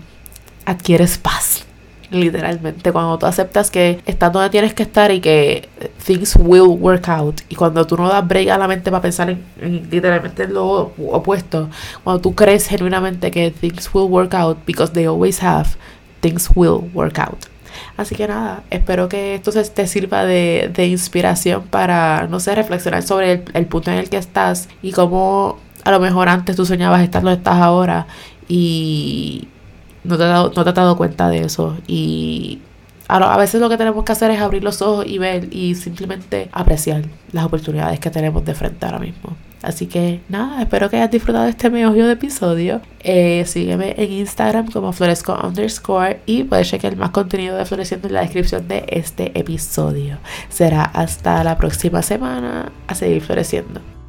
adquieres 0.64 1.18
paz. 1.18 1.66
Literalmente, 2.12 2.92
cuando 2.92 3.18
tú 3.18 3.26
aceptas 3.26 3.72
que 3.72 4.00
estás 4.06 4.32
donde 4.32 4.52
tienes 4.52 4.76
que 4.76 4.84
estar 4.84 5.10
y 5.10 5.22
que 5.22 5.68
things 6.06 6.36
will 6.36 6.78
work 6.80 7.10
out. 7.10 7.42
Y 7.50 7.56
cuando 7.56 7.88
tú 7.88 7.98
no 7.98 8.08
das 8.10 8.28
break 8.28 8.50
a 8.50 8.60
la 8.60 8.68
mente 8.68 8.92
para 8.92 9.02
pensar 9.02 9.32
en, 9.32 9.88
literalmente 9.90 10.48
lo 10.48 10.94
opuesto, 11.12 11.70
cuando 12.04 12.22
tú 12.22 12.36
crees 12.36 12.68
genuinamente 12.68 13.32
que 13.32 13.50
things 13.50 13.90
will 13.92 14.08
work 14.12 14.36
out 14.36 14.60
because 14.68 14.94
they 14.94 15.06
always 15.06 15.42
have, 15.42 15.70
things 16.20 16.48
will 16.54 16.92
work 16.94 17.18
out. 17.18 17.40
Así 17.98 18.14
que 18.14 18.28
nada, 18.28 18.62
espero 18.70 19.10
que 19.10 19.34
esto 19.34 19.52
te 19.52 19.88
sirva 19.88 20.26
de, 20.26 20.70
de 20.72 20.86
inspiración 20.88 21.64
para, 21.64 22.28
no 22.28 22.40
sé, 22.40 22.54
reflexionar 22.54 23.02
sobre 23.02 23.46
el 23.52 23.66
punto 23.66 23.90
en 23.90 23.98
el 23.98 24.10
que 24.10 24.18
estás 24.18 24.70
y 24.84 24.92
cómo 24.92 25.58
a 25.84 25.92
lo 25.92 26.00
mejor 26.00 26.30
antes 26.30 26.56
tú 26.56 26.66
soñabas 26.66 27.02
estar 27.02 27.22
donde 27.22 27.38
estás 27.38 27.56
ahora 27.56 28.08
y 28.48 29.48
no 30.04 30.18
te, 30.18 30.24
has 30.24 30.30
dado, 30.30 30.52
no 30.56 30.64
te 30.64 30.70
has 30.70 30.76
dado 30.76 30.98
cuenta 30.98 31.30
de 31.30 31.40
eso. 31.40 31.78
Y 31.88 32.60
a, 33.08 33.38
veces 33.38 33.60
lo 33.60 33.70
que 33.70 33.78
tenemos 33.78 34.04
que 34.06 34.12
hacer 34.12 34.32
es 34.32 34.40
abrir 34.40 34.64
los 34.64 34.82
ojos 34.82 35.06
y 35.06 35.18
ver 35.18 35.54
y 35.54 35.76
simplemente 35.76 36.50
apreciar 36.52 37.04
las 37.32 37.46
oportunidades 37.46 38.00
que 38.00 38.10
tenemos 38.10 38.46
de 38.46 38.56
frente 38.56 38.86
ahora 38.86 39.00
mismo. 39.00 39.36
Así 39.62 39.86
que 39.86 40.22
nada, 40.28 40.62
espero 40.62 40.90
que 40.90 40.96
hayas 40.96 41.12
disfrutado 41.12 41.48
este 41.48 41.70
meollo 41.70 42.08
de 42.08 42.14
episodio. 42.14 42.82
Eh, 43.02 43.44
sígueme 43.46 43.94
en 43.98 44.12
Instagram 44.12 44.72
como 44.72 44.92
floresco 44.92 45.38
underscore 45.44 46.22
y 46.26 46.44
puedes 46.46 46.70
chequear 46.70 46.96
más 46.96 47.12
contenido 47.12 47.58
de 47.58 47.66
Floreciendo 47.66 48.08
en 48.08 48.16
la 48.16 48.22
descripción 48.22 48.68
de 48.68 48.86
este 48.88 49.38
episodio. 49.38 50.18
Será 50.50 50.84
hasta 50.84 51.44
la 51.44 51.58
próxima 51.58 52.02
semana 52.02 52.72
a 52.88 52.96
seguir 52.96 53.22
floreciendo. 53.22 54.01